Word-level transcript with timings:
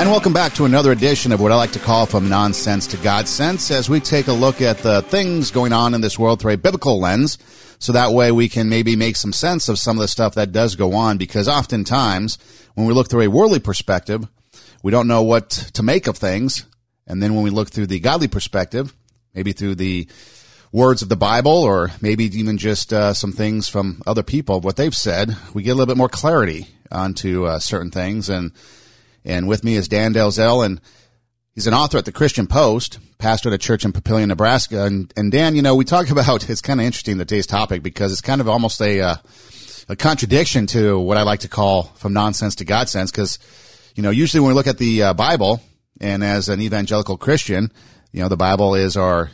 And 0.00 0.10
welcome 0.10 0.32
back 0.32 0.54
to 0.54 0.64
another 0.64 0.92
edition 0.92 1.30
of 1.30 1.42
what 1.42 1.52
I 1.52 1.56
like 1.56 1.72
to 1.72 1.78
call 1.78 2.06
From 2.06 2.30
Nonsense 2.30 2.86
to 2.86 2.96
God 2.96 3.28
Sense 3.28 3.70
as 3.70 3.90
we 3.90 4.00
take 4.00 4.28
a 4.28 4.32
look 4.32 4.62
at 4.62 4.78
the 4.78 5.02
things 5.02 5.50
going 5.50 5.74
on 5.74 5.92
in 5.92 6.00
this 6.00 6.18
world 6.18 6.40
through 6.40 6.54
a 6.54 6.56
biblical 6.56 6.98
lens. 6.98 7.36
So 7.78 7.92
that 7.92 8.12
way 8.12 8.32
we 8.32 8.48
can 8.48 8.70
maybe 8.70 8.96
make 8.96 9.16
some 9.16 9.34
sense 9.34 9.68
of 9.68 9.78
some 9.78 9.98
of 9.98 10.00
the 10.00 10.08
stuff 10.08 10.36
that 10.36 10.52
does 10.52 10.74
go 10.74 10.94
on 10.94 11.18
because 11.18 11.48
oftentimes 11.48 12.38
when 12.72 12.86
we 12.86 12.94
look 12.94 13.10
through 13.10 13.20
a 13.20 13.28
worldly 13.28 13.58
perspective, 13.60 14.26
we 14.82 14.90
don't 14.90 15.06
know 15.06 15.20
what 15.22 15.50
to 15.50 15.82
make 15.82 16.06
of 16.06 16.16
things. 16.16 16.64
And 17.06 17.22
then 17.22 17.34
when 17.34 17.44
we 17.44 17.50
look 17.50 17.68
through 17.68 17.88
the 17.88 18.00
godly 18.00 18.28
perspective, 18.28 18.94
maybe 19.34 19.52
through 19.52 19.74
the 19.74 20.08
words 20.72 21.02
of 21.02 21.10
the 21.10 21.16
Bible 21.16 21.52
or 21.52 21.90
maybe 22.00 22.24
even 22.24 22.56
just 22.56 22.94
uh, 22.94 23.12
some 23.12 23.32
things 23.32 23.68
from 23.68 24.00
other 24.06 24.22
people, 24.22 24.62
what 24.62 24.76
they've 24.76 24.96
said, 24.96 25.36
we 25.52 25.62
get 25.62 25.72
a 25.72 25.74
little 25.74 25.92
bit 25.92 25.98
more 25.98 26.08
clarity 26.08 26.68
onto 26.90 27.44
uh, 27.44 27.58
certain 27.58 27.90
things. 27.90 28.30
And 28.30 28.52
and 29.24 29.48
with 29.48 29.64
me 29.64 29.74
is 29.74 29.88
Dan 29.88 30.14
Delzell, 30.14 30.64
and 30.64 30.80
he's 31.54 31.66
an 31.66 31.74
author 31.74 31.98
at 31.98 32.04
the 32.04 32.12
Christian 32.12 32.46
Post, 32.46 32.98
pastor 33.18 33.50
at 33.50 33.54
a 33.54 33.58
church 33.58 33.84
in 33.84 33.92
Papillion, 33.92 34.28
Nebraska. 34.28 34.84
And, 34.84 35.12
and 35.16 35.30
Dan, 35.30 35.56
you 35.56 35.62
know, 35.62 35.74
we 35.74 35.84
talk 35.84 36.10
about, 36.10 36.48
it's 36.48 36.62
kind 36.62 36.80
of 36.80 36.86
interesting, 36.86 37.18
today's 37.18 37.46
topic, 37.46 37.82
because 37.82 38.12
it's 38.12 38.20
kind 38.20 38.40
of 38.40 38.48
almost 38.48 38.80
a, 38.80 39.00
uh, 39.00 39.16
a 39.88 39.96
contradiction 39.96 40.66
to 40.68 40.98
what 40.98 41.16
I 41.16 41.22
like 41.22 41.40
to 41.40 41.48
call 41.48 41.84
from 41.96 42.12
nonsense 42.12 42.56
to 42.56 42.64
God 42.64 42.88
sense, 42.88 43.10
because, 43.10 43.38
you 43.94 44.02
know, 44.02 44.10
usually 44.10 44.40
when 44.40 44.48
we 44.48 44.54
look 44.54 44.66
at 44.66 44.78
the 44.78 45.02
uh, 45.02 45.14
Bible, 45.14 45.60
and 46.00 46.24
as 46.24 46.48
an 46.48 46.60
evangelical 46.60 47.18
Christian, 47.18 47.70
you 48.12 48.22
know, 48.22 48.28
the 48.28 48.36
Bible 48.36 48.74
is 48.74 48.96
our, 48.96 49.30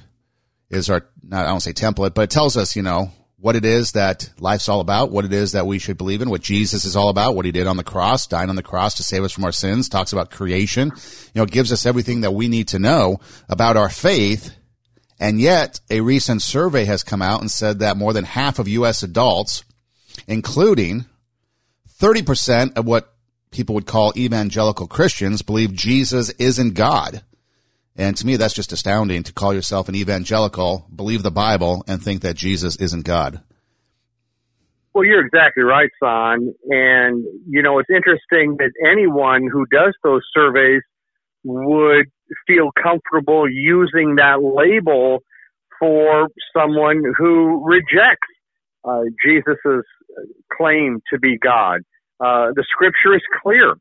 is 0.69 0.91
our, 0.91 1.07
not, 1.23 1.47
I 1.47 1.48
don't 1.48 1.61
say 1.61 1.73
template, 1.73 2.15
but 2.15 2.23
it 2.23 2.31
tells 2.31 2.57
us, 2.57 2.75
you 2.75 2.83
know, 2.83 3.12
what 3.39 3.57
it 3.57 3.65
is 3.65 3.93
that 3.93 4.31
life's 4.39 4.69
all 4.69 4.81
about, 4.81 5.11
what 5.11 5.25
it 5.25 5.33
is 5.33 5.53
that 5.53 5.67
we 5.67 5.79
should 5.79 5.98
believe 5.98 6.23
in, 6.23 6.31
what 6.31 6.41
Jesus 6.41 6.84
is 6.84 6.97
all 6.97 7.11
about, 7.11 7.34
what 7.34 7.45
he 7.45 7.53
did 7.53 7.67
on 7.67 7.77
the 7.77 7.84
cross, 7.84 8.27
dying 8.27 8.48
on 8.48 8.56
the 8.56 8.62
cross 8.62 8.95
to 8.95 9.03
save 9.03 9.25
us 9.25 9.33
from 9.33 9.45
our 9.45 9.53
sins, 9.53 9.89
talks 9.89 10.12
about 10.12 10.31
creation, 10.31 10.91
you 11.34 11.41
know, 11.41 11.47
gives 11.47 11.73
us 11.73 11.84
everything 11.84 12.23
that 12.23 12.33
we 12.33 12.48
need 12.48 12.69
to 12.69 12.78
know 12.78 13.20
about 13.48 13.77
our 13.77 13.91
faith. 13.91 14.56
And 15.20 15.41
yet 15.41 15.81
a 15.91 16.01
recent 16.01 16.43
survey 16.43 16.84
has 16.87 17.03
come 17.03 17.23
out 17.23 17.41
and 17.41 17.51
said 17.51 17.78
that 17.81 17.97
more 17.97 18.12
than 18.12 18.25
half 18.25 18.59
of 18.59 18.69
U.S. 18.69 19.03
adults, 19.03 19.65
including 20.27 21.05
30% 22.00 22.77
of 22.77 22.87
what 22.87 23.15
people 23.50 23.75
would 23.75 23.87
call 23.87 24.12
evangelical 24.17 24.87
Christians, 24.87 25.43
believe 25.43 25.73
Jesus 25.73 26.31
isn't 26.31 26.75
God. 26.75 27.23
And 27.97 28.16
to 28.16 28.27
me, 28.27 28.36
that's 28.36 28.55
just 28.55 28.72
astounding 28.72 29.22
to 29.25 29.33
call 29.33 29.55
yourself 29.55 29.89
an 29.89 29.94
evangelical, 29.94 30.86
believe 30.94 31.22
the 31.22 31.30
Bible, 31.30 31.83
and 31.89 32.03
think 32.03 32.22
that 32.22 32.36
Jesus 32.36 32.77
isn't 32.77 33.05
God. 33.05 33.41
Well, 34.92 35.05
you're 35.05 35.25
exactly 35.25 35.62
right, 35.62 35.91
Son. 36.03 36.55
And, 36.70 37.25
you 37.47 37.62
know, 37.62 37.78
it's 37.78 37.91
interesting 37.91 38.56
that 38.58 38.70
anyone 38.91 39.48
who 39.50 39.66
does 39.70 39.94
those 40.03 40.22
surveys 40.34 40.83
would 41.44 42.06
feel 42.47 42.70
comfortable 42.83 43.48
using 43.48 44.16
that 44.16 44.42
label 44.42 45.22
for 45.78 46.28
someone 46.56 47.03
who 47.16 47.62
rejects 47.64 48.28
uh, 48.84 49.03
Jesus' 49.25 49.84
claim 50.56 51.00
to 51.12 51.19
be 51.19 51.38
God. 51.38 51.81
Uh, 52.19 52.53
the 52.55 52.64
scripture 52.70 53.14
is 53.14 53.22
clear. 53.42 53.75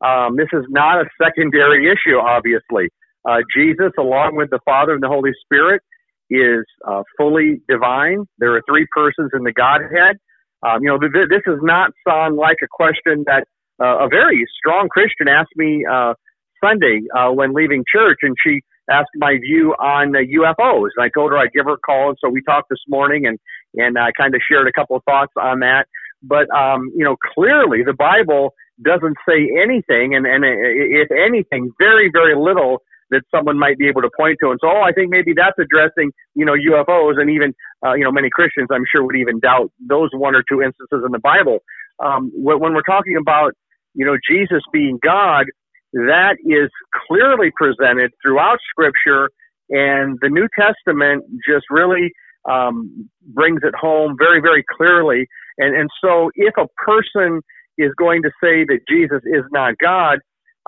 Um, 0.00 0.36
this 0.36 0.48
is 0.52 0.64
not 0.68 1.00
a 1.00 1.04
secondary 1.22 1.86
issue, 1.86 2.16
obviously. 2.16 2.88
Uh, 3.28 3.38
Jesus, 3.54 3.92
along 3.98 4.36
with 4.36 4.50
the 4.50 4.60
Father 4.64 4.92
and 4.94 5.02
the 5.02 5.08
Holy 5.08 5.32
Spirit, 5.44 5.82
is 6.30 6.64
uh, 6.86 7.02
fully 7.18 7.60
divine. 7.68 8.24
There 8.38 8.54
are 8.56 8.62
three 8.68 8.86
persons 8.94 9.30
in 9.34 9.42
the 9.44 9.52
Godhead. 9.52 10.16
Um, 10.62 10.82
you 10.82 10.88
know, 10.88 10.98
th- 10.98 11.28
this 11.28 11.42
does 11.46 11.60
not 11.62 11.90
sound 12.06 12.36
like 12.36 12.58
a 12.62 12.68
question 12.70 13.24
that 13.26 13.44
uh, 13.82 14.04
a 14.04 14.08
very 14.08 14.46
strong 14.58 14.88
Christian 14.88 15.28
asked 15.28 15.56
me 15.56 15.84
uh, 15.90 16.14
Sunday 16.62 17.02
uh, 17.16 17.30
when 17.30 17.54
leaving 17.54 17.84
church, 17.90 18.18
and 18.22 18.36
she 18.42 18.60
asked 18.90 19.10
my 19.16 19.36
view 19.38 19.74
on 19.80 20.14
uh, 20.14 20.20
UFOs. 20.20 20.90
And 20.96 21.04
I 21.04 21.08
told 21.14 21.32
her 21.32 21.38
I'd 21.38 21.52
give 21.52 21.64
her 21.64 21.74
a 21.74 21.78
call, 21.78 22.10
and 22.10 22.18
so 22.22 22.28
we 22.28 22.42
talked 22.42 22.68
this 22.70 22.84
morning, 22.88 23.26
and 23.26 23.38
and 23.74 23.98
I 23.98 24.12
kind 24.12 24.34
of 24.34 24.40
shared 24.48 24.68
a 24.68 24.72
couple 24.72 24.96
of 24.96 25.04
thoughts 25.04 25.32
on 25.40 25.60
that. 25.60 25.86
But 26.22 26.50
um, 26.54 26.92
you 26.94 27.04
know, 27.04 27.16
clearly 27.34 27.82
the 27.84 27.94
Bible 27.94 28.54
doesn't 28.82 29.16
say 29.28 29.48
anything, 29.62 30.14
and 30.14 30.26
and 30.26 30.44
if 30.44 31.10
anything, 31.10 31.72
very 31.78 32.10
very 32.12 32.36
little 32.36 32.82
that 33.10 33.22
someone 33.30 33.58
might 33.58 33.78
be 33.78 33.88
able 33.88 34.02
to 34.02 34.10
point 34.16 34.38
to. 34.42 34.50
And 34.50 34.58
so, 34.62 34.68
oh, 34.68 34.82
I 34.82 34.92
think 34.92 35.10
maybe 35.10 35.32
that's 35.34 35.58
addressing, 35.58 36.12
you 36.34 36.44
know, 36.44 36.54
UFOs 36.54 37.20
and 37.20 37.30
even, 37.30 37.54
uh, 37.84 37.94
you 37.94 38.04
know, 38.04 38.12
many 38.12 38.30
Christians, 38.30 38.68
I'm 38.70 38.84
sure 38.90 39.04
would 39.04 39.16
even 39.16 39.40
doubt 39.40 39.72
those 39.80 40.10
one 40.12 40.34
or 40.34 40.44
two 40.48 40.62
instances 40.62 41.02
in 41.04 41.12
the 41.12 41.18
Bible. 41.18 41.58
Um, 42.02 42.30
when 42.34 42.72
we're 42.72 42.82
talking 42.82 43.16
about, 43.20 43.52
you 43.94 44.06
know, 44.06 44.16
Jesus 44.28 44.62
being 44.72 44.98
God, 45.02 45.46
that 45.92 46.36
is 46.44 46.70
clearly 47.08 47.50
presented 47.54 48.12
throughout 48.22 48.58
Scripture, 48.70 49.30
and 49.70 50.18
the 50.22 50.28
New 50.28 50.48
Testament 50.58 51.24
just 51.46 51.66
really 51.70 52.12
um, 52.48 53.08
brings 53.34 53.60
it 53.64 53.74
home 53.74 54.16
very, 54.18 54.40
very 54.40 54.64
clearly. 54.76 55.26
And 55.58 55.76
and 55.76 55.90
so, 56.02 56.30
if 56.34 56.54
a 56.56 56.66
person 56.84 57.40
is 57.76 57.90
going 57.98 58.22
to 58.22 58.30
say 58.42 58.64
that 58.64 58.80
Jesus 58.88 59.20
is 59.24 59.44
not 59.52 59.74
God, 59.82 60.18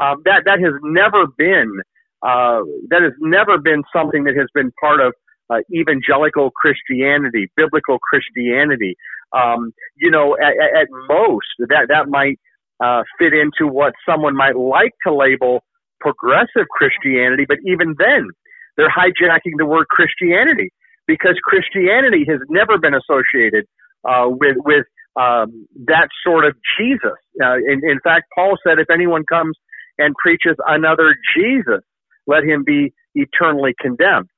um, 0.03 0.22
that 0.24 0.42
that 0.47 0.60
has 0.60 0.74
never 0.82 1.26
been 1.38 1.80
uh, 2.22 2.62
that 2.88 3.03
has 3.03 3.12
never 3.21 3.59
been 3.59 3.83
something 3.94 4.25
that 4.25 4.37
has 4.37 4.49
been 4.55 4.72
part 4.81 5.00
of 5.00 5.12
uh, 5.50 5.59
evangelical 5.75 6.50
Christianity, 6.50 7.50
biblical 7.56 7.99
Christianity. 7.99 8.97
Um, 9.33 9.72
you 9.97 10.10
know, 10.10 10.37
at, 10.37 10.83
at, 10.83 10.88
most, 11.09 11.47
that 11.59 11.87
that 11.88 12.09
might 12.09 12.38
uh, 12.83 13.03
fit 13.19 13.33
into 13.33 13.71
what 13.71 13.94
someone 14.06 14.37
might 14.37 14.56
like 14.56 14.93
to 15.06 15.15
label 15.15 15.65
progressive 16.00 16.69
Christianity, 16.71 17.44
but 17.47 17.59
even 17.65 17.94
then, 17.99 18.28
they're 18.77 18.91
hijacking 18.91 19.56
the 19.59 19.66
word 19.66 19.89
Christianity 19.89 20.72
because 21.06 21.39
Christianity 21.44 22.25
has 22.28 22.41
never 22.49 22.78
been 22.78 22.94
associated 22.94 23.66
uh, 24.09 24.27
with 24.28 24.56
with 24.65 24.87
um, 25.16 25.66
that 25.87 26.09
sort 26.25 26.44
of 26.44 26.56
Jesus. 26.78 27.19
Uh, 27.43 27.56
in, 27.56 27.81
in 27.84 28.00
fact, 28.03 28.27
Paul 28.34 28.56
said, 28.66 28.78
if 28.78 28.91
anyone 28.91 29.25
comes 29.28 29.56
and 29.99 30.15
preaches 30.16 30.56
another 30.66 31.15
Jesus, 31.37 31.83
let 32.27 32.44
him 32.44 32.65
be 32.65 32.93
eternally 33.15 33.75
condemned. 33.81 34.28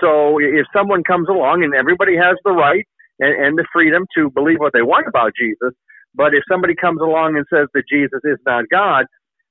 So 0.00 0.38
if 0.38 0.66
someone 0.72 1.02
comes 1.02 1.28
along 1.28 1.64
and 1.64 1.74
everybody 1.74 2.16
has 2.16 2.36
the 2.44 2.52
right 2.52 2.86
and, 3.20 3.34
and 3.44 3.58
the 3.58 3.66
freedom 3.72 4.06
to 4.16 4.30
believe 4.30 4.58
what 4.60 4.72
they 4.72 4.82
want 4.82 5.06
about 5.08 5.32
Jesus, 5.38 5.74
but 6.14 6.34
if 6.34 6.42
somebody 6.50 6.74
comes 6.74 7.00
along 7.00 7.36
and 7.36 7.44
says 7.52 7.68
that 7.74 7.84
Jesus 7.90 8.20
is 8.24 8.38
not 8.46 8.64
God, 8.70 9.06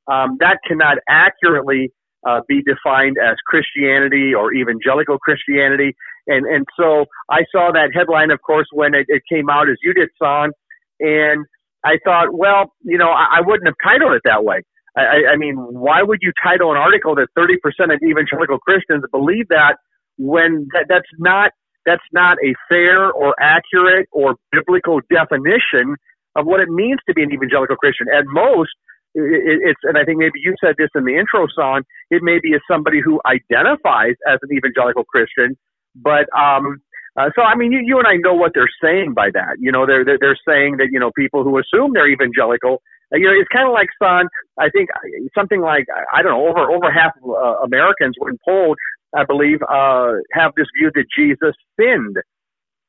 um, 0.08 0.38
that 0.40 0.60
cannot 0.68 0.98
accurately 1.10 1.92
uh, 2.28 2.42
be 2.48 2.62
defined 2.64 3.18
as 3.18 3.36
Christianity 3.46 4.34
or 4.34 4.54
evangelical 4.54 5.18
Christianity. 5.20 5.96
And 6.28 6.46
and 6.46 6.66
so 6.80 7.06
I 7.30 7.42
saw 7.52 7.72
that 7.74 7.92
headline, 7.94 8.32
of 8.32 8.42
course, 8.42 8.68
when 8.72 8.94
it, 8.94 9.06
it 9.10 9.24
came 9.32 9.50
out 9.50 9.70
as 9.70 9.78
you 9.84 9.94
did, 9.94 10.10
Son, 10.22 10.52
and 11.00 11.46
I 11.86 12.00
thought, 12.04 12.34
well, 12.34 12.74
you 12.84 12.98
know, 12.98 13.10
I, 13.10 13.38
I 13.38 13.42
wouldn't 13.42 13.68
have 13.68 13.76
titled 13.84 14.14
it 14.14 14.22
that 14.26 14.44
way. 14.44 14.62
I, 14.98 15.34
I 15.34 15.36
mean, 15.38 15.56
why 15.56 16.02
would 16.02 16.20
you 16.22 16.32
title 16.42 16.72
an 16.72 16.78
article 16.78 17.16
that 17.16 17.28
30% 17.38 17.94
of 17.94 18.02
evangelical 18.02 18.58
Christians 18.60 19.04
believe 19.12 19.48
that 19.50 19.78
when 20.18 20.68
that, 20.74 20.86
that's 20.90 21.10
not 21.18 21.52
that's 21.86 22.04
not 22.12 22.38
a 22.44 22.54
fair 22.68 23.12
or 23.12 23.34
accurate 23.40 24.08
or 24.12 24.36
biblical 24.52 25.00
definition 25.10 25.96
of 26.36 26.46
what 26.46 26.60
it 26.60 26.70
means 26.70 27.00
to 27.08 27.14
be 27.14 27.24
an 27.24 27.32
evangelical 27.32 27.78
Christian. 27.78 28.08
At 28.14 28.26
most, 28.28 28.72
it, 29.16 29.62
it's 29.64 29.80
and 29.84 29.98
I 29.98 30.04
think 30.04 30.20
maybe 30.20 30.40
you 30.44 30.56
said 30.60 30.76
this 30.78 30.90
in 30.96 31.06
the 31.06 31.16
intro 31.18 31.48
song. 31.56 31.84
It 32.10 32.24
may 32.24 32.40
be 32.42 32.54
as 32.56 32.62
somebody 32.70 33.00
who 33.00 33.22
identifies 33.26 34.16
as 34.28 34.40
an 34.42 34.50
evangelical 34.52 35.06
Christian, 35.06 35.58
but 35.96 36.28
um, 36.38 36.82
uh, 37.18 37.30
so 37.36 37.42
I 37.42 37.56
mean, 37.56 37.72
you, 37.72 37.82
you 37.84 37.98
and 37.98 38.08
I 38.08 38.16
know 38.18 38.34
what 38.34 38.52
they're 38.54 38.70
saying 38.84 39.14
by 39.16 39.30
that. 39.34 39.58
You 39.60 39.72
know, 39.72 39.86
they're 39.86 40.06
they're 40.06 40.40
saying 40.48 40.78
that 40.78 40.90
you 40.92 41.00
know 41.00 41.12
people 41.18 41.44
who 41.44 41.58
assume 41.58 41.92
they're 41.94 42.10
evangelical 42.10 42.82
you 43.14 43.26
know, 43.26 43.34
it's 43.34 43.50
kind 43.54 43.68
of 43.68 43.74
like, 43.74 43.88
son, 44.02 44.28
I 44.60 44.70
think 44.70 44.90
something 45.34 45.62
like, 45.62 45.86
I 46.14 46.22
don't 46.22 46.32
know, 46.32 46.48
over, 46.48 46.70
over 46.72 46.92
half 46.92 47.14
of 47.24 47.30
uh, 47.30 47.64
Americans, 47.64 48.16
when 48.20 48.38
polled, 48.44 48.78
I 49.16 49.24
believe, 49.24 49.60
uh, 49.64 50.14
have 50.34 50.52
this 50.58 50.68
view 50.78 50.92
that 50.94 51.06
Jesus 51.16 51.56
sinned. 51.80 52.18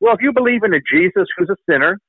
Well, 0.01 0.13
if 0.13 0.21
you 0.21 0.33
believe 0.33 0.63
in 0.63 0.73
a 0.73 0.79
Jesus 0.79 1.27
who's 1.37 1.49
a 1.49 1.55
sinner, 1.69 1.99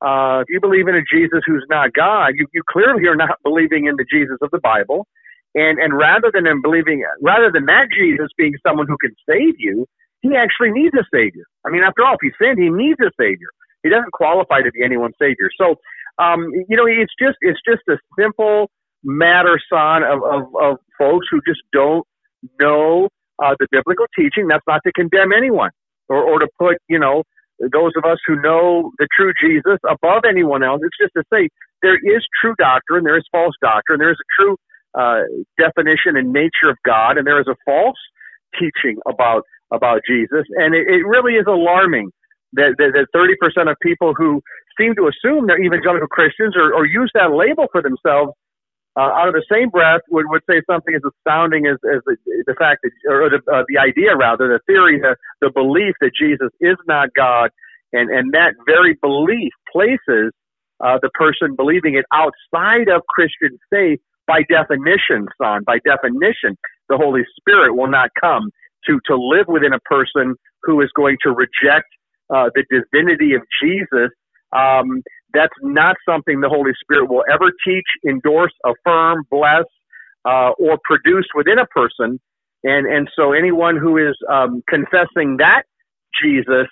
uh, 0.00 0.42
if 0.42 0.48
you 0.50 0.60
believe 0.60 0.88
in 0.88 0.94
a 0.94 1.02
Jesus 1.02 1.40
who's 1.46 1.64
not 1.68 1.92
God, 1.92 2.34
you, 2.34 2.46
you 2.52 2.62
clearly 2.68 3.06
are 3.06 3.16
not 3.16 3.38
believing 3.42 3.86
in 3.86 3.96
the 3.96 4.06
Jesus 4.10 4.38
of 4.42 4.50
the 4.50 4.58
Bible. 4.58 5.06
And, 5.54 5.78
and 5.78 5.96
rather 5.96 6.30
than 6.32 6.46
him 6.46 6.62
believing, 6.62 7.04
rather 7.20 7.50
than 7.52 7.66
that 7.66 7.88
Jesus 7.96 8.28
being 8.38 8.54
someone 8.66 8.86
who 8.88 8.96
can 8.96 9.14
save 9.28 9.54
you, 9.58 9.86
he 10.20 10.34
actually 10.36 10.70
needs 10.70 10.94
a 10.94 11.04
savior. 11.12 11.44
I 11.66 11.70
mean, 11.70 11.82
after 11.82 12.04
all, 12.04 12.14
if 12.14 12.20
he 12.22 12.30
sinned, 12.40 12.58
he 12.58 12.70
needs 12.70 12.98
a 13.00 13.10
savior. 13.20 13.48
He 13.82 13.90
doesn't 13.90 14.12
qualify 14.12 14.62
to 14.62 14.70
be 14.70 14.82
anyone's 14.82 15.16
savior. 15.20 15.50
So 15.58 15.76
um, 16.18 16.50
you 16.68 16.76
know, 16.76 16.86
it's 16.86 17.12
just 17.20 17.36
it's 17.40 17.60
just 17.68 17.82
a 17.88 17.98
simple 18.18 18.70
matter, 19.04 19.58
son, 19.72 20.02
of, 20.02 20.22
of, 20.22 20.42
of 20.62 20.76
folks 20.98 21.26
who 21.30 21.40
just 21.46 21.60
don't 21.72 22.06
know 22.60 23.08
uh, 23.42 23.54
the 23.58 23.66
biblical 23.70 24.06
teaching. 24.16 24.46
That's 24.48 24.64
not 24.66 24.80
to 24.86 24.92
condemn 24.92 25.32
anyone 25.32 25.70
or, 26.08 26.22
or 26.22 26.38
to 26.38 26.48
put, 26.58 26.76
you 26.88 26.98
know, 26.98 27.24
those 27.60 27.92
of 27.96 28.04
us 28.04 28.18
who 28.26 28.40
know 28.40 28.92
the 28.98 29.08
true 29.16 29.32
Jesus 29.40 29.78
above 29.88 30.22
anyone 30.28 30.62
else. 30.62 30.80
It's 30.84 30.96
just 31.00 31.12
to 31.16 31.24
say 31.32 31.48
there 31.82 31.96
is 31.96 32.22
true 32.40 32.54
doctrine, 32.58 33.04
there 33.04 33.16
is 33.16 33.24
false 33.32 33.54
doctrine, 33.60 33.98
there 33.98 34.10
is 34.10 34.18
a 34.18 34.42
true 34.42 34.56
uh, 34.98 35.22
definition 35.58 36.16
and 36.16 36.32
nature 36.32 36.68
of 36.68 36.76
God, 36.84 37.18
and 37.18 37.26
there 37.26 37.40
is 37.40 37.48
a 37.48 37.56
false 37.64 37.98
teaching 38.58 38.98
about 39.08 39.42
about 39.72 40.02
Jesus, 40.06 40.44
and 40.56 40.74
it, 40.74 40.86
it 40.86 41.06
really 41.06 41.34
is 41.34 41.46
alarming 41.48 42.10
that 42.52 42.74
that 42.78 43.06
thirty 43.12 43.34
percent 43.40 43.68
of 43.70 43.76
people 43.82 44.12
who 44.14 44.42
seem 44.78 44.94
to 44.96 45.08
assume 45.08 45.46
they're 45.46 45.62
evangelical 45.62 46.08
Christians 46.08 46.56
or, 46.56 46.74
or 46.74 46.86
use 46.86 47.10
that 47.14 47.32
label 47.32 47.66
for 47.72 47.82
themselves 47.82 48.32
uh, 48.96 49.08
out 49.08 49.28
of 49.28 49.34
the 49.34 49.44
same 49.50 49.70
breath 49.70 50.02
would, 50.10 50.26
would 50.28 50.42
say 50.48 50.60
something 50.70 50.94
as 50.94 51.00
astounding 51.00 51.66
as, 51.66 51.78
as 51.88 52.02
the, 52.04 52.16
the 52.46 52.54
fact 52.58 52.84
that, 52.84 52.92
or 53.08 53.30
the, 53.30 53.40
uh, 53.50 53.64
the 53.68 53.78
idea 53.78 54.14
rather, 54.16 54.48
the 54.48 54.60
theory, 54.66 55.00
the, 55.00 55.16
the 55.40 55.50
belief 55.50 55.94
that 56.00 56.10
Jesus 56.18 56.50
is 56.60 56.76
not 56.86 57.08
God, 57.16 57.50
and, 57.92 58.10
and 58.10 58.32
that 58.32 58.52
very 58.66 58.98
belief 59.00 59.52
places 59.72 60.32
uh, 60.80 60.98
the 61.00 61.08
person 61.14 61.56
believing 61.56 61.94
it 61.94 62.04
outside 62.12 62.88
of 62.88 63.02
Christian 63.08 63.58
faith 63.70 64.00
by 64.26 64.42
definition, 64.48 65.26
son. 65.40 65.62
By 65.64 65.78
definition, 65.84 66.58
the 66.88 66.96
Holy 66.96 67.22
Spirit 67.38 67.74
will 67.74 67.88
not 67.88 68.10
come 68.20 68.50
to, 68.86 69.00
to 69.06 69.16
live 69.16 69.46
within 69.48 69.72
a 69.72 69.80
person 69.80 70.34
who 70.64 70.80
is 70.82 70.90
going 70.94 71.16
to 71.22 71.30
reject 71.30 71.88
uh, 72.28 72.50
the 72.54 72.64
divinity 72.68 73.34
of 73.34 73.42
Jesus. 73.62 74.10
Um, 74.52 75.02
that's 75.34 75.54
not 75.62 75.96
something 76.06 76.40
the 76.40 76.48
Holy 76.48 76.72
Spirit 76.82 77.08
will 77.08 77.24
ever 77.32 77.52
teach, 77.66 77.86
endorse, 78.06 78.52
affirm, 78.64 79.24
bless, 79.30 79.64
uh, 80.24 80.50
or 80.58 80.78
produce 80.84 81.26
within 81.34 81.58
a 81.58 81.66
person. 81.66 82.20
And, 82.64 82.86
and 82.86 83.08
so 83.16 83.32
anyone 83.32 83.76
who 83.76 83.96
is 83.96 84.16
um, 84.30 84.62
confessing 84.68 85.38
that 85.38 85.62
Jesus 86.22 86.68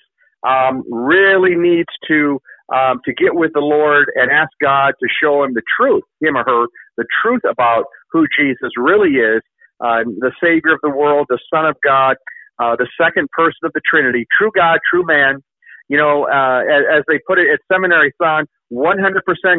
um, 0.46 0.84
really 0.90 1.56
needs 1.56 1.88
to 2.08 2.40
um, 2.72 3.00
to 3.04 3.12
get 3.12 3.34
with 3.34 3.52
the 3.52 3.60
Lord 3.60 4.12
and 4.14 4.30
ask 4.30 4.50
God 4.62 4.94
to 5.00 5.08
show 5.20 5.42
him 5.42 5.54
the 5.54 5.62
truth, 5.76 6.04
him 6.22 6.36
or 6.36 6.44
her, 6.44 6.66
the 6.96 7.04
truth 7.20 7.42
about 7.48 7.86
who 8.12 8.26
Jesus 8.38 8.70
really 8.76 9.18
is, 9.18 9.42
uh, 9.80 10.04
the 10.04 10.30
Savior 10.40 10.74
of 10.74 10.80
the 10.82 10.90
world, 10.90 11.26
the 11.28 11.40
Son 11.52 11.66
of 11.66 11.76
God, 11.82 12.16
uh, 12.60 12.76
the 12.76 12.86
second 13.00 13.28
person 13.30 13.58
of 13.64 13.72
the 13.72 13.80
Trinity, 13.84 14.26
true 14.36 14.52
God, 14.54 14.78
true 14.88 15.04
man, 15.04 15.42
you 15.90 15.98
know, 15.98 16.22
uh, 16.30 16.62
as, 16.62 16.98
as 16.98 17.02
they 17.08 17.18
put 17.26 17.38
it 17.40 17.48
at 17.52 17.58
seminary, 17.66 18.14
son, 18.22 18.46
100% 18.72 18.94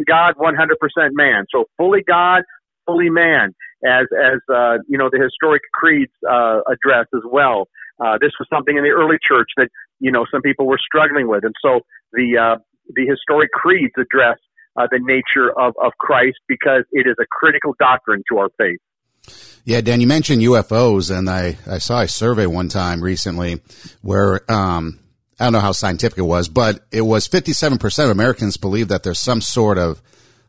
God, 0.07 0.35
100% 0.39 1.09
man. 1.11 1.43
So 1.51 1.65
fully 1.75 2.03
God, 2.07 2.43
fully 2.85 3.09
man, 3.09 3.53
as 3.83 4.07
as 4.15 4.39
uh, 4.47 4.77
you 4.87 4.97
know 4.97 5.09
the 5.11 5.19
historic 5.21 5.61
creeds 5.73 6.13
uh, 6.27 6.61
address 6.71 7.07
as 7.13 7.23
well. 7.29 7.67
Uh, 7.99 8.17
this 8.19 8.31
was 8.39 8.47
something 8.49 8.77
in 8.77 8.83
the 8.83 8.89
early 8.89 9.17
church 9.27 9.49
that 9.57 9.67
you 9.99 10.11
know 10.11 10.25
some 10.31 10.41
people 10.41 10.67
were 10.67 10.79
struggling 10.79 11.27
with, 11.27 11.43
and 11.43 11.53
so 11.61 11.81
the 12.13 12.37
uh, 12.39 12.57
the 12.95 13.05
historic 13.05 13.51
creeds 13.51 13.93
address 13.97 14.37
uh, 14.77 14.87
the 14.89 14.99
nature 15.01 15.51
of 15.59 15.73
of 15.83 15.91
Christ 15.99 16.37
because 16.47 16.83
it 16.93 17.07
is 17.07 17.15
a 17.19 17.25
critical 17.29 17.75
doctrine 17.77 18.23
to 18.31 18.37
our 18.37 18.49
faith. 18.57 18.79
Yeah, 19.65 19.81
Dan, 19.81 20.01
you 20.01 20.07
mentioned 20.07 20.41
UFOs, 20.41 21.15
and 21.15 21.29
I, 21.29 21.57
I 21.69 21.77
saw 21.77 22.01
a 22.01 22.07
survey 22.07 22.47
one 22.47 22.69
time 22.69 23.03
recently 23.03 23.61
where 24.01 24.49
um, 24.51 25.00
I 25.41 25.45
don't 25.45 25.53
know 25.53 25.59
how 25.59 25.71
scientific 25.71 26.19
it 26.19 26.21
was, 26.21 26.47
but 26.47 26.85
it 26.91 27.01
was 27.01 27.27
57% 27.27 28.03
of 28.03 28.11
Americans 28.11 28.57
believe 28.57 28.89
that 28.89 29.01
there's 29.01 29.19
some 29.19 29.41
sort 29.41 29.79
of 29.79 29.99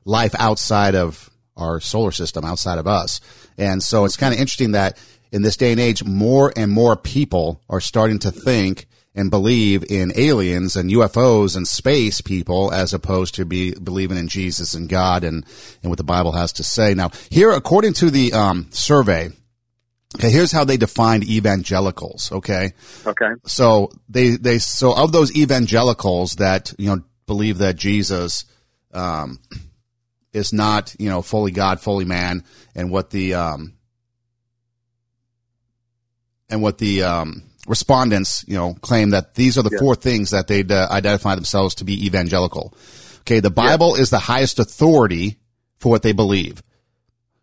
life 0.04 0.34
outside 0.38 0.94
of 0.94 1.30
our 1.56 1.80
solar 1.80 2.12
system, 2.12 2.44
outside 2.44 2.76
of 2.76 2.86
us. 2.86 3.22
And 3.56 3.82
so 3.82 4.04
it's 4.04 4.18
kind 4.18 4.34
of 4.34 4.40
interesting 4.40 4.72
that 4.72 4.98
in 5.30 5.40
this 5.40 5.56
day 5.56 5.72
and 5.72 5.80
age, 5.80 6.04
more 6.04 6.52
and 6.56 6.70
more 6.70 6.94
people 6.94 7.62
are 7.70 7.80
starting 7.80 8.18
to 8.18 8.30
think 8.30 8.86
and 9.14 9.30
believe 9.30 9.82
in 9.90 10.12
aliens 10.14 10.76
and 10.76 10.90
UFOs 10.90 11.56
and 11.56 11.66
space 11.66 12.20
people 12.20 12.70
as 12.70 12.92
opposed 12.92 13.34
to 13.36 13.46
be 13.46 13.72
believing 13.72 14.18
in 14.18 14.28
Jesus 14.28 14.74
and 14.74 14.90
God 14.90 15.24
and, 15.24 15.46
and 15.82 15.90
what 15.90 15.96
the 15.96 16.04
Bible 16.04 16.32
has 16.32 16.52
to 16.54 16.62
say. 16.62 16.92
Now, 16.92 17.12
here, 17.30 17.50
according 17.50 17.94
to 17.94 18.10
the 18.10 18.34
um, 18.34 18.66
survey, 18.72 19.30
Okay, 20.16 20.30
here's 20.30 20.52
how 20.52 20.64
they 20.64 20.76
defined 20.76 21.24
evangelicals. 21.24 22.32
Okay. 22.32 22.72
Okay. 23.06 23.30
So 23.44 23.92
they 24.08 24.30
they 24.30 24.58
so 24.58 24.94
of 24.94 25.12
those 25.12 25.34
evangelicals 25.36 26.36
that 26.36 26.74
you 26.78 26.88
know 26.88 27.02
believe 27.26 27.58
that 27.58 27.76
Jesus 27.76 28.44
um, 28.92 29.38
is 30.32 30.52
not 30.52 30.94
you 30.98 31.08
know 31.08 31.22
fully 31.22 31.50
God, 31.50 31.80
fully 31.80 32.04
man, 32.04 32.44
and 32.74 32.90
what 32.90 33.10
the 33.10 33.34
um, 33.34 33.74
and 36.50 36.60
what 36.60 36.78
the 36.78 37.04
um, 37.04 37.44
respondents 37.66 38.44
you 38.46 38.56
know 38.56 38.74
claim 38.74 39.10
that 39.10 39.34
these 39.34 39.56
are 39.56 39.62
the 39.62 39.70
yeah. 39.72 39.78
four 39.78 39.94
things 39.94 40.30
that 40.30 40.46
they 40.46 40.62
uh, 40.62 40.88
identify 40.90 41.34
themselves 41.34 41.76
to 41.76 41.84
be 41.84 42.04
evangelical. 42.06 42.74
Okay, 43.20 43.40
the 43.40 43.50
Bible 43.50 43.96
yeah. 43.96 44.02
is 44.02 44.10
the 44.10 44.18
highest 44.18 44.58
authority 44.58 45.38
for 45.78 45.88
what 45.88 46.02
they 46.02 46.12
believe. 46.12 46.62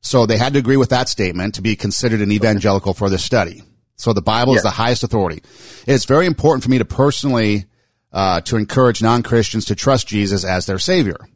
So 0.01 0.25
they 0.25 0.37
had 0.37 0.53
to 0.53 0.59
agree 0.59 0.77
with 0.77 0.89
that 0.89 1.09
statement 1.09 1.55
to 1.55 1.61
be 1.61 1.75
considered 1.75 2.21
an 2.21 2.31
evangelical 2.31 2.93
for 2.93 3.09
this 3.09 3.23
study. 3.23 3.63
So 3.95 4.13
the 4.13 4.21
Bible 4.21 4.53
yes. 4.53 4.59
is 4.59 4.63
the 4.63 4.69
highest 4.71 5.03
authority. 5.03 5.43
It's 5.85 6.05
very 6.05 6.25
important 6.25 6.63
for 6.63 6.69
me 6.69 6.77
to 6.77 6.85
personally 6.85 7.65
uh, 8.11 8.41
to 8.41 8.57
encourage 8.57 9.01
non-Christians 9.01 9.65
to 9.65 9.75
trust 9.75 10.07
Jesus 10.07 10.43
as 10.43 10.65
their 10.65 10.79
Savior. 10.79 11.27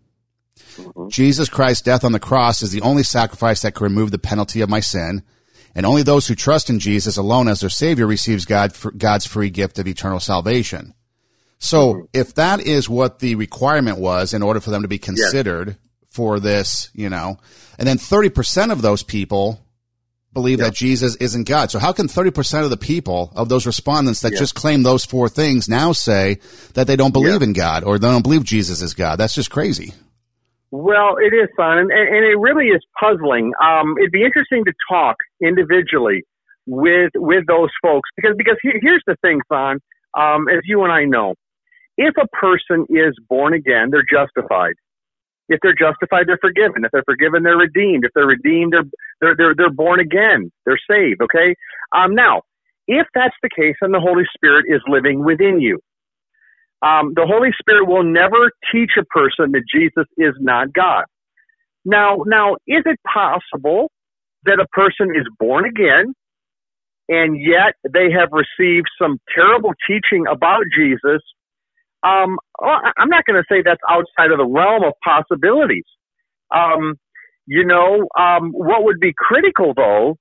Mm-hmm. 0.75 1.09
Jesus 1.09 1.49
Christ's 1.49 1.83
death 1.83 2.03
on 2.03 2.13
the 2.13 2.19
cross 2.19 2.61
is 2.61 2.71
the 2.71 2.81
only 2.81 3.03
sacrifice 3.03 3.61
that 3.61 3.75
can 3.75 3.83
remove 3.83 4.11
the 4.11 4.17
penalty 4.17 4.61
of 4.61 4.69
my 4.69 4.79
sin, 4.79 5.23
and 5.75 5.85
only 5.85 6.03
those 6.03 6.27
who 6.27 6.35
trust 6.35 6.69
in 6.69 6.79
Jesus 6.79 7.17
alone 7.17 7.47
as 7.47 7.59
their 7.59 7.69
Savior 7.69 8.07
receives 8.07 8.45
God 8.45 8.73
God's 8.97 9.25
free 9.25 9.49
gift 9.49 9.77
of 9.77 9.87
eternal 9.87 10.19
salvation. 10.19 10.93
So, 11.59 11.93
mm-hmm. 11.93 12.05
if 12.13 12.33
that 12.35 12.59
is 12.59 12.89
what 12.89 13.19
the 13.19 13.35
requirement 13.35 13.99
was 13.99 14.33
in 14.33 14.41
order 14.41 14.59
for 14.59 14.71
them 14.71 14.81
to 14.81 14.87
be 14.87 14.97
considered 14.97 15.69
yes. 15.69 15.77
For 16.13 16.39
this, 16.39 16.89
you 16.93 17.09
know, 17.09 17.39
and 17.77 17.87
then 17.87 17.97
30% 17.97 18.71
of 18.71 18.81
those 18.81 19.03
people 19.03 19.59
believe 20.33 20.59
that 20.59 20.73
Jesus 20.73 21.15
isn't 21.17 21.47
God. 21.47 21.71
So 21.71 21.79
how 21.79 21.91
can 21.91 22.07
30% 22.07 22.63
of 22.63 22.69
the 22.69 22.77
people 22.77 23.31
of 23.35 23.49
those 23.49 23.65
respondents 23.65 24.21
that 24.21 24.33
just 24.33 24.55
claim 24.55 24.83
those 24.83 25.05
four 25.05 25.29
things 25.29 25.69
now 25.69 25.91
say 25.91 26.39
that 26.73 26.87
they 26.87 26.95
don't 26.95 27.13
believe 27.13 27.41
in 27.41 27.53
God 27.53 27.83
or 27.83 27.99
they 27.99 28.07
don't 28.07 28.23
believe 28.23 28.43
Jesus 28.43 28.81
is 28.81 28.93
God? 28.93 29.17
That's 29.17 29.35
just 29.35 29.51
crazy. 29.51 29.93
Well, 30.71 31.17
it 31.17 31.35
is, 31.35 31.49
son, 31.55 31.77
and, 31.77 31.91
and 31.91 32.25
it 32.25 32.39
really 32.39 32.65
is 32.65 32.83
puzzling. 32.99 33.53
Um, 33.63 33.93
it'd 33.99 34.11
be 34.11 34.23
interesting 34.23 34.65
to 34.65 34.73
talk 34.89 35.17
individually 35.39 36.23
with 36.65 37.11
with 37.13 37.45
those 37.47 37.69
folks 37.83 38.09
because 38.15 38.33
because 38.37 38.57
here's 38.63 39.03
the 39.05 39.15
thing, 39.21 39.39
son. 39.51 39.77
Um, 40.17 40.47
as 40.47 40.61
you 40.65 40.83
and 40.83 40.91
I 40.91 41.05
know, 41.05 41.35
if 41.97 42.15
a 42.17 42.27
person 42.27 42.87
is 42.89 43.13
born 43.29 43.53
again, 43.53 43.89
they're 43.91 44.01
justified. 44.01 44.73
If 45.49 45.59
they're 45.61 45.75
justified, 45.75 46.27
they're 46.27 46.39
forgiven. 46.41 46.85
If 46.85 46.91
they're 46.91 47.03
forgiven, 47.05 47.43
they're 47.43 47.57
redeemed. 47.57 48.05
If 48.05 48.11
they're 48.15 48.27
redeemed, 48.27 48.73
they're 48.73 48.83
they're 49.21 49.35
they're, 49.35 49.55
they're 49.55 49.71
born 49.71 49.99
again. 49.99 50.51
They're 50.65 50.79
saved. 50.89 51.21
Okay. 51.21 51.55
Um, 51.95 52.15
now, 52.15 52.41
if 52.87 53.07
that's 53.13 53.35
the 53.41 53.49
case, 53.49 53.75
then 53.81 53.91
the 53.91 53.99
Holy 53.99 54.23
Spirit 54.35 54.65
is 54.67 54.81
living 54.87 55.23
within 55.23 55.59
you. 55.59 55.79
Um, 56.81 57.13
the 57.15 57.25
Holy 57.25 57.51
Spirit 57.59 57.87
will 57.87 58.03
never 58.03 58.51
teach 58.71 58.91
a 58.99 59.05
person 59.05 59.51
that 59.53 59.63
Jesus 59.73 60.05
is 60.17 60.33
not 60.39 60.73
God. 60.73 61.05
Now, 61.85 62.23
now, 62.25 62.55
is 62.67 62.83
it 62.85 62.99
possible 63.11 63.89
that 64.45 64.59
a 64.59 64.67
person 64.73 65.15
is 65.15 65.25
born 65.39 65.65
again 65.65 66.13
and 67.09 67.39
yet 67.39 67.75
they 67.91 68.11
have 68.11 68.29
received 68.31 68.87
some 69.01 69.19
terrible 69.33 69.71
teaching 69.87 70.25
about 70.29 70.63
Jesus 70.75 71.21
um, 72.03 72.37
I'm 72.61 73.09
not 73.09 73.25
going 73.25 73.41
to 73.41 73.45
say 73.49 73.61
that's 73.63 73.81
outside 73.89 74.31
of 74.31 74.37
the 74.37 74.45
realm 74.45 74.83
of 74.83 74.93
possibilities. 75.03 75.85
Um, 76.53 76.95
you 77.45 77.65
know, 77.65 78.07
um, 78.19 78.51
what 78.51 78.83
would 78.83 78.99
be 78.99 79.13
critical 79.17 79.73
though 79.75 80.17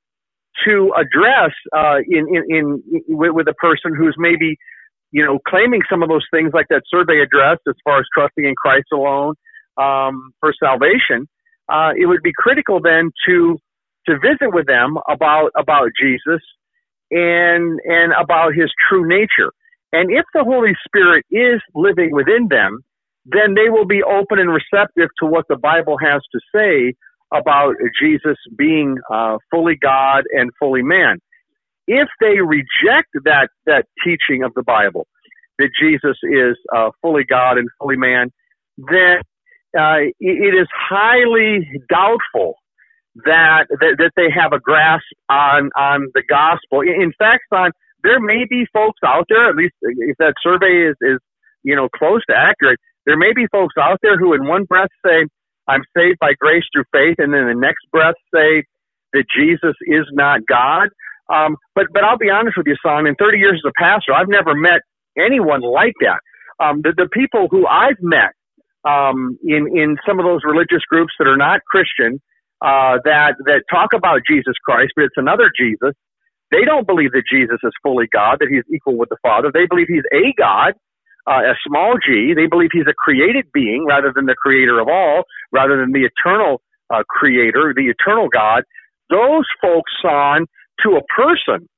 to 0.66 0.92
address 0.96 1.52
uh, 1.76 1.98
in, 2.08 2.26
in, 2.28 2.44
in 2.48 3.02
with, 3.08 3.48
a 3.48 3.54
person 3.54 3.94
who's 3.96 4.14
maybe 4.18 4.56
you 5.10 5.24
know 5.24 5.38
claiming 5.48 5.80
some 5.90 6.02
of 6.02 6.08
those 6.08 6.26
things 6.32 6.50
like 6.52 6.66
that 6.68 6.82
survey 6.88 7.20
addressed 7.20 7.62
as 7.68 7.74
far 7.84 7.98
as 7.98 8.04
trusting 8.14 8.44
in 8.44 8.54
Christ 8.56 8.86
alone 8.92 9.34
um, 9.76 10.32
for 10.40 10.52
salvation, 10.58 11.28
uh, 11.68 11.90
it 11.96 12.06
would 12.06 12.22
be 12.22 12.32
critical 12.36 12.80
then 12.80 13.10
to 13.26 13.56
to 14.06 14.18
visit 14.18 14.52
with 14.52 14.66
them 14.66 14.96
about 15.08 15.50
about 15.56 15.90
Jesus 16.00 16.42
and 17.10 17.80
and 17.84 18.12
about 18.20 18.54
his 18.54 18.70
true 18.88 19.06
nature. 19.08 19.52
And 19.92 20.10
if 20.10 20.24
the 20.34 20.44
Holy 20.44 20.72
Spirit 20.86 21.24
is 21.30 21.60
living 21.74 22.12
within 22.12 22.48
them, 22.48 22.80
then 23.26 23.54
they 23.54 23.68
will 23.68 23.86
be 23.86 24.02
open 24.02 24.38
and 24.38 24.50
receptive 24.50 25.08
to 25.20 25.26
what 25.26 25.46
the 25.48 25.56
Bible 25.56 25.96
has 25.98 26.22
to 26.32 26.40
say 26.54 26.94
about 27.32 27.74
Jesus 28.00 28.36
being 28.56 28.96
uh, 29.12 29.38
fully 29.50 29.76
God 29.80 30.24
and 30.32 30.50
fully 30.58 30.82
man. 30.82 31.18
If 31.86 32.08
they 32.20 32.40
reject 32.40 33.08
that 33.24 33.48
that 33.66 33.86
teaching 34.04 34.42
of 34.44 34.52
the 34.54 34.62
Bible 34.62 35.06
that 35.58 35.70
Jesus 35.80 36.16
is 36.24 36.56
uh, 36.74 36.90
fully 37.00 37.24
God 37.28 37.58
and 37.58 37.68
fully 37.78 37.96
man, 37.96 38.30
then 38.78 39.18
uh, 39.78 39.98
it 40.20 40.54
is 40.54 40.68
highly 40.72 41.68
doubtful 41.88 42.54
that, 43.24 43.66
that 43.70 43.96
that 43.98 44.12
they 44.16 44.28
have 44.34 44.52
a 44.52 44.60
grasp 44.60 45.04
on 45.28 45.70
on 45.76 46.08
the 46.14 46.22
gospel. 46.28 46.80
In 46.82 47.12
fact, 47.18 47.44
on 47.52 47.70
there 48.04 48.20
may 48.20 48.44
be 48.48 48.66
folks 48.72 49.00
out 49.04 49.26
there, 49.28 49.48
at 49.48 49.56
least 49.56 49.74
if 49.82 50.16
that 50.18 50.34
survey 50.42 50.90
is, 50.90 50.96
is, 51.02 51.18
you 51.62 51.76
know, 51.76 51.88
close 51.88 52.22
to 52.30 52.36
accurate, 52.36 52.78
there 53.06 53.16
may 53.18 53.32
be 53.34 53.46
folks 53.52 53.74
out 53.80 53.98
there 54.02 54.18
who 54.18 54.34
in 54.34 54.46
one 54.46 54.64
breath 54.64 54.90
say, 55.04 55.26
I'm 55.68 55.82
saved 55.96 56.18
by 56.20 56.34
grace 56.40 56.64
through 56.74 56.84
faith, 56.92 57.16
and 57.18 57.34
then 57.34 57.46
the 57.46 57.54
next 57.54 57.86
breath 57.92 58.16
say, 58.34 58.64
that 59.14 59.24
Jesus 59.34 59.74
is 59.86 60.06
not 60.12 60.40
God. 60.46 60.88
Um, 61.32 61.56
but 61.76 61.86
but 61.94 62.04
I'll 62.04 62.18
be 62.18 62.30
honest 62.30 62.58
with 62.58 62.68
you, 62.68 62.76
son. 62.84 63.06
In 63.06 63.16
30 63.16 63.38
years 63.38 63.62
as 63.64 63.70
a 63.70 63.82
pastor, 63.82 64.14
I've 64.14 64.28
never 64.28 64.54
met 64.56 64.82
anyone 65.18 65.62
like 65.62 65.94
that. 66.02 66.20
Um, 66.64 66.82
the 66.82 66.94
the 66.96 67.08
people 67.12 67.48
who 67.50 67.66
I've 67.68 68.00
met 68.02 68.32
um, 68.84 69.38
in 69.44 69.68
in 69.76 69.96
some 70.08 70.20
of 70.20 70.26
those 70.26 70.42
religious 70.44 70.82
groups 70.90 71.14
that 71.20 71.28
are 71.28 71.38
not 71.38 71.60
Christian 71.70 72.20
uh, 72.62 72.98
that 73.04 73.36
that 73.46 73.64
talk 73.70 73.94
about 73.94 74.22
Jesus 74.28 74.54
Christ, 74.64 74.92
but 74.96 75.04
it's 75.06 75.18
another 75.18 75.50
Jesus. 75.56 75.94
They 76.52 76.64
don't 76.66 76.86
believe 76.86 77.12
that 77.12 77.24
Jesus 77.30 77.58
is 77.64 77.72
fully 77.82 78.06
God, 78.12 78.38
that 78.40 78.48
he's 78.50 78.64
equal 78.72 78.98
with 78.98 79.08
the 79.08 79.16
Father. 79.22 79.50
They 79.52 79.66
believe 79.66 79.88
he's 79.88 80.06
a 80.12 80.34
God, 80.38 80.74
uh, 81.26 81.42
a 81.48 81.56
small 81.66 81.96
g. 82.04 82.34
They 82.36 82.46
believe 82.46 82.70
he's 82.72 82.86
a 82.88 82.94
created 82.94 83.46
being 83.54 83.86
rather 83.88 84.12
than 84.14 84.26
the 84.26 84.36
creator 84.36 84.78
of 84.78 84.88
all, 84.88 85.24
rather 85.50 85.78
than 85.80 85.92
the 85.92 86.04
eternal 86.04 86.60
uh, 86.94 87.02
creator, 87.08 87.72
the 87.74 87.88
eternal 87.88 88.28
God. 88.28 88.64
Those 89.10 89.46
folks, 89.62 89.92
on 90.04 90.46
to 90.84 91.00
a 91.00 91.02
person, 91.16 91.68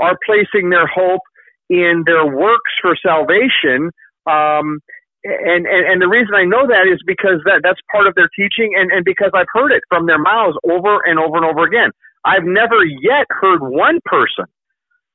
are 0.00 0.18
placing 0.26 0.70
their 0.70 0.86
hope 0.88 1.22
in 1.70 2.02
their 2.06 2.26
works 2.26 2.72
for 2.82 2.96
salvation. 3.00 3.90
Um, 4.26 4.80
and, 5.24 5.66
and, 5.66 5.86
and 5.86 6.02
the 6.02 6.08
reason 6.08 6.34
I 6.34 6.44
know 6.44 6.66
that 6.66 6.90
is 6.90 7.00
because 7.06 7.40
that, 7.44 7.60
that's 7.62 7.80
part 7.92 8.06
of 8.06 8.14
their 8.14 8.30
teaching 8.34 8.74
and, 8.76 8.90
and 8.90 9.04
because 9.04 9.30
I've 9.34 9.50
heard 9.52 9.72
it 9.72 9.82
from 9.88 10.06
their 10.06 10.18
mouths 10.18 10.56
over 10.64 11.00
and 11.06 11.18
over 11.18 11.36
and 11.36 11.46
over 11.46 11.64
again. 11.64 11.90
I've 12.24 12.44
never 12.44 12.84
yet 12.84 13.26
heard 13.28 13.60
one 13.60 14.00
person 14.04 14.46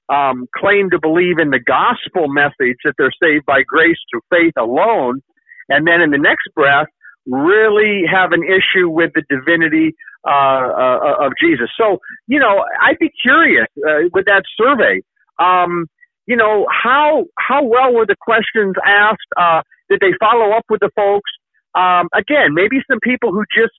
um, 0.10 0.48
claim 0.56 0.90
to 0.92 1.00
believe 1.00 1.38
in 1.40 1.50
the 1.50 1.60
gospel 1.60 2.28
message 2.28 2.78
that 2.84 2.94
they're 2.98 3.14
saved 3.22 3.46
by 3.46 3.64
grace 3.64 3.98
through 4.12 4.22
faith 4.30 4.54
alone, 4.58 5.22
and 5.70 5.88
then 5.88 6.02
in 6.02 6.12
the 6.12 6.18
next 6.18 6.50
breath 6.56 6.88
really 7.26 8.04
have 8.12 8.32
an 8.34 8.44
issue 8.44 8.90
with 8.90 9.12
the 9.16 9.24
divinity 9.30 9.96
uh, 10.28 10.32
uh, 10.32 11.26
of 11.26 11.32
Jesus. 11.40 11.70
So, 11.78 12.00
you 12.28 12.40
know, 12.40 12.66
I'd 12.82 13.00
be 13.00 13.12
curious 13.22 13.68
uh, 13.78 14.10
with 14.14 14.26
that 14.26 14.44
survey. 14.58 15.02
Um, 15.40 15.88
you 16.26 16.36
know, 16.36 16.66
how 16.70 17.26
how 17.38 17.64
well 17.64 17.94
were 17.94 18.06
the 18.06 18.16
questions 18.20 18.76
asked? 18.86 19.28
Uh, 19.38 19.62
did 19.90 20.00
they 20.00 20.14
follow 20.20 20.52
up 20.56 20.64
with 20.70 20.80
the 20.80 20.90
folks? 20.96 21.30
Um, 21.76 22.08
again, 22.14 22.54
maybe 22.54 22.78
some 22.90 23.00
people 23.04 23.32
who 23.32 23.44
just 23.54 23.74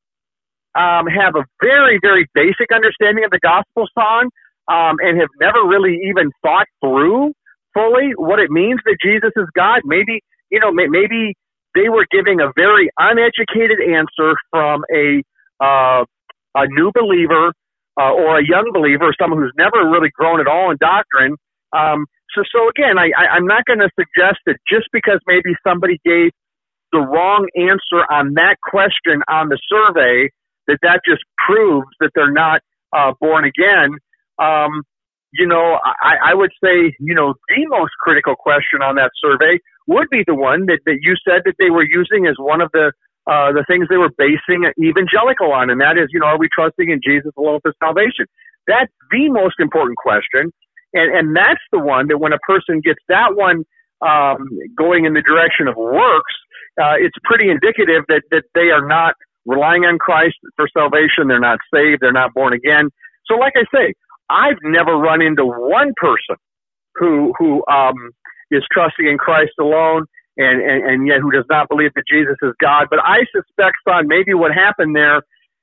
um, 0.75 1.07
have 1.07 1.35
a 1.37 1.45
very, 1.63 1.99
very 2.03 2.27
basic 2.35 2.73
understanding 2.75 3.25
of 3.25 3.31
the 3.31 3.41
gospel 3.41 3.87
song 3.95 4.31
um, 4.69 4.97
and 5.01 5.21
have 5.21 5.31
never 5.41 5.63
really 5.67 5.99
even 6.09 6.31
thought 6.43 6.67
through 6.81 7.33
fully 7.75 8.13
what 8.17 8.39
it 8.39 8.51
means 8.51 8.81
that 8.85 8.97
Jesus 9.03 9.31
is 9.37 9.47
God. 9.55 9.81
Maybe, 9.85 10.21
you 10.51 10.61
know, 10.61 10.73
maybe 10.73 11.35
they 11.75 11.89
were 11.89 12.07
giving 12.11 12.41
a 12.41 12.51
very 12.55 12.89
uneducated 12.99 13.79
answer 13.81 14.37
from 14.51 14.83
a 14.95 15.23
uh, 15.63 16.05
a 16.55 16.67
new 16.69 16.91
believer 16.95 17.53
uh, 17.99 18.13
or 18.13 18.39
a 18.39 18.45
young 18.47 18.71
believer, 18.73 19.15
someone 19.21 19.41
who's 19.41 19.55
never 19.57 19.89
really 19.89 20.11
grown 20.15 20.41
at 20.41 20.47
all 20.47 20.71
in 20.71 20.77
doctrine. 20.79 21.37
Um, 21.73 22.07
so, 22.35 22.43
so 22.51 22.69
again, 22.69 22.99
I, 22.99 23.11
I, 23.17 23.37
I'm 23.37 23.47
not 23.47 23.65
going 23.65 23.79
to 23.81 23.91
suggest 23.99 24.39
that 24.47 24.57
just 24.69 24.87
because 24.93 25.21
maybe 25.27 25.55
somebody 25.67 26.01
gave 26.05 26.31
the 26.93 27.01
wrong 27.01 27.49
answer 27.57 28.07
on 28.11 28.35
that 28.35 28.57
question 28.63 29.23
on 29.29 29.49
the 29.49 29.59
survey, 29.69 30.31
that 30.69 30.79
that 30.83 31.01
just 31.07 31.23
proves 31.47 31.89
that 32.01 32.11
they're 32.15 32.33
not 32.33 32.61
uh, 32.97 33.13
born 33.21 33.45
again. 33.45 33.99
Um, 34.39 34.83
you 35.33 35.47
know, 35.47 35.79
I, 36.01 36.31
I 36.31 36.35
would 36.35 36.53
say, 36.63 36.95
you 37.01 37.15
know, 37.15 37.35
the 37.49 37.67
most 37.67 37.93
critical 38.01 38.37
question 38.37 38.83
on 38.83 38.95
that 38.97 39.11
survey 39.21 39.59
would 39.87 40.09
be 40.11 40.23
the 40.27 40.35
one 40.35 40.67
that, 40.67 40.81
that 40.87 40.99
you 41.03 41.15
said 41.29 41.43
that 41.45 41.55
they 41.59 41.71
were 41.71 41.85
using 41.85 42.27
as 42.27 42.37
one 42.39 42.61
of 42.61 42.71
the 42.73 42.93
uh, 43.27 43.53
the 43.53 43.65
things 43.67 43.87
they 43.89 43.97
were 43.97 44.13
basing 44.19 44.71
evangelical 44.79 45.51
on, 45.51 45.71
and 45.71 45.81
that 45.81 45.97
is, 45.97 46.09
you 46.13 46.21
know, 46.21 46.27
are 46.27 46.39
we 46.39 46.47
trusting 46.53 46.91
in 46.91 47.01
Jesus 47.03 47.33
alone 47.39 47.59
for 47.63 47.73
salvation? 47.83 48.27
That's 48.67 48.93
the 49.11 49.31
most 49.31 49.55
important 49.59 49.97
question, 49.97 50.53
and 50.93 51.17
and 51.17 51.35
that's 51.35 51.63
the 51.73 51.79
one 51.79 52.09
that 52.09 52.19
when 52.19 52.33
a 52.33 52.39
person 52.47 52.81
gets 52.85 53.01
that 53.09 53.35
one 53.35 53.65
um, 54.03 54.51
going 54.77 55.07
in 55.07 55.15
the 55.15 55.23
direction 55.23 55.69
of 55.69 55.77
works, 55.77 56.35
uh, 56.81 57.01
it's 57.01 57.17
pretty 57.25 57.51
indicative 57.51 58.05
that 58.09 58.23
that 58.31 58.45
they 58.55 58.69
are 58.71 58.87
not 58.87 59.15
relying 59.47 59.85
on 59.85 59.99
Christ 59.99 60.37
for 60.57 60.69
salvation. 60.77 61.29
They're 61.29 61.41
not 61.41 61.59
saved. 61.73 62.01
They're 62.01 62.13
not 62.13 62.35
born 62.35 62.53
again. 62.53 62.91
So, 63.27 63.37
like 63.37 63.55
I 63.57 63.65
say, 63.75 63.95
I've 64.31 64.59
never 64.63 64.97
run 64.97 65.23
into 65.23 65.45
one 65.45 65.93
person 65.97 66.37
who 66.95 67.33
who 67.39 67.65
um, 67.67 68.11
is 68.51 68.63
trusting 68.73 69.07
in 69.07 69.19
Christ 69.19 69.53
alone 69.61 70.07
and, 70.37 70.61
and 70.61 70.85
and 70.85 71.07
yet 71.07 71.21
who 71.21 71.31
does 71.31 71.47
not 71.49 71.69
believe 71.69 71.93
that 71.95 72.05
Jesus 72.11 72.37
is 72.43 72.53
God. 72.61 72.89
But 72.91 73.01
I 73.05 73.25
suspect, 73.33 73.77
son, 73.87 74.09
maybe 74.09 74.35
what 74.35 74.53
happened 74.53 74.97
there 74.97 75.19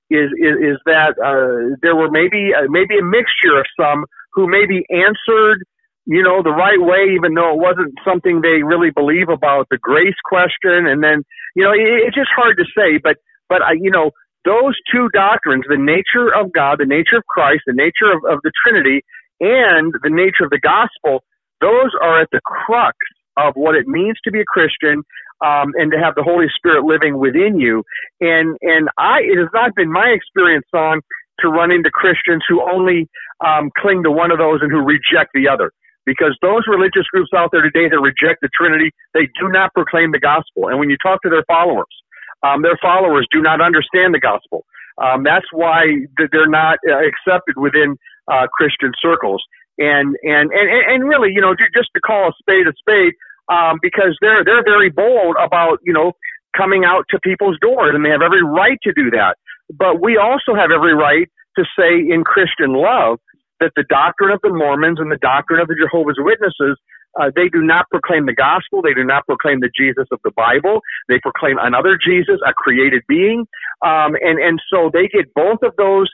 is 0.10 0.30
is, 0.38 0.76
is 0.76 0.78
that 0.86 1.16
uh, 1.20 1.76
there 1.82 1.96
were 1.96 2.10
maybe 2.10 2.52
uh, 2.56 2.68
maybe 2.70 2.98
a 2.98 3.04
mixture 3.04 3.58
of 3.58 3.66
some 3.80 4.06
who 4.34 4.48
maybe 4.48 4.86
answered 4.90 5.64
you 6.06 6.24
know, 6.24 6.42
the 6.42 6.52
right 6.52 6.82
way, 6.82 7.14
even 7.16 7.36
though 7.36 7.54
it 7.54 7.60
wasn't 7.60 7.94
something 8.04 8.42
they 8.42 8.64
really 8.64 8.90
believe 8.90 9.30
about 9.30 9.68
the 9.70 9.78
grace 9.78 10.18
question. 10.26 10.88
And 10.88 11.04
then, 11.04 11.24
you 11.56 11.64
know, 11.64 11.72
it, 11.72 12.08
it's 12.08 12.16
just 12.16 12.32
hard 12.36 12.58
to 12.58 12.66
say, 12.76 12.98
but 12.98 13.18
but 13.52 13.62
I, 13.62 13.74
you 13.76 13.92
know, 13.92 14.12
those 14.46 14.80
two 14.88 15.10
doctrines, 15.14 15.66
the 15.68 15.76
nature 15.76 16.32
of 16.34 16.54
God, 16.54 16.80
the 16.80 16.88
nature 16.88 17.20
of 17.20 17.28
Christ, 17.28 17.68
the 17.68 17.76
nature 17.76 18.08
of, 18.08 18.24
of 18.24 18.40
the 18.48 18.52
Trinity, 18.64 19.04
and 19.44 19.92
the 20.02 20.10
nature 20.10 20.48
of 20.48 20.56
the 20.56 20.64
gospel, 20.64 21.28
those 21.60 21.92
are 22.02 22.22
at 22.22 22.30
the 22.32 22.40
crux 22.48 22.96
of 23.36 23.54
what 23.56 23.76
it 23.76 23.88
means 23.88 24.16
to 24.24 24.32
be 24.32 24.40
a 24.40 24.48
Christian 24.48 25.04
um, 25.44 25.76
and 25.76 25.92
to 25.92 26.00
have 26.00 26.16
the 26.16 26.24
Holy 26.24 26.48
Spirit 26.56 26.86
living 26.86 27.20
within 27.20 27.60
you. 27.60 27.84
And 28.22 28.56
and 28.62 28.88
I, 28.98 29.20
it 29.20 29.38
has 29.38 29.52
not 29.54 29.76
been 29.76 29.92
my 29.92 30.16
experience 30.16 30.66
on 30.74 31.02
to 31.42 31.50
run 31.50 31.72
into 31.72 31.92
Christians 31.92 32.44
who 32.48 32.64
only 32.64 33.10
um, 33.46 33.70
cling 33.78 34.04
to 34.04 34.12
one 34.12 34.32
of 34.32 34.38
those 34.38 34.62
and 34.62 34.72
who 34.72 34.80
reject 34.80 35.36
the 35.36 35.50
other. 35.52 35.72
Because 36.06 36.38
those 36.42 36.64
religious 36.68 37.06
groups 37.14 37.30
out 37.36 37.50
there 37.52 37.62
today 37.62 37.90
that 37.90 38.00
reject 38.00 38.42
the 38.42 38.50
Trinity, 38.56 38.92
they 39.14 39.28
do 39.40 39.50
not 39.50 39.74
proclaim 39.74 40.12
the 40.12 40.20
gospel. 40.20 40.68
And 40.70 40.80
when 40.80 40.90
you 40.90 40.98
talk 40.98 41.22
to 41.22 41.30
their 41.30 41.46
followers, 41.46 42.01
um, 42.44 42.62
their 42.62 42.78
followers 42.82 43.28
do 43.32 43.42
not 43.42 43.62
understand 43.62 44.14
the 44.14 44.20
gospel. 44.20 44.66
Um, 44.98 45.24
that's 45.24 45.46
why 45.52 45.86
they're 46.32 46.50
not 46.50 46.80
uh, 46.88 46.98
accepted 47.00 47.58
within 47.58 47.98
uh, 48.32 48.48
Christian 48.52 48.92
circles. 49.02 49.44
And, 49.78 50.16
and 50.24 50.52
and 50.52 50.68
and 50.70 51.04
really, 51.08 51.32
you 51.34 51.42
know, 51.42 51.56
just 51.56 51.90
to 51.96 52.02
call 52.02 52.30
a 52.30 52.34
spade 52.38 52.68
a 52.68 52.74
spade, 52.78 53.14
um, 53.50 53.80
because 53.82 54.18
they're 54.22 54.44
they're 54.44 54.64
very 54.64 54.90
bold 54.90 55.36
about 55.42 55.80
you 55.84 55.94
know 55.94 56.14
coming 56.56 56.84
out 56.86 57.06
to 57.10 57.20
people's 57.20 57.58
doors, 57.62 57.96
and 57.96 58.06
they 58.06 58.10
have 58.10 58.22
every 58.22 58.44
right 58.44 58.78
to 58.84 58.94
do 58.94 59.10
that. 59.12 59.36
But 59.74 60.02
we 60.02 60.18
also 60.18 60.54
have 60.54 60.70
every 60.72 60.94
right 60.94 61.28
to 61.58 61.64
say 61.78 61.98
in 61.98 62.24
Christian 62.24 62.74
love 62.74 63.20
that 63.60 63.72
the 63.76 63.86
doctrine 63.88 64.32
of 64.32 64.40
the 64.44 64.50
Mormons 64.50 65.00
and 65.00 65.12
the 65.12 65.22
doctrine 65.22 65.62
of 65.62 65.68
the 65.68 65.76
Jehovah's 65.80 66.18
Witnesses 66.20 66.78
uh, 67.20 67.32
they 67.36 67.50
do 67.50 67.62
not 67.62 67.90
proclaim 67.90 68.26
the 68.26 68.34
gospel. 68.36 68.82
They 68.82 68.94
do 68.94 69.04
not 69.04 69.26
proclaim 69.26 69.60
the 69.60 69.72
Jesus 69.76 70.08
of 70.12 70.20
the 70.24 70.32
Bible. 70.32 70.82
They 71.10 71.20
proclaim 71.20 71.58
another 71.60 71.98
Jesus, 71.98 72.40
a 72.46 72.54
created 72.54 73.04
being. 73.08 73.46
Um, 73.84 74.16
and, 74.22 74.40
and 74.40 74.62
so 74.72 74.90
they 74.94 75.08
get 75.08 75.34
both 75.34 75.60
of 75.64 75.76
those 75.78 76.10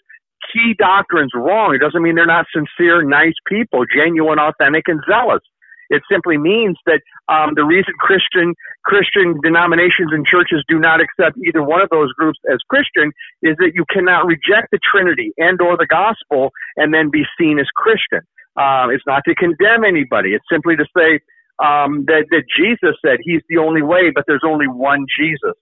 key 0.53 0.75
doctrines 0.77 1.31
wrong. 1.35 1.75
It 1.75 1.79
doesn't 1.79 2.01
mean 2.01 2.15
they're 2.15 2.25
not 2.25 2.45
sincere, 2.53 3.03
nice 3.03 3.37
people, 3.47 3.85
genuine, 3.85 4.39
authentic, 4.39 4.87
and 4.87 5.01
zealous. 5.09 5.41
It 5.89 6.03
simply 6.11 6.37
means 6.37 6.77
that 6.85 6.99
um, 7.29 7.53
the 7.55 7.63
reason 7.63 7.93
Christian 7.99 8.53
Christian 8.83 9.39
denominations 9.41 10.11
and 10.11 10.25
churches 10.25 10.63
do 10.67 10.79
not 10.79 10.99
accept 10.99 11.37
either 11.45 11.63
one 11.63 11.81
of 11.81 11.89
those 11.89 12.11
groups 12.13 12.39
as 12.51 12.59
Christian 12.69 13.11
is 13.41 13.55
that 13.59 13.71
you 13.73 13.85
cannot 13.89 14.25
reject 14.25 14.71
the 14.71 14.79
Trinity 14.79 15.31
and 15.37 15.59
or 15.61 15.77
the 15.77 15.87
gospel 15.87 16.51
and 16.75 16.93
then 16.93 17.09
be 17.09 17.23
seen 17.39 17.59
as 17.59 17.67
Christian. 17.75 18.21
Um, 18.57 18.89
it's 18.89 19.05
not 19.05 19.23
to 19.25 19.35
condemn 19.35 19.85
anybody. 19.85 20.33
It's 20.33 20.45
simply 20.51 20.75
to 20.75 20.85
say 20.97 21.21
um, 21.61 22.05
that, 22.09 22.25
that 22.33 22.43
Jesus 22.57 22.97
said 23.05 23.17
he's 23.21 23.41
the 23.49 23.57
only 23.57 23.81
way, 23.81 24.11
but 24.13 24.25
there's 24.27 24.45
only 24.45 24.67
one 24.67 25.05
Jesus. 25.17 25.53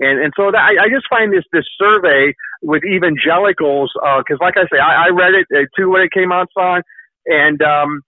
And, 0.00 0.18
and 0.18 0.32
so 0.36 0.50
that, 0.50 0.58
I, 0.58 0.86
I 0.86 0.88
just 0.88 1.06
find 1.08 1.32
this, 1.32 1.44
this 1.52 1.66
survey 1.78 2.34
with 2.62 2.82
evangelicals, 2.84 3.92
uh, 4.02 4.22
cause 4.26 4.38
like 4.40 4.56
I 4.56 4.64
say, 4.72 4.80
I, 4.80 5.06
I 5.06 5.08
read 5.10 5.34
it 5.34 5.46
uh, 5.54 5.66
too 5.76 5.90
when 5.90 6.02
it 6.02 6.10
came 6.12 6.32
out, 6.32 6.48
son, 6.56 6.82
and, 7.26 7.60
um, 7.62 8.00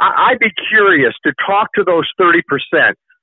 I, 0.00 0.30
I'd 0.30 0.38
be 0.38 0.52
curious 0.68 1.14
to 1.24 1.32
talk 1.46 1.72
to 1.74 1.84
those 1.84 2.06
30% 2.20 2.42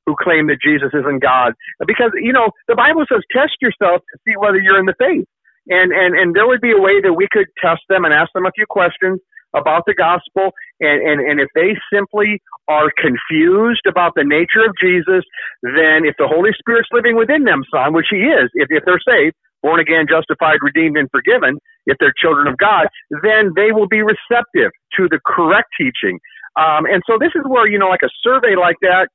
who 0.05 0.15
claim 0.19 0.47
that 0.47 0.57
Jesus 0.61 0.89
isn't 0.93 1.21
God. 1.21 1.53
Because, 1.85 2.11
you 2.15 2.33
know, 2.33 2.49
the 2.67 2.75
Bible 2.75 3.05
says 3.07 3.21
test 3.31 3.55
yourself 3.61 4.01
to 4.01 4.19
see 4.27 4.35
whether 4.35 4.59
you're 4.59 4.79
in 4.79 4.85
the 4.85 4.95
faith. 4.99 5.25
And, 5.69 5.93
and, 5.93 6.17
and 6.17 6.35
there 6.35 6.47
would 6.47 6.59
be 6.59 6.73
a 6.73 6.81
way 6.81 6.99
that 6.99 7.13
we 7.13 7.27
could 7.31 7.47
test 7.63 7.83
them 7.87 8.03
and 8.03 8.13
ask 8.13 8.33
them 8.33 8.45
a 8.45 8.51
few 8.51 8.65
questions 8.67 9.21
about 9.53 9.83
the 9.85 9.93
gospel, 9.93 10.51
and, 10.79 11.01
and, 11.01 11.19
and 11.21 11.39
if 11.39 11.49
they 11.55 11.77
simply 11.93 12.41
are 12.67 12.91
confused 12.97 13.85
about 13.87 14.13
the 14.15 14.23
nature 14.23 14.65
of 14.65 14.73
Jesus, 14.81 15.23
then 15.61 16.05
if 16.05 16.15
the 16.17 16.27
Holy 16.27 16.51
Spirit's 16.57 16.89
living 16.91 17.15
within 17.15 17.43
them, 17.43 17.63
son, 17.71 17.93
which 17.93 18.07
He 18.09 18.25
is, 18.25 18.49
if, 18.53 18.67
if 18.69 18.83
they're 18.85 19.01
saved, 19.05 19.35
born 19.61 19.79
again, 19.79 20.05
justified, 20.09 20.57
redeemed, 20.61 20.97
and 20.97 21.09
forgiven, 21.11 21.57
if 21.85 21.97
they're 21.99 22.13
children 22.17 22.47
of 22.47 22.57
God, 22.57 22.87
then 23.23 23.51
they 23.55 23.71
will 23.71 23.87
be 23.87 24.01
receptive 24.01 24.71
to 24.97 25.07
the 25.09 25.19
correct 25.25 25.69
teaching. 25.79 26.19
Um, 26.55 26.85
and 26.85 27.01
so 27.07 27.17
this 27.19 27.31
is 27.35 27.43
where, 27.47 27.67
you 27.67 27.79
know, 27.79 27.87
like 27.87 28.03
a 28.03 28.11
survey 28.21 28.55
like 28.59 28.77
that, 28.81 29.07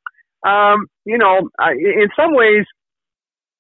um, 0.48 0.86
you 1.04 1.18
know, 1.18 1.50
in 1.76 2.08
some 2.16 2.34
ways, 2.34 2.64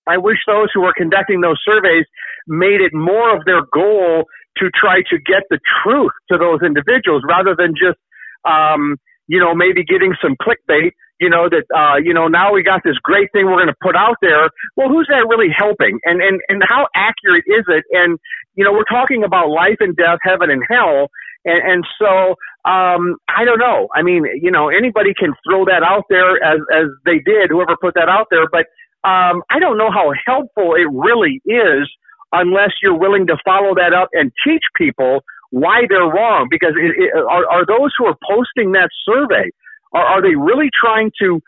I 0.06 0.16
wish 0.16 0.38
those 0.46 0.68
who 0.72 0.80
were 0.80 0.94
conducting 0.96 1.40
those 1.42 1.60
surveys 1.64 2.06
made 2.46 2.80
it 2.80 2.94
more 2.94 3.36
of 3.36 3.44
their 3.44 3.62
goal 3.72 4.24
to 4.58 4.70
try 4.70 5.02
to 5.10 5.18
get 5.18 5.42
the 5.50 5.58
truth 5.82 6.12
to 6.30 6.38
those 6.38 6.60
individuals 6.64 7.22
rather 7.28 7.54
than 7.56 7.74
just, 7.74 7.98
um, 8.44 8.96
you 9.26 9.38
know, 9.38 9.54
maybe 9.54 9.84
getting 9.84 10.14
some 10.22 10.36
clickbait, 10.40 10.92
you 11.20 11.28
know, 11.28 11.48
that, 11.48 11.64
uh, 11.74 11.96
you 11.96 12.14
know, 12.14 12.28
now 12.28 12.52
we 12.52 12.62
got 12.62 12.82
this 12.84 12.96
great 13.02 13.30
thing 13.32 13.46
we're 13.46 13.56
going 13.56 13.66
to 13.66 13.82
put 13.82 13.96
out 13.96 14.16
there. 14.22 14.48
Well, 14.76 14.88
who's 14.88 15.08
that 15.10 15.26
really 15.28 15.52
helping? 15.54 15.98
And, 16.04 16.22
and, 16.22 16.40
and 16.48 16.62
how 16.66 16.86
accurate 16.94 17.44
is 17.46 17.64
it? 17.68 17.84
And, 17.90 18.18
you 18.54 18.64
know, 18.64 18.72
we're 18.72 18.84
talking 18.84 19.24
about 19.24 19.50
life 19.50 19.76
and 19.80 19.96
death, 19.96 20.18
heaven 20.22 20.50
and 20.50 20.62
hell. 20.68 21.08
And, 21.44 21.60
and 21.72 21.84
so, 22.00 22.36
um, 22.64 23.16
I 23.28 23.44
don't 23.44 23.58
know. 23.58 23.88
I 23.94 24.02
mean, 24.02 24.24
you 24.40 24.50
know, 24.50 24.68
anybody 24.68 25.12
can 25.14 25.34
throw 25.46 25.64
that 25.66 25.82
out 25.82 26.04
there 26.08 26.42
as, 26.42 26.60
as 26.72 26.86
they 27.04 27.18
did, 27.18 27.50
whoever 27.50 27.76
put 27.80 27.94
that 27.94 28.08
out 28.08 28.28
there, 28.30 28.46
but, 28.50 28.66
um, 29.04 29.42
I 29.48 29.60
don't 29.60 29.78
know 29.78 29.90
how 29.92 30.12
helpful 30.26 30.74
it 30.74 30.88
really 30.90 31.40
is 31.46 31.88
unless 32.32 32.72
you're 32.82 32.98
willing 32.98 33.26
to 33.26 33.36
follow 33.44 33.74
that 33.74 33.92
up 33.92 34.08
and 34.12 34.32
teach 34.46 34.62
people 34.76 35.22
why 35.50 35.82
they're 35.88 36.08
wrong. 36.08 36.48
Because 36.50 36.74
it, 36.76 36.92
it, 36.96 37.10
are, 37.14 37.48
are 37.48 37.66
those 37.66 37.92
who 37.96 38.06
are 38.06 38.16
posting 38.28 38.72
that 38.72 38.90
survey, 39.04 39.50
are, 39.92 40.04
are 40.04 40.22
they 40.22 40.34
really 40.34 40.68
trying 40.74 41.10
to 41.20 41.40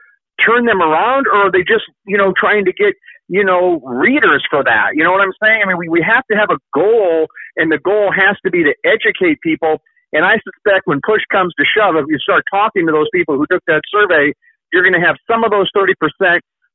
turn 0.44 0.64
them 0.64 0.80
around 0.80 1.26
or 1.26 1.46
are 1.48 1.52
they 1.52 1.62
just, 1.62 1.84
you 2.06 2.16
know, 2.16 2.32
trying 2.36 2.64
to 2.64 2.72
get, 2.72 2.94
you 3.28 3.44
know, 3.44 3.80
readers 3.84 4.44
for 4.48 4.64
that? 4.64 4.92
You 4.94 5.04
know 5.04 5.12
what 5.12 5.20
I'm 5.20 5.36
saying? 5.42 5.60
I 5.62 5.68
mean, 5.68 5.76
we, 5.76 5.88
we 5.88 6.02
have 6.02 6.24
to 6.30 6.36
have 6.36 6.48
a 6.50 6.58
goal 6.72 7.26
and 7.56 7.70
the 7.70 7.78
goal 7.78 8.10
has 8.12 8.36
to 8.44 8.50
be 8.50 8.64
to 8.64 8.74
educate 8.84 9.40
people. 9.42 9.82
And 10.12 10.24
I 10.24 10.40
suspect 10.42 10.86
when 10.86 11.00
push 11.04 11.22
comes 11.30 11.52
to 11.58 11.64
shove, 11.64 11.94
if 11.96 12.06
you 12.08 12.18
start 12.18 12.44
talking 12.50 12.86
to 12.86 12.92
those 12.92 13.08
people 13.12 13.36
who 13.36 13.46
took 13.50 13.62
that 13.66 13.82
survey, 13.92 14.32
you're 14.72 14.82
going 14.82 14.98
to 14.98 15.06
have 15.06 15.16
some 15.30 15.44
of 15.44 15.50
those 15.50 15.70
30% 15.76 15.94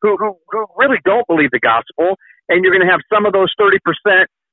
who, 0.02 0.16
who, 0.18 0.38
who 0.52 0.66
really 0.78 1.00
don't 1.04 1.26
believe 1.28 1.50
the 1.52 1.60
gospel 1.60 2.16
and 2.50 2.64
you're 2.64 2.74
going 2.74 2.86
to 2.86 2.92
have 2.92 3.02
some 3.12 3.26
of 3.26 3.34
those 3.34 3.54
30% 3.60 3.80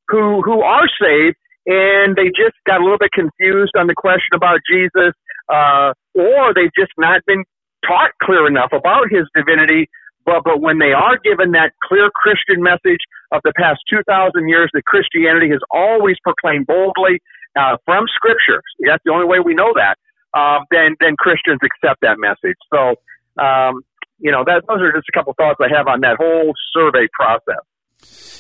who, 0.08 0.42
who 0.42 0.62
are 0.62 0.88
saved 1.00 1.36
and 1.66 2.16
they 2.16 2.26
just 2.34 2.58
got 2.66 2.80
a 2.80 2.84
little 2.84 2.98
bit 2.98 3.12
confused 3.12 3.72
on 3.76 3.86
the 3.86 3.94
question 3.94 4.34
about 4.34 4.58
Jesus, 4.68 5.14
uh, 5.48 5.94
or 6.14 6.54
they've 6.54 6.74
just 6.76 6.92
not 6.98 7.22
been 7.26 7.44
taught 7.86 8.10
clear 8.22 8.46
enough 8.46 8.72
about 8.72 9.06
his 9.10 9.26
divinity. 9.34 9.88
But, 10.24 10.42
but 10.44 10.60
when 10.60 10.78
they 10.78 10.92
are 10.92 11.18
given 11.18 11.52
that 11.52 11.72
clear 11.82 12.10
Christian 12.14 12.62
message 12.62 13.02
of 13.32 13.40
the 13.44 13.52
past 13.56 13.80
2,000 13.90 14.48
years 14.48 14.70
that 14.72 14.84
Christianity 14.84 15.50
has 15.50 15.60
always 15.70 16.16
proclaimed 16.22 16.66
boldly 16.66 17.20
uh, 17.58 17.76
from 17.84 18.06
Scripture, 18.14 18.62
that's 18.86 19.02
the 19.04 19.12
only 19.12 19.26
way 19.26 19.38
we 19.40 19.54
know 19.54 19.72
that, 19.74 19.98
uh, 20.34 20.60
then, 20.70 20.94
then 21.00 21.16
Christians 21.18 21.58
accept 21.62 22.00
that 22.02 22.18
message. 22.18 22.58
So, 22.72 22.94
um, 23.42 23.82
you 24.18 24.30
know, 24.30 24.44
that, 24.46 24.62
those 24.68 24.80
are 24.80 24.92
just 24.92 25.08
a 25.08 25.12
couple 25.12 25.34
thoughts 25.34 25.58
I 25.60 25.74
have 25.74 25.88
on 25.88 26.00
that 26.02 26.16
whole 26.18 26.54
survey 26.72 27.08
process. 27.18 27.66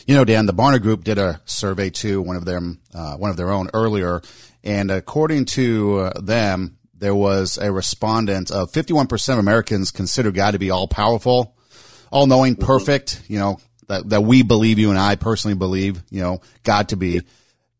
You 0.06 0.16
know, 0.16 0.24
Dan, 0.24 0.46
the 0.46 0.54
Barna 0.54 0.80
Group 0.80 1.04
did 1.04 1.18
a 1.18 1.40
survey 1.44 1.90
too, 1.90 2.20
one 2.20 2.36
of 2.36 2.44
them, 2.44 2.80
uh, 2.94 3.16
one 3.16 3.30
of 3.30 3.36
their 3.36 3.50
own 3.50 3.70
earlier, 3.72 4.20
and 4.64 4.90
according 4.90 5.46
to 5.46 5.98
uh, 5.98 6.20
them, 6.20 6.78
there 6.94 7.14
was 7.14 7.58
a 7.58 7.72
respondent 7.72 8.50
of 8.50 8.70
51% 8.70 9.32
of 9.32 9.38
Americans 9.38 9.90
consider 9.90 10.30
God 10.30 10.52
to 10.52 10.58
be 10.58 10.70
all 10.70 10.86
powerful, 10.86 11.56
all 12.12 12.26
knowing, 12.26 12.54
mm-hmm. 12.54 12.64
perfect. 12.64 13.22
You 13.28 13.38
know 13.38 13.58
that 13.88 14.08
that 14.10 14.22
we 14.22 14.42
believe, 14.42 14.78
you 14.78 14.90
and 14.90 14.98
I 14.98 15.16
personally 15.16 15.56
believe, 15.56 16.02
you 16.10 16.22
know, 16.22 16.40
God 16.62 16.88
to 16.90 16.96
be. 16.96 17.22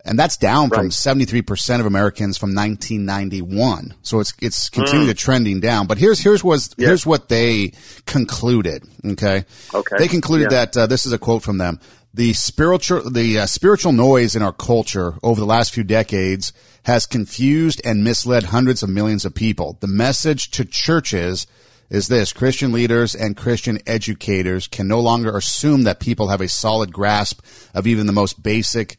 And 0.04 0.18
that's 0.18 0.37
down 0.37 0.68
right. 0.68 0.78
from 0.78 0.88
73% 0.88 1.80
of 1.80 1.87
Americans 1.87 2.37
from 2.37 2.54
1991. 2.54 3.94
So 4.02 4.18
it's, 4.18 4.32
it's 4.40 4.68
continuing 4.68 5.06
mm. 5.06 5.11
to 5.11 5.16
trending 5.16 5.61
down. 5.61 5.87
But 5.87 5.99
here's, 5.99 6.18
here's 6.18 6.42
was, 6.42 6.75
yeah. 6.76 6.88
here's 6.88 7.06
what 7.06 7.28
they 7.28 7.73
concluded. 8.04 8.85
Okay. 9.04 9.44
Okay. 9.73 9.97
They 9.99 10.09
concluded 10.09 10.50
yeah. 10.50 10.65
that, 10.67 10.76
uh, 10.76 10.86
this 10.86 11.06
is 11.06 11.12
a 11.12 11.19
quote 11.19 11.43
from 11.43 11.58
them. 11.58 11.78
The 12.15 12.32
spiritual, 12.32 13.08
the 13.08 13.41
uh, 13.41 13.47
spiritual 13.47 13.93
noise 13.93 14.34
in 14.34 14.43
our 14.43 14.52
culture 14.52 15.15
over 15.23 15.41
the 15.41 15.47
last 15.47 15.73
few 15.73 15.84
decades 15.84 16.52
has 16.84 17.06
confused 17.06 17.80
and 17.84 18.02
misled 18.04 18.45
hundreds 18.45 18.82
of 18.82 18.91
millions 18.91 19.25
of 19.25 19.34
people. 19.34 19.78
The 19.80 19.86
message 19.86 20.50
to 20.52 20.65
churches 20.65 21.47
is 21.91 22.08
this 22.08 22.32
Christian 22.32 22.73
leaders 22.73 23.15
and 23.15 23.36
Christian 23.36 23.78
educators 23.86 24.67
can 24.67 24.88
no 24.88 24.99
longer 24.99 25.36
assume 25.36 25.84
that 25.84 26.00
people 26.00 26.28
have 26.28 26.41
a 26.41 26.49
solid 26.49 26.93
grasp 26.93 27.45
of 27.75 27.86
even 27.86 28.06
the 28.06 28.12
most 28.12 28.43
basic 28.43 28.97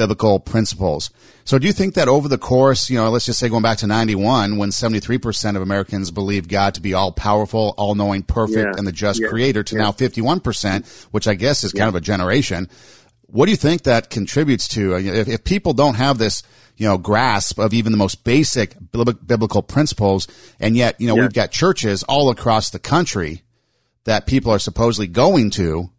biblical 0.00 0.40
principles. 0.40 1.10
So 1.44 1.58
do 1.58 1.66
you 1.66 1.74
think 1.74 1.92
that 1.92 2.08
over 2.08 2.26
the 2.26 2.38
course, 2.38 2.88
you 2.88 2.96
know, 2.96 3.10
let's 3.10 3.26
just 3.26 3.38
say 3.38 3.50
going 3.50 3.62
back 3.62 3.76
to 3.78 3.86
91, 3.86 4.56
when 4.56 4.70
73% 4.70 5.56
of 5.56 5.60
Americans 5.60 6.10
believe 6.10 6.48
God 6.48 6.72
to 6.76 6.80
be 6.80 6.94
all 6.94 7.12
powerful, 7.12 7.74
all 7.76 7.94
knowing, 7.94 8.22
perfect, 8.22 8.56
yeah. 8.56 8.72
and 8.78 8.86
the 8.86 8.92
just 8.92 9.20
yeah. 9.20 9.28
creator 9.28 9.62
to 9.62 9.76
yeah. 9.76 9.82
now 9.82 9.92
51%, 9.92 11.04
which 11.10 11.28
I 11.28 11.34
guess 11.34 11.64
is 11.64 11.74
kind 11.74 11.90
of 11.90 11.94
a 11.96 12.00
generation. 12.00 12.70
What 13.26 13.44
do 13.44 13.50
you 13.50 13.58
think 13.58 13.82
that 13.82 14.08
contributes 14.08 14.68
to? 14.68 14.96
If, 14.96 15.28
if 15.28 15.44
people 15.44 15.74
don't 15.74 15.96
have 15.96 16.16
this, 16.16 16.44
you 16.78 16.88
know, 16.88 16.96
grasp 16.96 17.58
of 17.58 17.74
even 17.74 17.92
the 17.92 17.98
most 17.98 18.24
basic 18.24 18.76
biblical 18.90 19.62
principles, 19.62 20.28
and 20.60 20.78
yet, 20.78 20.98
you 20.98 21.08
know, 21.08 21.14
we've 21.14 21.34
got 21.34 21.50
churches 21.50 22.04
all 22.04 22.30
across 22.30 22.70
the 22.70 22.78
country 22.78 23.42
that 24.04 24.24
people 24.24 24.50
are 24.50 24.58
supposedly 24.58 25.08
going 25.08 25.50
to. 25.50 25.90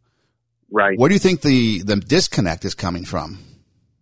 Right. 0.71 0.97
Where 0.97 1.07
do 1.07 1.13
you 1.13 1.19
think 1.19 1.41
the, 1.41 1.83
the 1.83 1.97
disconnect 1.97 2.65
is 2.65 2.73
coming 2.73 3.05
from? 3.05 3.37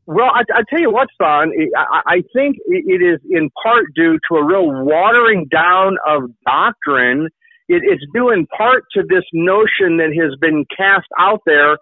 Well, 0.09 0.31
I, 0.33 0.41
I 0.51 0.63
tell 0.67 0.79
you 0.79 0.91
what, 0.91 1.07
son, 1.21 1.51
I, 1.77 2.01
I 2.03 2.23
think 2.33 2.55
it 2.65 2.99
is 2.99 3.19
in 3.29 3.51
part 3.61 3.93
due 3.93 4.17
to 4.27 4.37
a 4.37 4.43
real 4.43 4.83
watering 4.83 5.47
down 5.51 5.97
of 6.03 6.31
doctrine. 6.47 7.27
It, 7.67 7.83
it's 7.85 8.03
due 8.11 8.31
in 8.31 8.47
part 8.47 8.85
to 8.93 9.03
this 9.07 9.23
notion 9.33 9.97
that 9.97 10.09
has 10.19 10.33
been 10.41 10.65
cast 10.75 11.05
out 11.19 11.41
there 11.45 11.73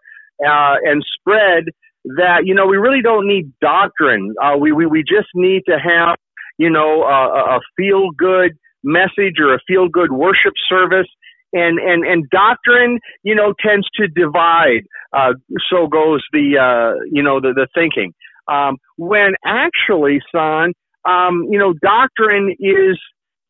uh, 0.45 0.75
and 0.83 1.05
spread 1.17 1.71
that 2.17 2.41
you 2.43 2.53
know 2.53 2.67
we 2.67 2.75
really 2.75 3.01
don't 3.01 3.29
need 3.29 3.53
doctrine. 3.61 4.35
Uh, 4.43 4.57
we, 4.59 4.73
we 4.73 4.85
we 4.85 5.03
just 5.03 5.29
need 5.33 5.61
to 5.69 5.77
have 5.79 6.17
you 6.57 6.69
know 6.69 7.03
a, 7.03 7.55
a 7.55 7.59
feel 7.77 8.09
good 8.11 8.57
message 8.83 9.39
or 9.39 9.53
a 9.53 9.59
feel 9.65 9.87
good 9.87 10.11
worship 10.11 10.53
service 10.67 11.07
and 11.53 11.79
and 11.79 12.05
and 12.05 12.29
doctrine 12.29 12.99
you 13.23 13.35
know 13.35 13.53
tends 13.65 13.87
to 13.95 14.09
divide 14.09 14.83
uh, 15.13 15.33
so 15.69 15.87
goes 15.87 16.23
the 16.31 16.57
uh, 16.57 16.99
you 17.11 17.23
know 17.23 17.39
the 17.39 17.53
the 17.53 17.67
thinking. 17.73 18.13
Um, 18.47 18.77
when 18.97 19.33
actually 19.45 20.19
son 20.31 20.73
um, 21.07 21.45
you 21.49 21.59
know 21.59 21.73
doctrine 21.81 22.55
is 22.59 22.99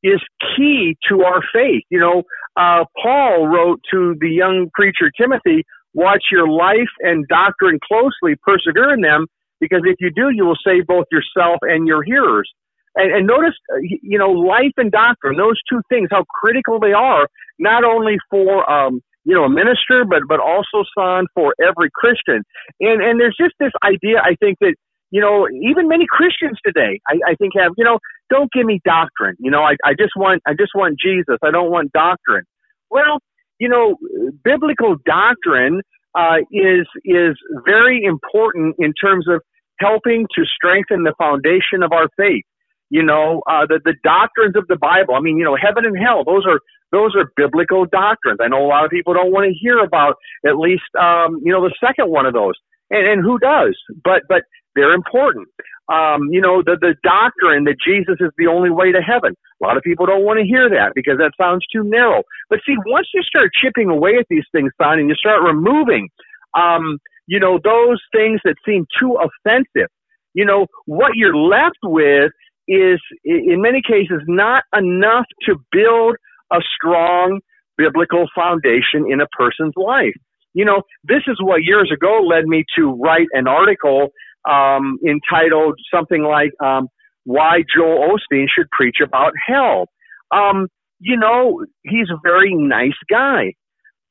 is 0.03 0.21
key 0.55 0.95
to 1.09 1.21
our 1.23 1.41
faith. 1.53 1.83
You 1.89 1.99
know 1.99 2.23
uh, 2.55 2.85
paul 3.01 3.47
wrote 3.47 3.81
to 3.91 4.15
the 4.19 4.29
young 4.29 4.69
preacher 4.73 5.11
timothy 5.19 5.63
watch 5.93 6.25
your 6.31 6.47
life 6.47 6.93
and 7.01 7.27
doctrine 7.27 7.79
closely 7.87 8.35
persevere 8.43 8.93
in 8.93 9.01
them 9.01 9.25
because 9.59 9.81
if 9.85 9.95
you 9.99 10.11
do 10.11 10.29
you 10.33 10.45
will 10.45 10.57
save 10.65 10.85
both 10.85 11.05
yourself 11.11 11.57
and 11.61 11.87
your 11.87 12.03
hearers. 12.03 12.49
And, 12.95 13.13
and 13.13 13.27
notice, 13.27 13.53
uh, 13.71 13.77
you 13.81 14.17
know, 14.17 14.31
life 14.31 14.73
and 14.77 14.91
doctrine, 14.91 15.37
those 15.37 15.59
two 15.69 15.81
things, 15.89 16.09
how 16.11 16.23
critical 16.23 16.79
they 16.79 16.93
are, 16.93 17.27
not 17.59 17.83
only 17.83 18.17
for, 18.29 18.69
um, 18.69 19.01
you 19.27 19.35
know, 19.35 19.43
a 19.43 19.49
minister, 19.49 20.05
but, 20.07 20.21
but 20.27 20.39
also, 20.39 20.87
son, 20.97 21.25
for 21.35 21.53
every 21.61 21.89
Christian. 21.93 22.43
And, 22.79 23.03
and 23.03 23.19
there's 23.19 23.35
just 23.37 23.55
this 23.59 23.73
idea, 23.83 24.19
I 24.23 24.35
think, 24.39 24.57
that, 24.61 24.75
you 25.11 25.19
know, 25.19 25.47
even 25.69 25.89
many 25.89 26.05
Christians 26.09 26.57
today, 26.65 27.01
I, 27.05 27.15
I 27.31 27.35
think 27.35 27.51
have, 27.59 27.73
you 27.77 27.83
know, 27.83 27.99
don't 28.29 28.49
give 28.53 28.65
me 28.65 28.79
doctrine. 28.85 29.35
You 29.37 29.51
know, 29.51 29.63
I, 29.63 29.75
I 29.83 29.91
just 29.99 30.13
want, 30.15 30.41
I 30.47 30.53
just 30.53 30.71
want 30.73 30.97
Jesus. 30.97 31.37
I 31.43 31.51
don't 31.51 31.69
want 31.69 31.91
doctrine. 31.91 32.45
Well, 32.89 33.19
you 33.59 33.67
know, 33.67 33.97
biblical 34.45 34.95
doctrine, 35.05 35.81
uh, 36.15 36.37
is, 36.49 36.87
is 37.03 37.35
very 37.65 38.03
important 38.03 38.75
in 38.79 38.93
terms 38.93 39.27
of 39.27 39.41
helping 39.79 40.25
to 40.35 40.45
strengthen 40.45 41.03
the 41.03 41.13
foundation 41.17 41.83
of 41.83 41.91
our 41.91 42.07
faith 42.15 42.45
you 42.89 43.03
know, 43.03 43.41
uh, 43.49 43.65
the, 43.67 43.79
the 43.83 43.95
doctrines 44.03 44.55
of 44.55 44.67
the 44.67 44.77
Bible. 44.77 45.15
I 45.15 45.21
mean, 45.21 45.37
you 45.37 45.43
know, 45.43 45.57
heaven 45.59 45.85
and 45.85 45.97
hell, 45.97 46.23
those 46.23 46.45
are, 46.45 46.59
those 46.91 47.15
are 47.15 47.31
biblical 47.35 47.85
doctrines. 47.85 48.39
I 48.41 48.47
know 48.47 48.65
a 48.65 48.67
lot 48.67 48.85
of 48.85 48.91
people 48.91 49.13
don't 49.13 49.31
want 49.31 49.47
to 49.47 49.53
hear 49.53 49.79
about 49.79 50.15
at 50.45 50.57
least, 50.57 50.87
um, 50.99 51.41
you 51.43 51.51
know, 51.51 51.61
the 51.61 51.75
second 51.83 52.09
one 52.09 52.25
of 52.25 52.33
those. 52.33 52.53
And, 52.89 53.05
and 53.05 53.21
who 53.21 53.37
does? 53.39 53.75
But, 54.03 54.23
but 54.29 54.43
they're 54.75 54.93
important. 54.93 55.47
Um, 55.91 56.27
you 56.31 56.41
know, 56.41 56.61
the, 56.61 56.77
the 56.79 56.95
doctrine 57.03 57.63
that 57.63 57.75
Jesus 57.85 58.15
is 58.19 58.31
the 58.37 58.47
only 58.47 58.69
way 58.69 58.91
to 58.91 59.01
heaven. 59.01 59.35
A 59.61 59.65
lot 59.65 59.77
of 59.77 59.83
people 59.83 60.05
don't 60.05 60.23
want 60.23 60.39
to 60.39 60.45
hear 60.45 60.69
that 60.69 60.91
because 60.95 61.17
that 61.17 61.31
sounds 61.39 61.65
too 61.73 61.83
narrow. 61.83 62.23
But 62.49 62.59
see, 62.65 62.75
once 62.85 63.07
you 63.13 63.23
start 63.23 63.51
chipping 63.61 63.89
away 63.89 64.15
at 64.19 64.27
these 64.29 64.43
things, 64.51 64.71
son, 64.81 64.99
and 64.99 65.09
you 65.09 65.15
start 65.15 65.41
removing, 65.43 66.09
um, 66.57 66.99
you 67.25 67.39
know, 67.39 67.59
those 67.63 68.01
things 68.11 68.41
that 68.43 68.55
seem 68.65 68.85
too 68.99 69.17
offensive, 69.17 69.89
you 70.33 70.45
know, 70.45 70.67
what 70.85 71.15
you're 71.15 71.35
left 71.35 71.79
with 71.83 72.31
is 72.67 72.99
in 73.23 73.61
many 73.61 73.81
cases 73.81 74.21
not 74.27 74.63
enough 74.75 75.25
to 75.45 75.55
build 75.71 76.15
a 76.51 76.59
strong 76.75 77.39
biblical 77.77 78.25
foundation 78.35 79.05
in 79.09 79.21
a 79.21 79.27
person's 79.27 79.73
life. 79.75 80.15
You 80.53 80.65
know, 80.65 80.81
this 81.03 81.23
is 81.27 81.37
what 81.41 81.63
years 81.63 81.91
ago 81.93 82.21
led 82.27 82.45
me 82.45 82.63
to 82.77 82.93
write 82.93 83.27
an 83.33 83.47
article 83.47 84.09
um, 84.49 84.97
entitled 85.07 85.79
something 85.93 86.23
like 86.23 86.51
um, 86.63 86.87
"Why 87.25 87.63
Joel 87.75 88.15
Osteen 88.15 88.47
Should 88.53 88.69
Preach 88.71 88.97
About 89.03 89.33
Hell." 89.45 89.85
Um, 90.31 90.67
you 90.99 91.17
know, 91.17 91.63
he's 91.83 92.09
a 92.09 92.19
very 92.23 92.55
nice 92.55 92.97
guy, 93.09 93.53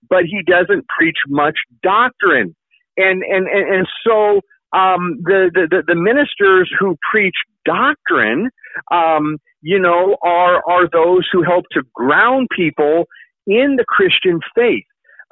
but 0.08 0.24
he 0.24 0.42
doesn't 0.46 0.86
preach 0.88 1.16
much 1.28 1.58
doctrine, 1.82 2.54
and 2.96 3.22
and 3.22 3.48
and, 3.48 3.74
and 3.74 3.88
so 4.06 4.40
um, 4.72 5.18
the, 5.22 5.50
the, 5.54 5.82
the 5.86 5.94
ministers 5.94 6.70
who 6.78 6.96
preach 7.10 7.34
doctrine, 7.66 8.50
um, 8.92 9.38
you 9.62 9.78
know, 9.78 10.16
are, 10.22 10.62
are 10.68 10.88
those 10.90 11.26
who 11.32 11.42
help 11.42 11.64
to 11.72 11.82
ground 11.94 12.48
people 12.54 13.04
in 13.46 13.76
the 13.76 13.84
Christian 13.86 14.40
faith, 14.54 14.84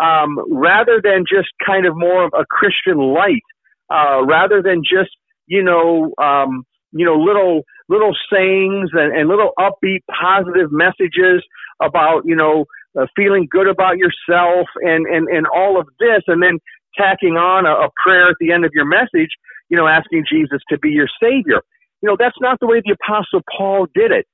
um, 0.02 0.38
rather 0.50 1.00
than 1.02 1.24
just 1.28 1.48
kind 1.64 1.86
of 1.86 1.94
more 1.96 2.24
of 2.24 2.32
a 2.34 2.44
Christian 2.50 2.98
light, 2.98 3.46
uh, 3.90 4.24
rather 4.26 4.60
than 4.62 4.82
just, 4.82 5.10
you 5.46 5.62
know, 5.62 6.12
um, 6.22 6.64
you 6.92 7.04
know, 7.04 7.16
little, 7.16 7.62
little 7.88 8.14
sayings 8.32 8.90
and, 8.92 9.16
and 9.16 9.28
little 9.28 9.52
upbeat 9.58 10.00
positive 10.10 10.70
messages 10.70 11.42
about, 11.82 12.22
you 12.24 12.36
know, 12.36 12.64
uh, 12.98 13.06
feeling 13.16 13.46
good 13.50 13.68
about 13.68 13.96
yourself 13.98 14.66
and, 14.76 15.06
and, 15.06 15.28
and 15.28 15.46
all 15.54 15.78
of 15.78 15.86
this. 15.98 16.22
And 16.28 16.42
then 16.42 16.58
tacking 16.96 17.36
on 17.36 17.66
a, 17.66 17.74
a 17.86 17.90
prayer 18.02 18.28
at 18.28 18.36
the 18.40 18.52
end 18.52 18.64
of 18.64 18.70
your 18.72 18.86
message, 18.86 19.30
you 19.68 19.76
know, 19.76 19.88
asking 19.88 20.24
Jesus 20.30 20.60
to 20.70 20.78
be 20.78 20.90
your 20.90 21.08
savior. 21.20 21.60
You 22.04 22.10
know, 22.10 22.16
that's 22.20 22.36
not 22.38 22.60
the 22.60 22.66
way 22.66 22.82
the 22.84 22.94
apostle 23.00 23.40
Paul 23.56 23.86
did 23.94 24.12
it. 24.12 24.26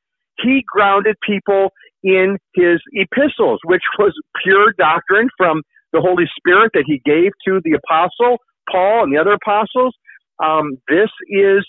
He 0.43 0.65
grounded 0.67 1.15
people 1.25 1.69
in 2.03 2.37
his 2.53 2.81
epistles, 2.95 3.61
which 3.65 3.85
was 3.97 4.13
pure 4.43 4.75
doctrine 4.77 5.29
from 5.37 5.63
the 5.93 6.01
Holy 6.01 6.25
Spirit 6.37 6.73
that 6.75 6.83
he 6.85 7.01
gave 7.05 7.31
to 7.47 7.61
the 7.63 7.79
apostle 7.79 8.39
Paul 8.69 9.05
and 9.05 9.15
the 9.15 9.21
other 9.21 9.35
apostles. 9.35 9.95
Um, 10.43 10.79
this 10.89 11.11
is 11.29 11.65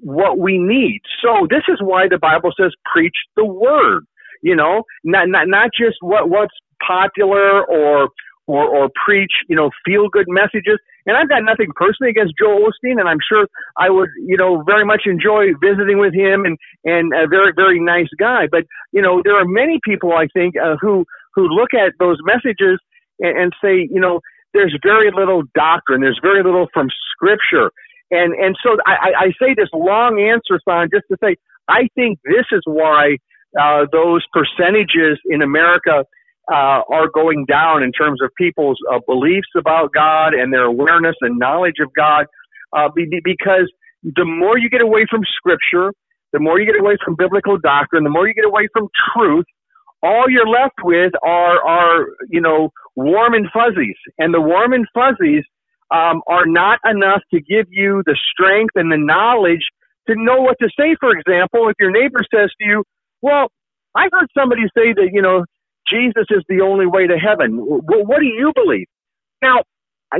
what 0.00 0.38
we 0.38 0.58
need. 0.58 1.00
So 1.24 1.46
this 1.48 1.62
is 1.66 1.78
why 1.80 2.08
the 2.10 2.18
Bible 2.18 2.50
says 2.60 2.74
preach 2.92 3.16
the 3.34 3.46
word. 3.46 4.04
You 4.42 4.54
know, 4.54 4.82
not 5.02 5.28
not 5.28 5.48
not 5.48 5.70
just 5.72 5.96
what 6.02 6.28
what's 6.28 6.52
popular 6.86 7.64
or 7.64 8.10
or, 8.46 8.64
or 8.64 8.90
preach, 9.04 9.32
you 9.48 9.56
know, 9.56 9.70
feel 9.84 10.08
good 10.08 10.26
messages. 10.28 10.78
And 11.06 11.16
I've 11.16 11.28
got 11.28 11.42
nothing 11.42 11.68
personally 11.74 12.10
against 12.10 12.34
Joel 12.38 12.68
Osteen, 12.68 12.98
and 12.98 13.08
I'm 13.08 13.18
sure 13.26 13.46
I 13.76 13.90
would, 13.90 14.08
you 14.24 14.36
know, 14.36 14.62
very 14.66 14.84
much 14.84 15.02
enjoy 15.06 15.54
visiting 15.60 15.98
with 15.98 16.14
him 16.14 16.44
and, 16.44 16.58
and 16.84 17.12
a 17.12 17.26
very, 17.26 17.52
very 17.54 17.80
nice 17.80 18.10
guy. 18.18 18.46
But, 18.50 18.64
you 18.92 19.02
know, 19.02 19.20
there 19.24 19.36
are 19.36 19.44
many 19.44 19.80
people, 19.84 20.12
I 20.12 20.26
think, 20.32 20.54
uh, 20.56 20.76
who, 20.80 21.04
who 21.34 21.48
look 21.48 21.74
at 21.74 21.94
those 21.98 22.18
messages 22.24 22.78
and, 23.18 23.36
and 23.36 23.52
say, 23.62 23.88
you 23.90 24.00
know, 24.00 24.20
there's 24.54 24.76
very 24.82 25.10
little 25.10 25.42
doctrine. 25.54 26.02
There's 26.02 26.20
very 26.22 26.42
little 26.42 26.68
from 26.72 26.88
scripture. 27.14 27.72
And, 28.10 28.34
and 28.34 28.54
so 28.62 28.76
I, 28.86 29.12
I 29.18 29.26
say 29.40 29.54
this 29.56 29.70
long 29.72 30.20
answer, 30.20 30.60
Son, 30.68 30.88
just 30.92 31.06
to 31.10 31.16
say, 31.24 31.36
I 31.68 31.88
think 31.94 32.18
this 32.24 32.44
is 32.52 32.60
why, 32.66 33.16
uh, 33.58 33.86
those 33.92 34.24
percentages 34.32 35.18
in 35.26 35.42
America, 35.42 36.04
uh, 36.50 36.82
are 36.90 37.08
going 37.12 37.44
down 37.46 37.82
in 37.82 37.92
terms 37.92 38.20
of 38.22 38.30
people's 38.36 38.78
uh, 38.92 38.98
beliefs 39.06 39.48
about 39.56 39.92
God 39.92 40.34
and 40.34 40.52
their 40.52 40.64
awareness 40.64 41.16
and 41.20 41.38
knowledge 41.38 41.76
of 41.82 41.90
God, 41.94 42.26
uh, 42.72 42.88
because 42.94 43.70
the 44.02 44.24
more 44.24 44.58
you 44.58 44.68
get 44.70 44.80
away 44.80 45.06
from 45.08 45.22
Scripture, 45.36 45.92
the 46.32 46.40
more 46.40 46.58
you 46.58 46.66
get 46.66 46.80
away 46.80 46.96
from 47.04 47.14
biblical 47.16 47.58
doctrine, 47.58 48.04
the 48.04 48.10
more 48.10 48.26
you 48.26 48.34
get 48.34 48.44
away 48.46 48.68
from 48.72 48.88
truth, 49.14 49.44
all 50.02 50.28
you're 50.28 50.48
left 50.48 50.74
with 50.82 51.12
are 51.22 51.62
are 51.64 52.06
you 52.28 52.40
know 52.40 52.70
warm 52.96 53.34
and 53.34 53.46
fuzzies, 53.52 53.96
and 54.18 54.34
the 54.34 54.40
warm 54.40 54.72
and 54.72 54.86
fuzzies 54.92 55.44
um, 55.90 56.22
are 56.26 56.46
not 56.46 56.80
enough 56.84 57.22
to 57.32 57.40
give 57.40 57.66
you 57.70 58.02
the 58.06 58.16
strength 58.32 58.72
and 58.74 58.90
the 58.90 58.96
knowledge 58.96 59.62
to 60.08 60.14
know 60.16 60.40
what 60.40 60.56
to 60.60 60.68
say. 60.78 60.96
For 60.98 61.10
example, 61.16 61.68
if 61.68 61.76
your 61.78 61.92
neighbor 61.92 62.20
says 62.34 62.50
to 62.60 62.66
you, 62.66 62.84
"Well," 63.20 63.52
I 63.94 64.08
heard 64.10 64.28
somebody 64.36 64.62
say 64.76 64.92
that 64.94 65.10
you 65.12 65.22
know 65.22 65.44
Jesus 65.92 66.26
is 66.30 66.42
the 66.48 66.62
only 66.62 66.86
way 66.86 67.06
to 67.06 67.16
heaven. 67.16 67.58
What 67.58 68.20
do 68.20 68.26
you 68.26 68.52
believe? 68.54 68.86
Now, 69.42 69.62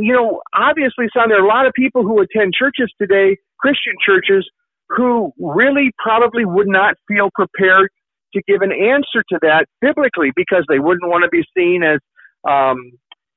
you 0.01 0.13
know, 0.13 0.43
obviously, 0.55 1.07
son, 1.17 1.29
there 1.29 1.41
are 1.41 1.45
a 1.45 1.49
lot 1.49 1.67
of 1.67 1.73
people 1.75 2.03
who 2.03 2.21
attend 2.21 2.53
churches 2.59 2.93
today, 3.01 3.37
Christian 3.59 3.95
churches, 4.05 4.49
who 4.89 5.33
really 5.39 5.91
probably 6.03 6.45
would 6.45 6.69
not 6.69 6.95
feel 7.09 7.31
prepared 7.35 7.91
to 8.35 8.43
give 8.49 8.63
an 8.63 8.73
answer 8.73 9.23
to 9.31 9.39
that 9.43 9.67
biblically 9.81 10.31
because 10.35 10.65
they 10.69 10.79
wouldn't 10.79 11.11
want 11.11 11.25
to 11.25 11.29
be 11.29 11.45
seen 11.57 11.83
as, 11.83 11.99
um, 12.49 12.77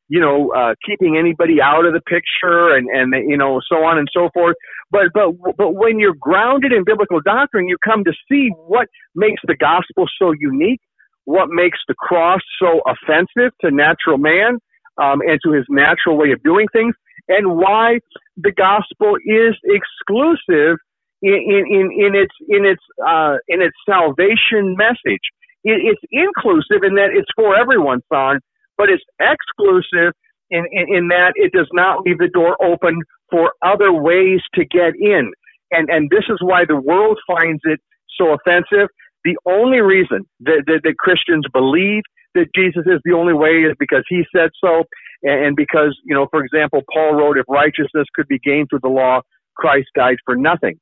you 0.08 0.22
know, 0.22 0.52
uh, 0.56 0.76
keeping 0.86 1.18
anybody 1.18 1.62
out 1.62 1.86
of 1.86 1.94
the 1.94 2.02
picture 2.02 2.76
and, 2.76 2.88
and, 2.90 3.30
you 3.30 3.38
know, 3.38 3.60
so 3.70 3.84
on 3.84 3.98
and 3.98 4.08
so 4.14 4.30
forth. 4.34 4.56
But, 4.92 5.08
but, 5.14 5.32
but 5.58 5.72
when 5.72 6.00
you're 6.00 6.16
grounded 6.20 6.72
in 6.72 6.84
biblical 6.86 7.20
doctrine, 7.20 7.68
you 7.68 7.78
come 7.84 8.04
to 8.06 8.14
see 8.32 8.50
what 8.56 8.88
makes 9.16 9.42
the 9.46 9.56
gospel 9.56 10.06
so 10.22 10.32
unique 10.32 10.80
what 11.26 11.50
makes 11.50 11.80
the 11.88 11.96
cross 11.96 12.42
so 12.60 12.82
offensive 12.86 13.52
to 13.62 13.72
natural 13.72 14.18
man 14.18 14.58
um, 15.02 15.22
and 15.22 15.40
to 15.44 15.52
his 15.52 15.66
natural 15.70 16.18
way 16.18 16.32
of 16.32 16.42
doing 16.44 16.68
things, 16.72 16.96
and 17.28 17.58
why 17.58 18.00
the 18.38 18.52
gospel 18.52 19.16
is 19.26 19.56
exclusive 19.66 20.78
in, 21.22 21.66
in, 21.70 21.90
in 21.92 22.16
its 22.16 22.34
in 22.48 22.66
its 22.66 22.82
uh, 23.06 23.38
in 23.48 23.62
its 23.62 23.76
salvation 23.88 24.76
message. 24.78 25.26
It, 25.64 25.82
it's 25.82 26.02
inclusive 26.12 26.84
in 26.84 26.96
that 26.96 27.10
it's 27.12 27.30
for 27.36 27.58
everyone, 27.58 28.02
son, 28.14 28.40
but 28.78 28.90
it's 28.90 29.04
exclusive 29.20 30.14
in, 30.52 30.66
in, 30.72 30.96
in 30.96 31.08
that 31.08 31.34
it 31.36 31.52
does 31.52 31.70
not 31.74 32.02
leave 32.06 32.20
the 32.20 32.28
door 32.28 32.56
open 32.64 33.02
for 33.32 33.54
other 33.64 33.92
ways 33.92 34.42
to 34.54 34.66
get 34.66 34.94
in. 35.00 35.32
And 35.72 35.90
and 35.90 36.10
this 36.10 36.26
is 36.30 36.38
why 36.42 36.66
the 36.68 36.80
world 36.80 37.20
finds 37.28 37.62
it 37.64 37.80
so 38.18 38.34
offensive 38.34 38.90
the 39.26 39.36
only 39.46 39.82
reason 39.82 40.24
that, 40.42 40.64
that, 40.68 40.82
that 40.84 40.98
Christians 40.98 41.46
believe 41.52 42.04
that 42.36 42.54
Jesus 42.56 42.84
is 42.86 43.02
the 43.04 43.14
only 43.14 43.34
way 43.34 43.66
is 43.66 43.74
because 43.80 44.04
he 44.08 44.24
said 44.36 44.52
so, 44.64 44.84
and 45.24 45.56
because, 45.56 45.98
you 46.06 46.14
know, 46.14 46.28
for 46.30 46.44
example, 46.44 46.82
Paul 46.94 47.16
wrote, 47.16 47.38
if 47.38 47.46
righteousness 47.50 48.06
could 48.14 48.28
be 48.28 48.40
gained 48.40 48.68
through 48.70 48.84
the 48.84 48.90
law, 48.90 49.22
Christ 49.58 49.88
died 49.96 50.18
for 50.26 50.36
nothing. 50.36 50.78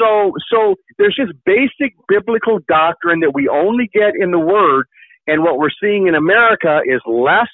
So, 0.00 0.32
so 0.50 0.76
there's 0.98 1.14
just 1.14 1.32
basic 1.44 1.94
biblical 2.08 2.58
doctrine 2.66 3.20
that 3.20 3.34
we 3.34 3.48
only 3.48 3.90
get 3.92 4.14
in 4.18 4.30
the 4.30 4.38
Word, 4.38 4.86
and 5.26 5.42
what 5.42 5.58
we're 5.58 5.74
seeing 5.80 6.06
in 6.06 6.14
America 6.14 6.80
is 6.86 7.00
less 7.06 7.52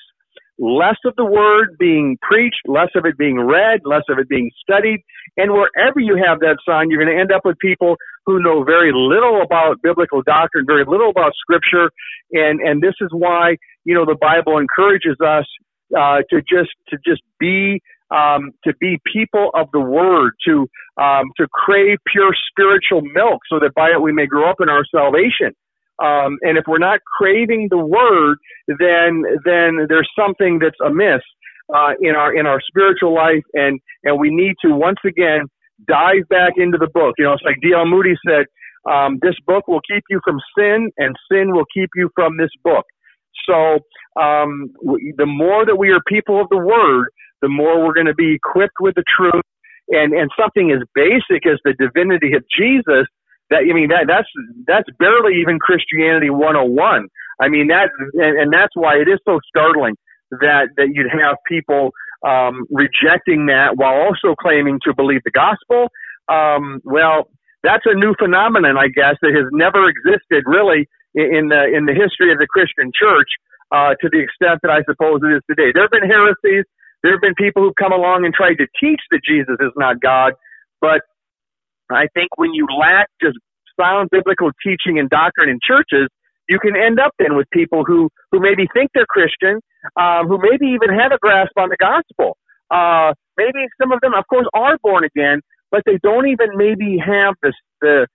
less 0.60 0.96
of 1.06 1.14
the 1.16 1.24
word 1.24 1.76
being 1.78 2.18
preached, 2.20 2.60
less 2.66 2.90
of 2.94 3.06
it 3.06 3.16
being 3.16 3.40
read, 3.40 3.80
less 3.84 4.02
of 4.10 4.18
it 4.18 4.28
being 4.28 4.50
studied. 4.60 5.00
And 5.38 5.52
wherever 5.52 5.98
you 5.98 6.16
have 6.22 6.40
that 6.40 6.58
sign, 6.68 6.90
you're 6.90 7.02
going 7.02 7.14
to 7.14 7.20
end 7.20 7.32
up 7.32 7.46
with 7.46 7.58
people 7.58 7.96
who 8.26 8.42
know 8.42 8.62
very 8.62 8.92
little 8.92 9.40
about 9.40 9.80
biblical 9.82 10.22
doctrine, 10.22 10.66
very 10.66 10.84
little 10.86 11.08
about 11.08 11.32
scripture. 11.40 11.90
And, 12.32 12.60
and 12.60 12.82
this 12.82 12.94
is 13.00 13.08
why, 13.10 13.56
you 13.84 13.94
know, 13.94 14.04
the 14.04 14.18
Bible 14.20 14.58
encourages 14.58 15.16
us, 15.24 15.46
uh, 15.96 16.18
to 16.28 16.42
just, 16.42 16.70
to 16.90 16.98
just 17.04 17.22
be, 17.40 17.80
um, 18.10 18.52
to 18.64 18.74
be 18.78 18.98
people 19.10 19.50
of 19.54 19.68
the 19.72 19.80
word, 19.80 20.34
to, 20.46 20.68
um, 21.00 21.30
to 21.38 21.48
crave 21.52 21.98
pure 22.12 22.34
spiritual 22.50 23.00
milk 23.00 23.40
so 23.48 23.58
that 23.58 23.72
by 23.74 23.88
it 23.88 24.02
we 24.02 24.12
may 24.12 24.26
grow 24.26 24.50
up 24.50 24.56
in 24.60 24.68
our 24.68 24.84
salvation. 24.94 25.54
Um, 26.00 26.38
and 26.42 26.56
if 26.56 26.64
we're 26.66 26.78
not 26.78 27.00
craving 27.18 27.68
the 27.70 27.78
word, 27.78 28.38
then 28.68 29.22
then 29.44 29.86
there's 29.88 30.08
something 30.18 30.58
that's 30.58 30.78
amiss 30.84 31.22
uh, 31.74 31.92
in 32.00 32.14
our 32.16 32.34
in 32.34 32.46
our 32.46 32.60
spiritual 32.60 33.14
life, 33.14 33.44
and 33.54 33.80
and 34.04 34.18
we 34.18 34.30
need 34.30 34.54
to 34.64 34.74
once 34.74 35.00
again 35.04 35.46
dive 35.86 36.28
back 36.28 36.54
into 36.56 36.78
the 36.78 36.88
book. 36.92 37.14
You 37.18 37.24
know, 37.24 37.32
it's 37.32 37.42
like 37.44 37.56
D.L. 37.62 37.86
Moody 37.86 38.14
said, 38.26 38.46
um, 38.90 39.18
"This 39.20 39.36
book 39.46 39.68
will 39.68 39.80
keep 39.90 40.04
you 40.08 40.20
from 40.24 40.38
sin, 40.56 40.90
and 40.96 41.14
sin 41.30 41.52
will 41.52 41.66
keep 41.72 41.90
you 41.94 42.10
from 42.14 42.36
this 42.38 42.50
book." 42.64 42.86
So 43.46 43.80
um, 44.20 44.72
the 45.16 45.26
more 45.26 45.66
that 45.66 45.76
we 45.76 45.90
are 45.90 46.00
people 46.06 46.40
of 46.40 46.48
the 46.50 46.58
word, 46.58 47.08
the 47.42 47.48
more 47.48 47.84
we're 47.84 47.94
going 47.94 48.06
to 48.06 48.14
be 48.14 48.34
equipped 48.34 48.80
with 48.80 48.94
the 48.94 49.04
truth. 49.16 49.42
And, 49.92 50.12
and 50.12 50.30
something 50.38 50.70
as 50.70 50.86
basic 50.94 51.44
as 51.50 51.58
the 51.64 51.74
divinity 51.74 52.34
of 52.34 52.44
Jesus 52.56 53.08
that 53.50 53.66
I 53.68 53.72
mean 53.72 53.88
that 53.88 54.06
that's 54.06 54.28
that's 54.66 54.88
barely 54.98 55.40
even 55.40 55.58
Christianity 55.58 56.30
101. 56.30 57.08
I 57.40 57.48
mean 57.48 57.68
that 57.68 57.90
and, 58.14 58.38
and 58.38 58.52
that's 58.52 58.74
why 58.74 58.96
it 58.96 59.08
is 59.08 59.18
so 59.26 59.38
startling 59.48 59.94
that 60.30 60.68
that 60.76 60.88
you'd 60.92 61.10
have 61.10 61.36
people 61.46 61.90
um, 62.26 62.66
rejecting 62.70 63.46
that 63.46 63.76
while 63.76 63.94
also 63.94 64.34
claiming 64.34 64.78
to 64.84 64.94
believe 64.94 65.22
the 65.24 65.30
gospel. 65.30 65.88
Um, 66.28 66.80
well, 66.84 67.28
that's 67.62 67.84
a 67.86 67.94
new 67.94 68.14
phenomenon, 68.18 68.78
I 68.78 68.88
guess, 68.88 69.16
that 69.22 69.34
has 69.34 69.48
never 69.52 69.88
existed 69.88 70.44
really 70.46 70.88
in 71.14 71.48
the 71.48 71.66
in 71.74 71.86
the 71.86 71.94
history 71.94 72.32
of 72.32 72.38
the 72.38 72.46
Christian 72.46 72.92
church 72.94 73.28
uh, 73.72 73.94
to 74.00 74.08
the 74.10 74.20
extent 74.20 74.60
that 74.62 74.70
I 74.70 74.82
suppose 74.86 75.20
it 75.22 75.34
is 75.34 75.42
today. 75.50 75.72
There 75.74 75.82
have 75.84 75.90
been 75.90 76.08
heresies. 76.08 76.64
There 77.02 77.12
have 77.12 77.20
been 77.20 77.34
people 77.34 77.62
who've 77.64 77.80
come 77.80 77.92
along 77.92 78.24
and 78.24 78.34
tried 78.34 78.60
to 78.60 78.66
teach 78.78 79.00
that 79.10 79.20
Jesus 79.24 79.56
is 79.58 79.72
not 79.76 80.00
God, 80.00 80.34
but 80.80 81.00
I 81.96 82.06
think 82.14 82.28
when 82.36 82.54
you 82.54 82.66
lack 82.78 83.08
just 83.22 83.38
sound 83.78 84.10
biblical 84.10 84.50
teaching 84.62 84.98
and 84.98 85.08
doctrine 85.08 85.48
in 85.48 85.58
churches, 85.62 86.08
you 86.48 86.58
can 86.58 86.74
end 86.76 86.98
up 86.98 87.12
then 87.18 87.36
with 87.36 87.48
people 87.52 87.84
who, 87.86 88.10
who 88.32 88.40
maybe 88.40 88.66
think 88.74 88.90
they're 88.94 89.06
Christian, 89.08 89.60
um, 89.96 90.26
who 90.26 90.38
maybe 90.38 90.66
even 90.74 90.96
have 90.98 91.12
a 91.12 91.18
grasp 91.18 91.52
on 91.56 91.68
the 91.68 91.76
gospel. 91.78 92.36
Uh, 92.70 93.14
maybe 93.36 93.66
some 93.80 93.92
of 93.92 94.00
them, 94.00 94.14
of 94.14 94.24
course, 94.28 94.46
are 94.54 94.76
born 94.82 95.04
again, 95.04 95.40
but 95.70 95.82
they 95.86 95.98
don't 96.02 96.28
even 96.28 96.48
maybe 96.56 96.98
have 96.98 97.34
this, 97.42 97.54
the, 97.80 98.06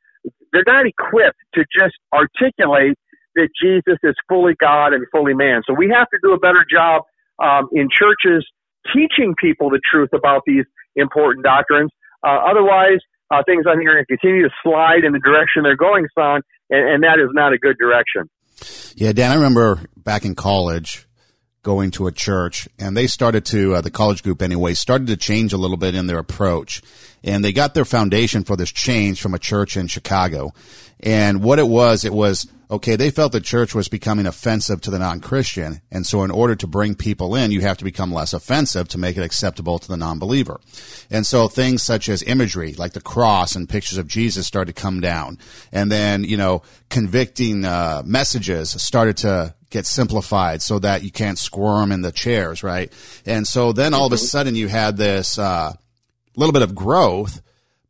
they're 0.51 0.63
not 0.67 0.85
equipped 0.85 1.39
to 1.53 1.63
just 1.77 1.95
articulate 2.13 2.97
that 3.35 3.49
Jesus 3.61 3.97
is 4.03 4.15
fully 4.29 4.53
God 4.59 4.93
and 4.93 5.05
fully 5.11 5.33
man. 5.33 5.61
So 5.67 5.73
we 5.73 5.89
have 5.89 6.09
to 6.09 6.19
do 6.21 6.33
a 6.33 6.39
better 6.39 6.65
job 6.69 7.03
um, 7.43 7.69
in 7.73 7.89
churches 7.91 8.45
teaching 8.93 9.35
people 9.39 9.69
the 9.69 9.81
truth 9.91 10.09
about 10.13 10.41
these 10.45 10.65
important 10.95 11.43
doctrines. 11.43 11.91
Uh, 12.25 12.39
otherwise, 12.49 12.99
uh, 13.39 13.43
things 13.45 13.65
I 13.67 13.75
think 13.75 13.87
are 13.87 13.93
going 13.93 14.05
to 14.05 14.17
continue 14.17 14.43
to 14.43 14.53
slide 14.63 15.03
in 15.03 15.13
the 15.13 15.19
direction 15.19 15.63
they're 15.63 15.75
going, 15.75 16.07
son, 16.15 16.41
and, 16.69 16.89
and 16.89 17.03
that 17.03 17.19
is 17.19 17.29
not 17.33 17.53
a 17.53 17.57
good 17.57 17.77
direction. 17.77 18.29
Yeah, 18.95 19.11
Dan, 19.11 19.31
I 19.31 19.35
remember 19.35 19.81
back 19.97 20.25
in 20.25 20.35
college 20.35 21.07
going 21.63 21.89
to 21.91 22.07
a 22.07 22.11
church 22.11 22.69
and 22.77 22.95
they 22.95 23.07
started 23.07 23.43
to, 23.43 23.75
uh, 23.75 23.81
the 23.81 23.89
college 23.89 24.21
group 24.23 24.41
anyway, 24.41 24.73
started 24.73 25.07
to 25.07 25.17
change 25.17 25.51
a 25.51 25.57
little 25.57 25.77
bit 25.77 25.95
in 25.95 26.07
their 26.07 26.19
approach. 26.19 26.81
And 27.23 27.43
they 27.43 27.51
got 27.51 27.73
their 27.73 27.85
foundation 27.85 28.43
for 28.43 28.55
this 28.55 28.71
change 28.71 29.19
from 29.19 29.33
a 29.33 29.39
church 29.39 29.75
in 29.75 29.87
Chicago. 29.87 30.53
And 30.99 31.43
what 31.43 31.57
it 31.57 31.67
was, 31.67 32.05
it 32.05 32.13
was, 32.13 32.47
okay, 32.69 32.95
they 32.95 33.11
felt 33.11 33.31
the 33.31 33.41
church 33.41 33.75
was 33.75 33.87
becoming 33.87 34.25
offensive 34.25 34.81
to 34.81 34.91
the 34.91 34.99
non-Christian. 34.99 35.81
And 35.91 36.05
so 36.05 36.23
in 36.23 36.31
order 36.31 36.55
to 36.55 36.67
bring 36.67 36.95
people 36.95 37.35
in, 37.35 37.51
you 37.51 37.61
have 37.61 37.77
to 37.77 37.83
become 37.83 38.11
less 38.11 38.33
offensive 38.33 38.87
to 38.89 38.97
make 38.97 39.17
it 39.17 39.23
acceptable 39.23 39.79
to 39.79 39.87
the 39.87 39.97
non-believer. 39.97 40.59
And 41.09 41.25
so 41.25 41.47
things 41.47 41.83
such 41.83 42.09
as 42.09 42.23
imagery, 42.23 42.73
like 42.73 42.93
the 42.93 43.01
cross 43.01 43.55
and 43.55 43.69
pictures 43.69 43.97
of 43.97 44.07
Jesus 44.07 44.47
started 44.47 44.75
to 44.75 44.81
come 44.81 45.01
down. 45.01 45.37
And 45.71 45.91
then, 45.91 46.23
you 46.23 46.37
know, 46.37 46.63
convicting, 46.89 47.65
uh, 47.65 48.03
messages 48.05 48.71
started 48.81 49.17
to 49.17 49.53
get 49.69 49.85
simplified 49.85 50.61
so 50.61 50.79
that 50.79 51.03
you 51.03 51.11
can't 51.11 51.37
squirm 51.37 51.91
in 51.91 52.01
the 52.01 52.11
chairs, 52.11 52.63
right? 52.63 52.91
And 53.25 53.45
so 53.45 53.73
then 53.73 53.93
all 53.93 54.05
of 54.05 54.13
a 54.13 54.15
mm-hmm. 54.15 54.25
sudden 54.25 54.55
you 54.55 54.67
had 54.67 54.97
this 54.97 55.37
uh, 55.37 55.73
little 56.35 56.53
bit 56.53 56.61
of 56.61 56.73
growth, 56.75 57.41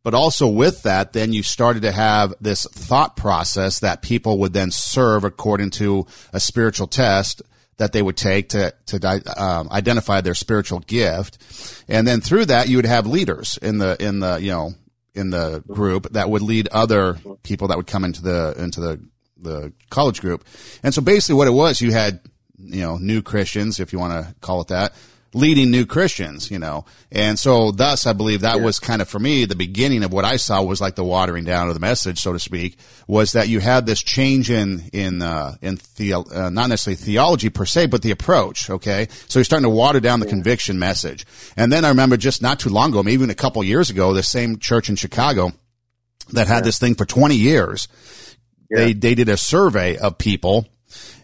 but 0.05 0.13
also 0.13 0.47
with 0.47 0.83
that, 0.83 1.13
then 1.13 1.33
you 1.33 1.41
started 1.41 1.81
to 1.81 1.91
have 1.91 2.35
this 2.39 2.65
thought 2.65 3.17
process 3.17 3.79
that 3.79 4.03
people 4.03 4.37
would 4.37 4.53
then 4.53 4.69
serve 4.69 5.23
according 5.23 5.71
to 5.71 6.05
a 6.31 6.39
spiritual 6.39 6.85
test 6.85 7.41
that 7.77 7.91
they 7.91 8.03
would 8.03 8.15
take 8.15 8.49
to 8.49 8.71
to 8.85 9.23
um, 9.35 9.67
identify 9.71 10.21
their 10.21 10.35
spiritual 10.35 10.79
gift, 10.81 11.39
and 11.87 12.07
then 12.07 12.21
through 12.21 12.45
that 12.45 12.69
you 12.69 12.77
would 12.77 12.85
have 12.85 13.07
leaders 13.07 13.57
in 13.63 13.79
the 13.79 13.97
in 13.99 14.19
the 14.19 14.37
you 14.37 14.51
know 14.51 14.75
in 15.15 15.31
the 15.31 15.63
group 15.67 16.07
that 16.11 16.29
would 16.29 16.43
lead 16.43 16.67
other 16.67 17.17
people 17.41 17.69
that 17.69 17.77
would 17.77 17.87
come 17.87 18.05
into 18.05 18.21
the 18.21 18.53
into 18.59 18.79
the 18.79 19.01
the 19.37 19.73
college 19.89 20.21
group. 20.21 20.45
And 20.83 20.93
so 20.93 21.01
basically 21.01 21.35
what 21.35 21.47
it 21.47 21.51
was, 21.51 21.81
you 21.81 21.91
had, 21.91 22.19
you 22.59 22.81
know, 22.81 22.97
new 22.97 23.23
Christians, 23.23 23.79
if 23.79 23.91
you 23.91 23.97
want 23.97 24.13
to 24.13 24.35
call 24.41 24.61
it 24.61 24.67
that, 24.67 24.93
leading 25.35 25.69
new 25.69 25.85
Christians, 25.85 26.49
you 26.49 26.57
know. 26.57 26.85
And 27.11 27.37
so 27.37 27.71
thus 27.71 28.07
I 28.07 28.13
believe 28.13 28.41
that 28.41 28.57
yeah. 28.57 28.63
was 28.63 28.79
kind 28.79 29.01
of 29.01 29.07
for 29.07 29.19
me 29.19 29.45
the 29.45 29.55
beginning 29.55 30.03
of 30.03 30.11
what 30.11 30.25
I 30.25 30.37
saw 30.37 30.63
was 30.63 30.81
like 30.81 30.95
the 30.95 31.03
watering 31.03 31.45
down 31.45 31.67
of 31.67 31.73
the 31.75 31.79
message, 31.79 32.19
so 32.19 32.33
to 32.33 32.39
speak, 32.39 32.77
was 33.07 33.33
that 33.33 33.47
you 33.47 33.59
had 33.59 33.85
this 33.85 34.01
change 34.01 34.49
in 34.49 34.89
in 34.91 35.21
uh 35.21 35.55
in 35.61 35.79
the 35.97 36.13
uh, 36.13 36.49
not 36.49 36.69
necessarily 36.69 36.95
theology 36.95 37.49
per 37.49 37.65
se, 37.65 37.87
but 37.87 38.01
the 38.01 38.11
approach, 38.11 38.69
okay? 38.69 39.07
So 39.27 39.39
you're 39.39 39.43
starting 39.43 39.69
to 39.69 39.69
water 39.69 39.99
down 39.99 40.19
the 40.19 40.25
yeah. 40.25 40.31
conviction 40.31 40.79
message. 40.79 41.25
And 41.55 41.71
then 41.71 41.85
I 41.85 41.89
remember 41.89 42.17
just 42.17 42.41
not 42.41 42.59
too 42.59 42.69
long 42.69 42.89
ago, 42.89 43.03
maybe 43.03 43.13
even 43.13 43.29
a 43.29 43.35
couple 43.35 43.63
years 43.63 43.89
ago, 43.89 44.13
the 44.13 44.23
same 44.23 44.57
church 44.57 44.89
in 44.89 44.95
Chicago 44.95 45.51
that 46.31 46.47
had 46.47 46.57
yeah. 46.57 46.61
this 46.61 46.79
thing 46.79 46.95
for 46.95 47.05
20 47.05 47.35
years 47.35 47.87
yeah. 48.69 48.77
They 48.77 48.93
they 48.93 49.15
did 49.15 49.29
a 49.29 49.37
survey 49.37 49.97
of 49.97 50.17
people, 50.17 50.67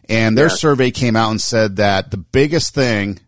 and 0.07 0.37
their 0.37 0.49
survey 0.49 0.91
came 0.91 1.15
out 1.15 1.31
and 1.31 1.41
said 1.41 1.77
that 1.77 2.11
the 2.11 2.17
biggest 2.17 2.73
thing 2.73 3.19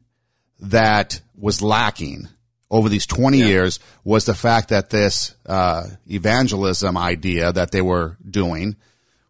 that 0.64 1.22
was 1.38 1.62
lacking 1.62 2.28
over 2.72 2.90
these 2.90 3.06
20 3.06 3.38
yeah. 3.38 3.46
years 3.46 3.80
was 4.04 4.26
the 4.26 4.34
fact 4.34 4.70
that 4.70 4.90
this 4.90 5.36
uh, 5.46 5.86
evangelism 6.10 6.98
idea 6.98 7.52
that 7.52 7.72
they 7.72 7.82
were 7.82 8.18
doing 8.28 8.76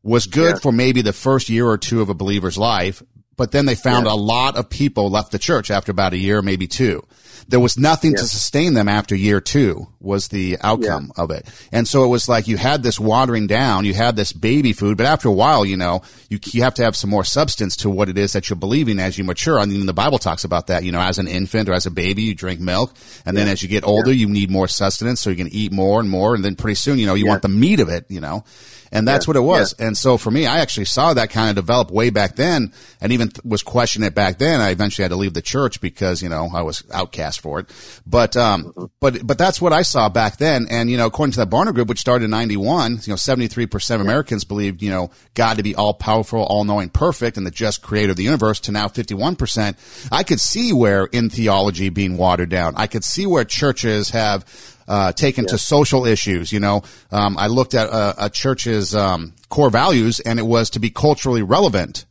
was 0.02 0.28
good 0.28 0.56
yeah. 0.56 0.60
for 0.60 0.72
maybe 0.72 1.02
the 1.02 1.14
first 1.14 1.50
year 1.50 1.68
or 1.68 1.78
two 1.78 2.02
of 2.02 2.10
a 2.10 2.14
believer's 2.14 2.58
life, 2.58 3.04
but 3.36 3.52
then 3.52 3.66
they 3.66 3.76
found 3.76 4.06
yeah. 4.06 4.14
a 4.14 4.16
lot 4.16 4.58
of 4.58 4.70
people 4.70 5.10
left 5.10 5.32
the 5.32 5.40
church 5.40 5.72
after 5.72 5.92
about 5.92 6.14
a 6.14 6.18
year, 6.18 6.42
maybe 6.42 6.68
two. 6.68 7.06
There 7.48 7.60
was 7.60 7.78
nothing 7.78 8.12
yeah. 8.12 8.18
to 8.18 8.26
sustain 8.26 8.74
them 8.74 8.88
after 8.88 9.16
year 9.16 9.42
two 9.42 9.88
was 10.00 10.28
the 10.28 10.58
outcome 10.62 11.12
yeah. 11.16 11.24
of 11.24 11.32
it. 11.32 11.48
And 11.72 11.88
so 11.88 12.04
it 12.04 12.08
was 12.08 12.28
like 12.28 12.48
you 12.48 12.58
had 12.58 12.84
this 12.84 13.00
watering 13.00 13.48
down, 13.48 13.86
you 13.86 13.94
had 13.94 14.16
this 14.16 14.34
baby 14.34 14.74
food, 14.74 14.98
but 14.98 15.06
after 15.06 15.30
a 15.30 15.34
while, 15.34 15.66
you 15.66 15.78
know, 15.78 16.02
you, 16.30 16.40
you 16.52 16.64
have 16.64 16.74
to 16.76 16.84
have 16.84 16.96
some 16.96 17.10
more 17.10 17.24
substance 17.24 17.78
to 17.78 17.90
what 17.90 18.10
it 18.10 18.18
is 18.18 18.34
that 18.34 18.50
you're 18.50 18.58
believing 18.58 19.00
as 19.00 19.18
you 19.18 19.24
mature. 19.24 19.60
I 19.60 19.66
mean, 19.66 19.86
the 19.86 19.94
Bible 19.94 20.20
talks 20.20 20.44
about 20.44 20.68
that, 20.68 20.84
you 20.84 20.92
know, 20.92 21.00
as 21.00 21.20
an 21.20 21.28
infant 21.28 21.70
or 21.70 21.74
as 21.74 21.86
a 21.86 21.92
baby, 21.92 22.24
you 22.24 22.36
drink 22.36 22.60
milk. 22.60 22.94
And 23.26 23.38
then 23.38 23.48
as 23.48 23.64
you 23.64 23.70
get 23.70 23.86
older, 23.86 24.12
you 24.12 24.28
need 24.28 24.52
more 24.52 24.68
sustenance. 24.68 25.22
So 25.22 25.30
you 25.30 25.36
can 25.38 25.50
eat 25.50 25.72
more 25.72 26.00
and 26.00 26.10
more. 26.10 26.36
And 26.36 26.44
then 26.44 26.56
pretty 26.56 26.76
soon, 26.76 27.00
you 27.00 27.06
know, 27.06 27.14
you 27.14 27.26
want 27.26 27.42
the 27.42 27.50
meat 27.50 27.80
of 27.80 27.90
it, 27.90 28.06
you 28.10 28.20
know. 28.20 28.44
And 28.92 29.08
that's 29.08 29.26
yeah, 29.26 29.30
what 29.32 29.38
it 29.38 29.42
was. 29.42 29.74
Yeah. 29.80 29.88
And 29.88 29.98
so 29.98 30.18
for 30.18 30.30
me, 30.30 30.46
I 30.46 30.60
actually 30.60 30.86
saw 30.86 31.16
that 31.16 31.32
kind 31.32 31.50
of 31.50 31.56
develop 31.56 31.90
way 31.90 32.12
back 32.12 32.36
then 32.36 32.72
and 33.02 33.12
even 33.12 33.30
th- 33.30 33.44
was 33.44 33.64
questioning 33.64 34.06
it 34.06 34.14
back 34.14 34.38
then. 34.38 34.62
I 34.62 34.70
eventually 34.70 35.02
had 35.02 35.10
to 35.10 35.16
leave 35.16 35.34
the 35.34 35.42
church 35.42 35.82
because, 35.82 36.22
you 36.22 36.30
know, 36.30 36.50
I 36.54 36.62
was 36.62 36.84
outcast 36.94 37.33
for 37.38 37.60
it. 37.60 37.70
But, 38.06 38.36
um, 38.38 38.66
mm-hmm. 38.66 38.86
but, 39.00 39.26
but 39.26 39.38
that's 39.38 39.62
what 39.62 39.74
I 39.74 39.82
saw 39.82 40.10
back 40.10 40.38
then. 40.38 40.68
And, 40.70 40.90
you 40.90 40.98
know, 40.98 41.08
according 41.08 41.34
to 41.34 41.40
that 41.40 41.50
Barna 41.50 41.74
group, 41.74 41.88
which 41.88 42.00
started 42.00 42.26
in 42.26 42.32
91, 42.32 42.92
you 42.92 42.98
know, 43.10 43.16
73% 43.16 43.96
of 43.96 44.02
Americans 44.02 44.44
believed, 44.44 44.82
you 44.82 44.90
know, 44.90 45.12
God 45.34 45.58
to 45.58 45.64
be 45.64 45.76
all 45.76 45.94
powerful, 45.94 46.42
all 46.42 46.64
knowing, 46.64 46.90
perfect, 46.90 47.38
and 47.38 47.46
the 47.46 47.52
just 47.52 47.82
creator 47.82 48.12
of 48.12 48.18
the 48.18 48.24
universe 48.24 48.60
to 48.62 48.72
now 48.72 48.88
51%. 48.88 50.10
I 50.12 50.24
could 50.24 50.40
see 50.40 50.74
where 50.74 51.06
in 51.06 51.30
theology 51.30 51.90
being 51.90 52.18
watered 52.18 52.50
down. 52.50 52.74
I 52.76 52.88
could 52.88 53.04
see 53.04 53.26
where 53.26 53.44
churches 53.44 54.10
have 54.12 54.46
uh, 54.88 55.12
taken 55.12 55.46
yeah. 55.46 55.52
to 55.52 55.58
social 55.58 56.06
issues. 56.06 56.52
You 56.52 56.60
know, 56.60 56.84
um, 57.12 57.38
I 57.38 57.48
looked 57.48 57.74
at 57.74 57.88
a, 57.88 58.26
a 58.26 58.30
church's 58.30 58.96
um, 58.96 59.34
core 59.50 59.70
values, 59.70 60.20
and 60.20 60.40
it 60.40 60.44
was 60.44 60.72
to 60.72 60.80
be 60.80 60.90
culturally 60.90 61.42
relevant, 61.42 62.06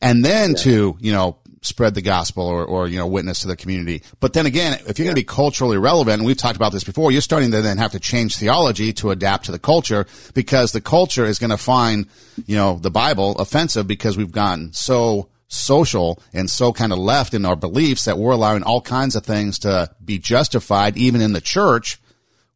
and 0.00 0.24
then 0.24 0.50
yeah. 0.50 0.56
to 0.56 0.96
you 1.00 1.12
know 1.12 1.36
spread 1.66 1.94
the 1.94 2.02
gospel 2.02 2.46
or, 2.46 2.64
or 2.64 2.88
you 2.88 2.98
know 2.98 3.06
witness 3.06 3.40
to 3.40 3.48
the 3.48 3.56
community. 3.56 4.02
But 4.20 4.32
then 4.32 4.46
again, 4.46 4.78
if 4.86 4.98
you're 4.98 5.04
yeah. 5.04 5.12
going 5.12 5.16
to 5.16 5.20
be 5.20 5.24
culturally 5.24 5.78
relevant, 5.78 6.18
and 6.18 6.26
we've 6.26 6.36
talked 6.36 6.56
about 6.56 6.72
this 6.72 6.84
before, 6.84 7.12
you're 7.12 7.20
starting 7.20 7.50
to 7.50 7.62
then 7.62 7.78
have 7.78 7.92
to 7.92 8.00
change 8.00 8.36
theology 8.36 8.92
to 8.94 9.10
adapt 9.10 9.46
to 9.46 9.52
the 9.52 9.58
culture 9.58 10.06
because 10.34 10.72
the 10.72 10.80
culture 10.80 11.24
is 11.24 11.38
going 11.38 11.50
to 11.50 11.56
find 11.56 12.06
you 12.46 12.56
know 12.56 12.78
the 12.78 12.90
Bible 12.90 13.36
offensive 13.36 13.86
because 13.86 14.16
we've 14.16 14.32
gotten 14.32 14.72
so 14.72 15.28
social 15.48 16.20
and 16.32 16.50
so 16.50 16.72
kind 16.72 16.92
of 16.92 16.98
left 16.98 17.34
in 17.34 17.44
our 17.44 17.56
beliefs 17.56 18.04
that 18.04 18.18
we're 18.18 18.32
allowing 18.32 18.62
all 18.62 18.80
kinds 18.80 19.14
of 19.14 19.24
things 19.24 19.60
to 19.60 19.88
be 20.04 20.18
justified 20.18 20.96
even 20.96 21.20
in 21.20 21.32
the 21.32 21.40
church 21.40 22.00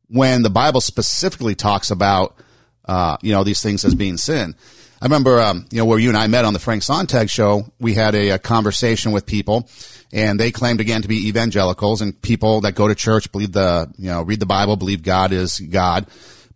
when 0.09 0.43
the 0.43 0.51
Bible 0.51 0.81
specifically 0.81 1.55
talks 1.55 1.91
about, 1.91 2.37
uh, 2.87 3.17
you 3.23 3.33
know, 3.33 3.45
these 3.45 3.63
things 3.63 3.85
as 3.85 3.95
being 3.95 4.17
sin. 4.17 4.57
I 5.01 5.07
remember, 5.07 5.41
um, 5.41 5.67
you 5.71 5.79
know, 5.79 5.87
where 5.87 5.99
you 5.99 6.09
and 6.09 6.17
I 6.17 6.27
met 6.27 6.45
on 6.45 6.53
the 6.53 6.59
Frank 6.59 6.83
Sontag 6.83 7.31
show, 7.31 7.65
we 7.81 7.95
had 7.95 8.15
a, 8.15 8.31
a, 8.31 8.39
conversation 8.39 9.13
with 9.13 9.25
people 9.25 9.67
and 10.13 10.39
they 10.39 10.53
claimed 10.53 10.81
again 10.81 11.01
to 11.03 11.09
be 11.09 11.29
evangelicals 11.29 12.03
and 12.03 12.21
people 12.21 12.61
that 12.63 12.75
go 12.75 12.87
to 12.87 12.95
church, 12.95 13.33
believe 13.33 13.53
the, 13.53 13.91
you 13.97 14.11
know, 14.11 14.23
read 14.23 14.41
the 14.41 14.47
Bible, 14.47 14.77
believe 14.77 15.03
God 15.03 15.33
is 15.33 15.59
God. 15.59 16.07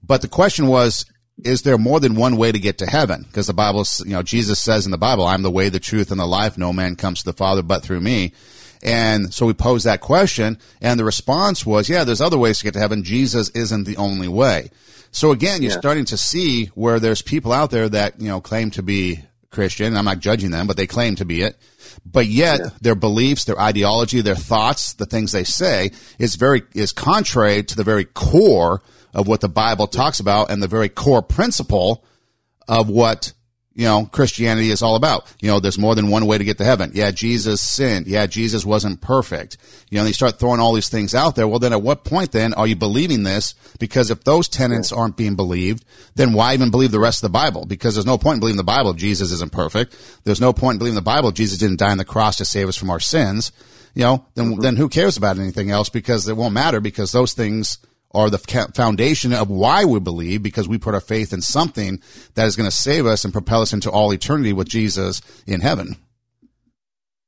But 0.03 0.21
the 0.21 0.29
question 0.29 0.67
was, 0.67 1.07
is 1.43 1.63
there 1.63 1.79
more 1.79 2.01
than 2.01 2.17
one 2.17 2.37
way 2.37 2.53
to 2.53 2.59
get 2.59 2.79
to 2.79 2.87
heaven? 2.87 3.23
Because 3.23 3.47
the 3.47 3.55
Bible, 3.55 3.85
you 4.05 4.13
know, 4.13 4.23
Jesus 4.23 4.61
says 4.61 4.85
in 4.85 4.93
the 4.93 4.99
Bible, 4.99 5.25
I'm 5.25 5.43
the 5.43 5.51
way, 5.51 5.71
the 5.71 5.81
truth, 5.81 6.11
and 6.11 6.21
the 6.21 6.27
life. 6.27 6.59
No 6.59 6.73
man 6.73 6.97
comes 6.97 7.21
to 7.21 7.25
the 7.25 7.37
Father 7.37 7.63
but 7.63 7.83
through 7.83 8.01
me. 8.01 8.35
And 8.83 9.33
so 9.33 9.47
we 9.47 9.55
posed 9.55 9.87
that 9.87 10.03
question, 10.03 10.59
and 10.83 11.01
the 11.01 11.05
response 11.05 11.65
was, 11.65 11.89
yeah, 11.89 12.05
there's 12.05 12.21
other 12.21 12.39
ways 12.39 12.59
to 12.59 12.65
get 12.65 12.75
to 12.75 12.81
heaven. 12.81 13.03
Jesus 13.03 13.49
isn't 13.51 13.85
the 13.85 13.97
only 13.97 14.29
way. 14.29 14.71
So 15.15 15.31
again, 15.31 15.63
you're 15.63 15.71
yeah. 15.71 15.79
starting 15.79 16.07
to 16.07 16.17
see 16.17 16.67
where 16.75 16.99
there's 16.99 17.23
people 17.23 17.53
out 17.53 17.71
there 17.71 17.89
that, 17.89 18.21
you 18.21 18.27
know, 18.27 18.41
claim 18.41 18.73
to 18.73 18.83
be 18.83 19.21
Christian. 19.51 19.97
I'm 19.97 20.05
not 20.05 20.19
judging 20.19 20.51
them, 20.51 20.67
but 20.67 20.77
they 20.77 20.89
claim 20.89 21.15
to 21.17 21.25
be 21.25 21.43
it. 21.43 21.57
But 22.05 22.27
yet 22.27 22.59
yeah. 22.59 22.71
their 22.81 22.97
beliefs, 22.97 23.45
their 23.45 23.59
ideology, 23.61 24.23
their 24.23 24.35
thoughts, 24.35 24.95
the 24.95 25.07
things 25.07 25.31
they 25.31 25.45
say 25.45 25.93
is 26.19 26.35
very, 26.35 26.63
is 26.75 26.91
contrary 26.91 27.63
to 27.63 27.77
the 27.77 27.85
very 27.85 28.05
core 28.05 28.83
of 29.15 29.29
what 29.29 29.41
the 29.41 29.49
Bible 29.49 29.87
talks 29.87 30.19
about 30.19 30.51
and 30.51 30.61
the 30.61 30.67
very 30.67 30.89
core 30.89 31.23
principle 31.23 32.05
of 32.67 32.89
what 32.89 33.33
you 33.75 33.87
know, 33.87 34.09
Christianity 34.11 34.71
is 34.71 34.83
all 34.83 34.95
about. 34.95 35.33
You 35.41 35.49
know, 35.49 35.59
there's 35.59 35.79
more 35.79 35.97
than 35.97 36.09
one 36.09 36.27
way 36.27 36.39
to 36.39 36.45
get 36.45 36.59
to 36.59 36.65
heaven. 36.65 36.93
Yeah, 36.95 37.11
Jesus 37.11 37.61
sinned. 37.61 38.07
Yeah, 38.07 38.27
Jesus 38.27 38.65
wasn't 38.65 39.01
perfect. 39.01 39.57
You 39.91 39.99
know, 39.99 40.05
you 40.05 40.13
start 40.13 40.39
throwing 40.39 40.61
all 40.61 40.73
these 40.73 40.89
things 40.89 41.15
out 41.15 41.35
there. 41.35 41.49
Well, 41.49 41.59
then 41.59 41.73
at 41.73 41.83
what 41.83 42.05
point 42.05 42.31
then 42.31 42.55
are 42.55 42.69
you 42.69 42.77
believing 42.77 43.25
this? 43.25 43.55
Because 43.81 44.11
if 44.11 44.23
those 44.23 44.49
tenets 44.49 44.93
aren't 44.93 45.17
being 45.17 45.35
believed, 45.35 45.85
then 46.15 46.33
why 46.33 46.55
even 46.55 46.71
believe 46.71 46.93
the 46.93 47.01
rest 47.01 47.25
of 47.25 47.33
the 47.33 47.37
Bible? 47.37 47.67
Because 47.67 47.95
there's 47.95 48.07
no 48.07 48.17
point 48.17 48.37
in 48.37 48.41
believing 48.41 48.59
the 48.59 48.65
Bible 48.65 48.91
if 48.91 48.97
Jesus 48.97 49.33
isn't 49.33 49.53
perfect. 49.53 49.97
There's 50.23 50.41
no 50.41 50.53
point 50.53 50.77
in 50.77 50.79
believing 50.79 50.95
the 50.95 51.03
Bible 51.03 51.31
if 51.31 51.35
Jesus 51.35 51.59
didn't 51.59 51.81
die 51.81 51.91
on 51.91 51.99
the 51.99 52.05
cross 52.05 52.37
to 52.37 52.45
save 52.45 52.69
us 52.69 52.77
from 52.77 52.91
our 52.91 53.01
sins. 53.01 53.51
You 53.95 54.05
know, 54.05 54.27
then, 54.35 54.53
mm-hmm. 54.53 54.61
then 54.61 54.77
who 54.77 54.89
cares 54.89 55.17
about 55.17 55.39
anything 55.39 55.71
else? 55.71 55.89
Because 55.89 56.29
it 56.29 56.37
won't 56.37 56.55
matter 56.55 56.81
because 56.81 57.11
those 57.11 57.33
things 57.33 57.79
are 58.15 58.31
the 58.31 58.39
foundation 58.75 59.33
of 59.33 59.51
why 59.51 59.85
we 59.85 60.01
believe 60.01 60.43
because 60.43 60.69
we 60.69 60.79
put 60.79 60.95
our 60.95 61.01
faith 61.01 61.33
in 61.33 61.41
something 61.41 62.01
that 62.35 62.47
is 62.47 62.57
going 62.57 62.69
to 62.69 62.75
save 62.75 63.07
us 63.07 63.25
and 63.25 63.33
propel 63.33 63.63
us 63.63 63.73
into 63.73 63.91
all 63.91 64.13
eternity 64.13 64.53
with 64.53 64.69
Jesus 64.69 65.21
in 65.47 65.61
heaven. 65.61 65.97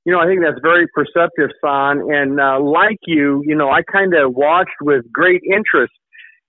You 0.05 0.13
know, 0.13 0.21
I 0.21 0.27
think 0.27 0.41
that's 0.41 0.61
very 0.63 0.87
perceptive, 0.95 1.51
Son. 1.61 2.01
And 2.13 2.41
uh, 2.41 2.61
like 2.61 2.99
you, 3.07 3.43
you 3.45 3.57
know, 3.57 3.71
I 3.71 3.83
kind 3.83 4.15
of 4.15 4.35
watched 4.35 4.79
with 4.81 5.11
great 5.13 5.43
interest 5.45 5.93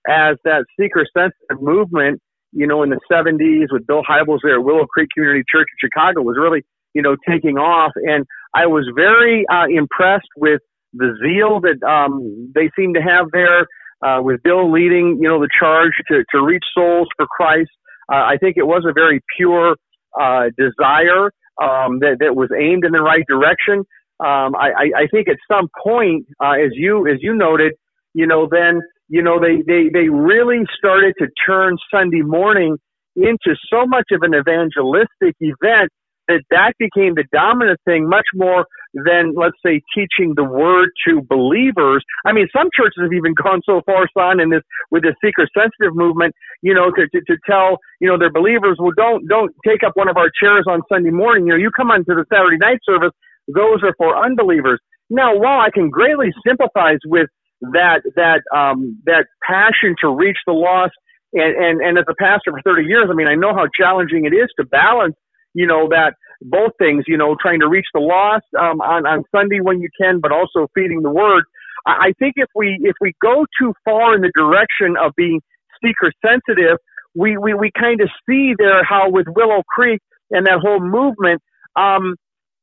as 0.08 0.36
that 0.44 0.64
seeker 0.78 1.04
sensitive 1.12 1.60
movement, 1.60 2.20
you 2.52 2.68
know, 2.68 2.84
in 2.84 2.90
the 2.90 3.00
70s 3.10 3.72
with 3.72 3.86
Bill 3.86 4.02
Hybels 4.08 4.38
there 4.44 4.60
at 4.60 4.64
Willow 4.64 4.86
Creek 4.86 5.08
Community 5.12 5.42
Church 5.50 5.66
in 5.72 5.88
Chicago 5.88 6.22
was 6.22 6.36
really, 6.40 6.62
you 6.94 7.02
know, 7.02 7.16
taking 7.28 7.58
off. 7.58 7.92
And 7.96 8.24
I 8.54 8.66
was 8.66 8.88
very 8.94 9.44
uh, 9.52 9.66
impressed 9.68 10.30
with 10.36 10.60
the 10.94 11.14
zeal 11.20 11.60
that 11.60 11.82
um, 11.86 12.52
they 12.54 12.70
seem 12.76 12.94
to 12.94 13.00
have 13.00 13.26
there, 13.32 13.66
uh, 14.02 14.20
with 14.22 14.42
Bill 14.42 14.70
leading, 14.70 15.18
you 15.20 15.28
know, 15.28 15.40
the 15.40 15.48
charge 15.58 15.92
to, 16.08 16.24
to 16.32 16.44
reach 16.44 16.64
souls 16.74 17.08
for 17.16 17.26
Christ. 17.26 17.70
Uh, 18.10 18.16
I 18.16 18.36
think 18.40 18.56
it 18.56 18.66
was 18.66 18.84
a 18.88 18.92
very 18.92 19.20
pure 19.36 19.76
uh, 20.18 20.44
desire 20.56 21.30
um, 21.60 21.98
that, 22.00 22.18
that 22.20 22.36
was 22.36 22.50
aimed 22.56 22.84
in 22.84 22.92
the 22.92 23.02
right 23.02 23.24
direction. 23.28 23.84
Um, 24.20 24.56
I, 24.56 24.90
I 24.96 25.06
think 25.12 25.28
at 25.28 25.36
some 25.50 25.68
point, 25.80 26.26
uh, 26.42 26.52
as 26.52 26.70
you 26.72 27.06
as 27.06 27.18
you 27.20 27.34
noted, 27.34 27.74
you 28.14 28.26
know, 28.26 28.48
then 28.50 28.80
you 29.08 29.22
know 29.22 29.38
they, 29.38 29.62
they 29.64 29.90
they 29.92 30.08
really 30.08 30.64
started 30.76 31.14
to 31.18 31.28
turn 31.46 31.76
Sunday 31.88 32.22
morning 32.22 32.78
into 33.14 33.54
so 33.70 33.86
much 33.86 34.06
of 34.10 34.22
an 34.22 34.34
evangelistic 34.34 35.36
event 35.40 35.90
that 36.26 36.42
that 36.50 36.72
became 36.78 37.14
the 37.14 37.24
dominant 37.32 37.78
thing 37.84 38.08
much 38.08 38.26
more 38.34 38.66
than, 38.94 39.34
let's 39.36 39.56
say, 39.64 39.82
teaching 39.94 40.34
the 40.34 40.44
word 40.44 40.90
to 41.06 41.22
believers. 41.22 42.04
I 42.24 42.32
mean, 42.32 42.48
some 42.54 42.68
churches 42.74 43.02
have 43.02 43.12
even 43.12 43.34
gone 43.42 43.60
so 43.64 43.82
far, 43.84 44.08
son, 44.16 44.40
in 44.40 44.50
this, 44.50 44.62
with 44.90 45.02
the 45.02 45.14
seeker 45.24 45.48
sensitive 45.56 45.94
movement, 45.94 46.34
you 46.62 46.74
know, 46.74 46.90
to, 46.90 47.08
to, 47.08 47.20
to 47.26 47.36
tell, 47.48 47.78
you 48.00 48.08
know, 48.08 48.18
their 48.18 48.32
believers, 48.32 48.76
well, 48.80 48.92
don't, 48.96 49.28
don't 49.28 49.54
take 49.66 49.82
up 49.82 49.92
one 49.94 50.08
of 50.08 50.16
our 50.16 50.30
chairs 50.40 50.64
on 50.68 50.82
Sunday 50.88 51.10
morning. 51.10 51.46
You 51.46 51.52
know, 51.52 51.58
you 51.58 51.70
come 51.70 51.90
onto 51.90 52.14
the 52.14 52.24
Saturday 52.32 52.58
night 52.58 52.78
service. 52.84 53.12
Those 53.46 53.82
are 53.82 53.94
for 53.96 54.16
unbelievers. 54.16 54.80
Now, 55.10 55.36
while 55.36 55.60
I 55.60 55.70
can 55.72 55.88
greatly 55.88 56.32
sympathize 56.46 56.98
with 57.06 57.28
that, 57.72 58.02
that, 58.16 58.42
um, 58.54 59.00
that 59.06 59.26
passion 59.42 59.96
to 60.02 60.08
reach 60.10 60.38
the 60.46 60.52
lost, 60.52 60.92
and, 61.32 61.56
and, 61.56 61.80
and 61.80 61.98
as 61.98 62.04
a 62.08 62.14
pastor 62.14 62.52
for 62.52 62.62
30 62.64 62.84
years, 62.84 63.08
I 63.10 63.14
mean, 63.14 63.26
I 63.26 63.34
know 63.34 63.52
how 63.54 63.66
challenging 63.76 64.24
it 64.24 64.34
is 64.34 64.48
to 64.58 64.64
balance 64.64 65.14
you 65.54 65.66
know, 65.66 65.88
that 65.88 66.14
both 66.42 66.72
things, 66.78 67.04
you 67.06 67.16
know, 67.16 67.36
trying 67.40 67.60
to 67.60 67.68
reach 67.68 67.86
the 67.94 68.00
lost 68.00 68.46
um, 68.58 68.80
on, 68.80 69.06
on 69.06 69.24
Sunday 69.34 69.60
when 69.60 69.80
you 69.80 69.88
can, 70.00 70.20
but 70.20 70.32
also 70.32 70.68
feeding 70.74 71.02
the 71.02 71.10
word. 71.10 71.44
I 71.86 72.12
think 72.18 72.34
if 72.36 72.48
we 72.54 72.78
if 72.82 72.96
we 73.00 73.12
go 73.22 73.46
too 73.58 73.72
far 73.84 74.14
in 74.14 74.20
the 74.20 74.32
direction 74.34 74.96
of 75.00 75.12
being 75.16 75.40
seeker 75.82 76.12
sensitive, 76.24 76.78
we, 77.14 77.36
we, 77.38 77.54
we 77.54 77.70
kind 77.78 78.00
of 78.00 78.10
see 78.28 78.54
there 78.58 78.84
how 78.84 79.10
with 79.10 79.26
Willow 79.34 79.62
Creek 79.68 80.00
and 80.30 80.46
that 80.46 80.60
whole 80.60 80.80
movement, 80.80 81.40
um, 81.76 82.16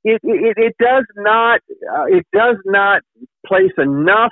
it, 0.03 0.21
it, 0.23 0.57
it 0.57 0.75
does 0.79 1.05
not 1.15 1.61
uh, 1.91 2.05
it 2.05 2.25
does 2.33 2.57
not 2.65 3.01
place 3.47 3.71
enough 3.77 4.31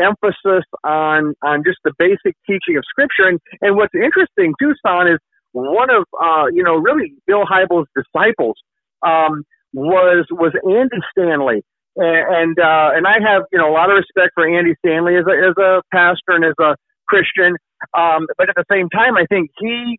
emphasis 0.00 0.64
on 0.84 1.34
on 1.42 1.62
just 1.66 1.78
the 1.84 1.92
basic 1.98 2.34
teaching 2.46 2.76
of 2.78 2.84
Scripture. 2.88 3.28
And 3.28 3.38
and 3.60 3.76
what's 3.76 3.94
interesting 3.94 4.54
too, 4.60 4.72
Son, 4.86 5.08
is 5.08 5.18
one 5.52 5.90
of 5.90 6.04
uh, 6.20 6.46
you 6.52 6.62
know 6.62 6.76
really 6.76 7.12
Bill 7.26 7.44
Hybels' 7.44 7.86
disciples 7.94 8.56
um, 9.06 9.44
was 9.72 10.26
was 10.30 10.52
Andy 10.64 11.00
Stanley, 11.12 11.62
and 11.96 12.56
and, 12.56 12.58
uh, 12.58 12.90
and 12.94 13.06
I 13.06 13.18
have 13.20 13.42
you 13.52 13.58
know 13.58 13.70
a 13.70 13.74
lot 13.74 13.90
of 13.90 13.96
respect 13.96 14.32
for 14.34 14.46
Andy 14.46 14.74
Stanley 14.84 15.16
as 15.16 15.24
a 15.26 15.34
as 15.50 15.56
a 15.58 15.82
pastor 15.92 16.34
and 16.38 16.44
as 16.44 16.58
a 16.58 16.76
Christian, 17.08 17.56
um, 17.96 18.26
but 18.38 18.48
at 18.48 18.56
the 18.56 18.64
same 18.70 18.88
time, 18.88 19.16
I 19.16 19.26
think 19.26 19.50
he 19.58 19.98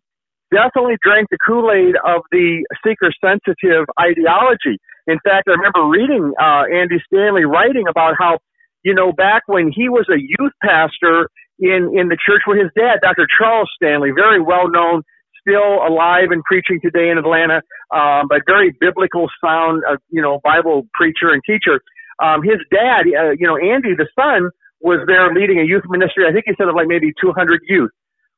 definitely 0.52 0.96
drank 1.02 1.28
the 1.30 1.38
Kool 1.44 1.72
Aid 1.72 1.96
of 2.04 2.22
the 2.30 2.64
seeker 2.84 3.12
sensitive 3.24 3.88
ideology. 3.98 4.76
In 5.06 5.18
fact, 5.24 5.48
I 5.48 5.56
remember 5.56 5.88
reading 5.88 6.32
uh, 6.40 6.64
Andy 6.70 7.02
Stanley 7.08 7.44
writing 7.44 7.84
about 7.88 8.14
how 8.18 8.38
you 8.84 8.94
know 8.94 9.12
back 9.12 9.42
when 9.46 9.72
he 9.74 9.88
was 9.88 10.06
a 10.08 10.20
youth 10.20 10.52
pastor 10.62 11.28
in 11.58 11.96
in 11.96 12.08
the 12.08 12.18
church 12.20 12.42
where 12.44 12.60
his 12.60 12.70
dad, 12.76 13.00
Dr. 13.02 13.26
Charles 13.26 13.70
Stanley, 13.76 14.10
very 14.14 14.40
well 14.40 14.68
known 14.68 15.02
still 15.42 15.82
alive 15.82 16.30
and 16.30 16.42
preaching 16.44 16.80
today 16.80 17.10
in 17.10 17.18
Atlanta, 17.18 17.62
um, 17.92 18.26
but 18.28 18.42
very 18.46 18.74
biblical 18.80 19.28
sound, 19.44 19.82
uh, 19.88 19.96
you 20.10 20.22
know, 20.22 20.40
Bible 20.42 20.86
preacher 20.94 21.30
and 21.30 21.42
teacher. 21.44 21.82
Um, 22.22 22.42
his 22.42 22.58
dad, 22.70 23.04
uh, 23.10 23.34
you 23.38 23.46
know, 23.46 23.58
Andy, 23.58 23.94
the 23.94 24.08
son, 24.14 24.50
was 24.80 25.02
there 25.06 25.32
leading 25.34 25.58
a 25.58 25.64
youth 25.64 25.84
ministry. 25.88 26.24
I 26.28 26.32
think 26.32 26.44
he 26.46 26.54
said 26.58 26.68
of 26.68 26.74
like 26.74 26.88
maybe 26.88 27.12
200 27.20 27.60
youth. 27.68 27.90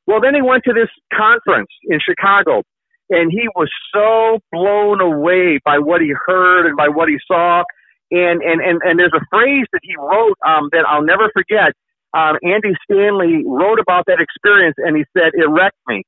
Well, 0.07 0.21
then 0.21 0.35
he 0.35 0.43
went 0.43 0.65
to 0.65 0.75
this 0.75 0.93
conference 1.13 1.71
in 1.89 1.99
Chicago, 2.01 2.63
and 3.09 3.33
he 3.33 3.49
was 3.57 3.69
so 3.93 4.39
blown 4.53 5.01
away 5.01 5.59
by 5.65 5.79
what 5.79 6.01
he 6.01 6.13
heard 6.13 6.67
and 6.67 6.77
by 6.77 6.89
what 6.89 7.09
he 7.09 7.17
saw. 7.27 7.65
And 8.11 8.43
and 8.43 8.61
and, 8.61 8.81
and 8.85 8.99
there's 8.99 9.17
a 9.17 9.25
phrase 9.33 9.65
that 9.73 9.81
he 9.83 9.97
wrote 9.97 10.37
um, 10.47 10.69
that 10.73 10.85
I'll 10.87 11.05
never 11.05 11.31
forget. 11.33 11.73
Um, 12.13 12.37
Andy 12.45 12.77
Stanley 12.85 13.43
wrote 13.47 13.81
about 13.81 14.05
that 14.07 14.21
experience, 14.21 14.77
and 14.79 14.95
he 14.97 15.05
said, 15.17 15.33
"It 15.33 15.49
wrecked 15.49 15.81
me." 15.89 16.05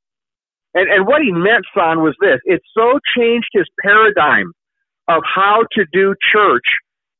And, 0.76 0.90
and 0.90 1.06
what 1.06 1.22
he 1.22 1.32
meant, 1.32 1.64
son, 1.74 2.02
was 2.02 2.14
this. 2.20 2.38
It 2.44 2.60
so 2.76 3.00
changed 3.16 3.48
his 3.52 3.64
paradigm 3.82 4.52
of 5.08 5.22
how 5.24 5.64
to 5.72 5.86
do 5.90 6.14
church 6.32 6.66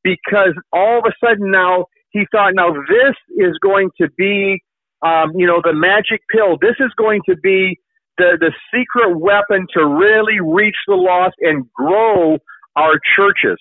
because 0.05 0.53
all 0.75 0.99
of 0.99 1.05
a 1.07 1.15
sudden 1.25 1.51
now 1.51 1.87
he 2.11 2.27
thought, 2.31 2.53
now 2.55 2.73
this 2.73 3.17
is 3.39 3.57
going 3.63 3.91
to 3.99 4.09
be, 4.19 4.63
um, 5.03 5.33
you 5.35 5.47
know, 5.47 5.63
the 5.65 5.73
magic 5.73 6.21
pill. 6.31 6.59
This 6.61 6.77
is 6.81 6.93
going 6.99 7.23
to 7.31 7.37
be 7.37 7.79
the, 8.19 8.37
the 8.39 8.53
secret 8.73 9.19
weapon 9.19 9.67
to 9.73 9.87
really 9.87 10.39
reach 10.41 10.77
the 10.87 10.95
lost 10.95 11.37
and 11.41 11.65
grow 11.73 12.37
our 12.77 13.01
churches. 13.17 13.57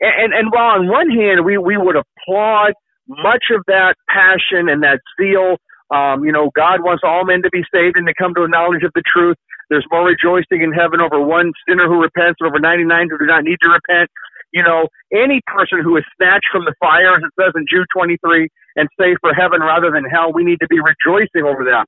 And, 0.00 0.12
and, 0.22 0.34
and 0.34 0.52
while 0.52 0.78
on 0.78 0.88
one 0.88 1.10
hand 1.10 1.44
we, 1.44 1.58
we 1.58 1.76
would 1.76 1.96
applaud 1.96 2.74
much 3.08 3.46
of 3.52 3.64
that 3.66 3.96
passion 4.08 4.68
and 4.68 4.84
that 4.84 5.00
zeal 5.20 5.56
um, 5.92 6.24
you 6.24 6.32
know, 6.32 6.50
God 6.56 6.80
wants 6.80 7.04
all 7.04 7.24
men 7.24 7.44
to 7.44 7.50
be 7.52 7.62
saved 7.68 8.00
and 8.00 8.08
to 8.08 8.14
come 8.16 8.32
to 8.34 8.42
a 8.42 8.48
knowledge 8.48 8.82
of 8.82 8.92
the 8.96 9.04
truth. 9.04 9.36
There's 9.68 9.84
more 9.92 10.08
rejoicing 10.08 10.64
in 10.64 10.72
heaven 10.72 11.00
over 11.00 11.20
one 11.20 11.52
sinner 11.68 11.86
who 11.86 12.00
repents 12.00 12.40
than 12.40 12.48
over 12.48 12.58
99 12.58 13.08
who 13.10 13.18
do 13.18 13.26
not 13.26 13.44
need 13.44 13.60
to 13.60 13.68
repent. 13.68 14.10
You 14.52 14.62
know, 14.64 14.88
any 15.12 15.40
person 15.46 15.80
who 15.84 15.96
is 15.96 16.04
snatched 16.16 16.48
from 16.52 16.64
the 16.64 16.74
fire, 16.80 17.16
as 17.16 17.22
it 17.24 17.32
says 17.40 17.52
in 17.56 17.64
Jude 17.68 17.88
23, 17.92 18.48
and 18.76 18.88
saved 19.00 19.20
for 19.20 19.32
heaven 19.32 19.60
rather 19.60 19.90
than 19.92 20.04
hell, 20.04 20.32
we 20.32 20.44
need 20.44 20.60
to 20.60 20.68
be 20.68 20.80
rejoicing 20.80 21.44
over 21.44 21.64
that. 21.64 21.84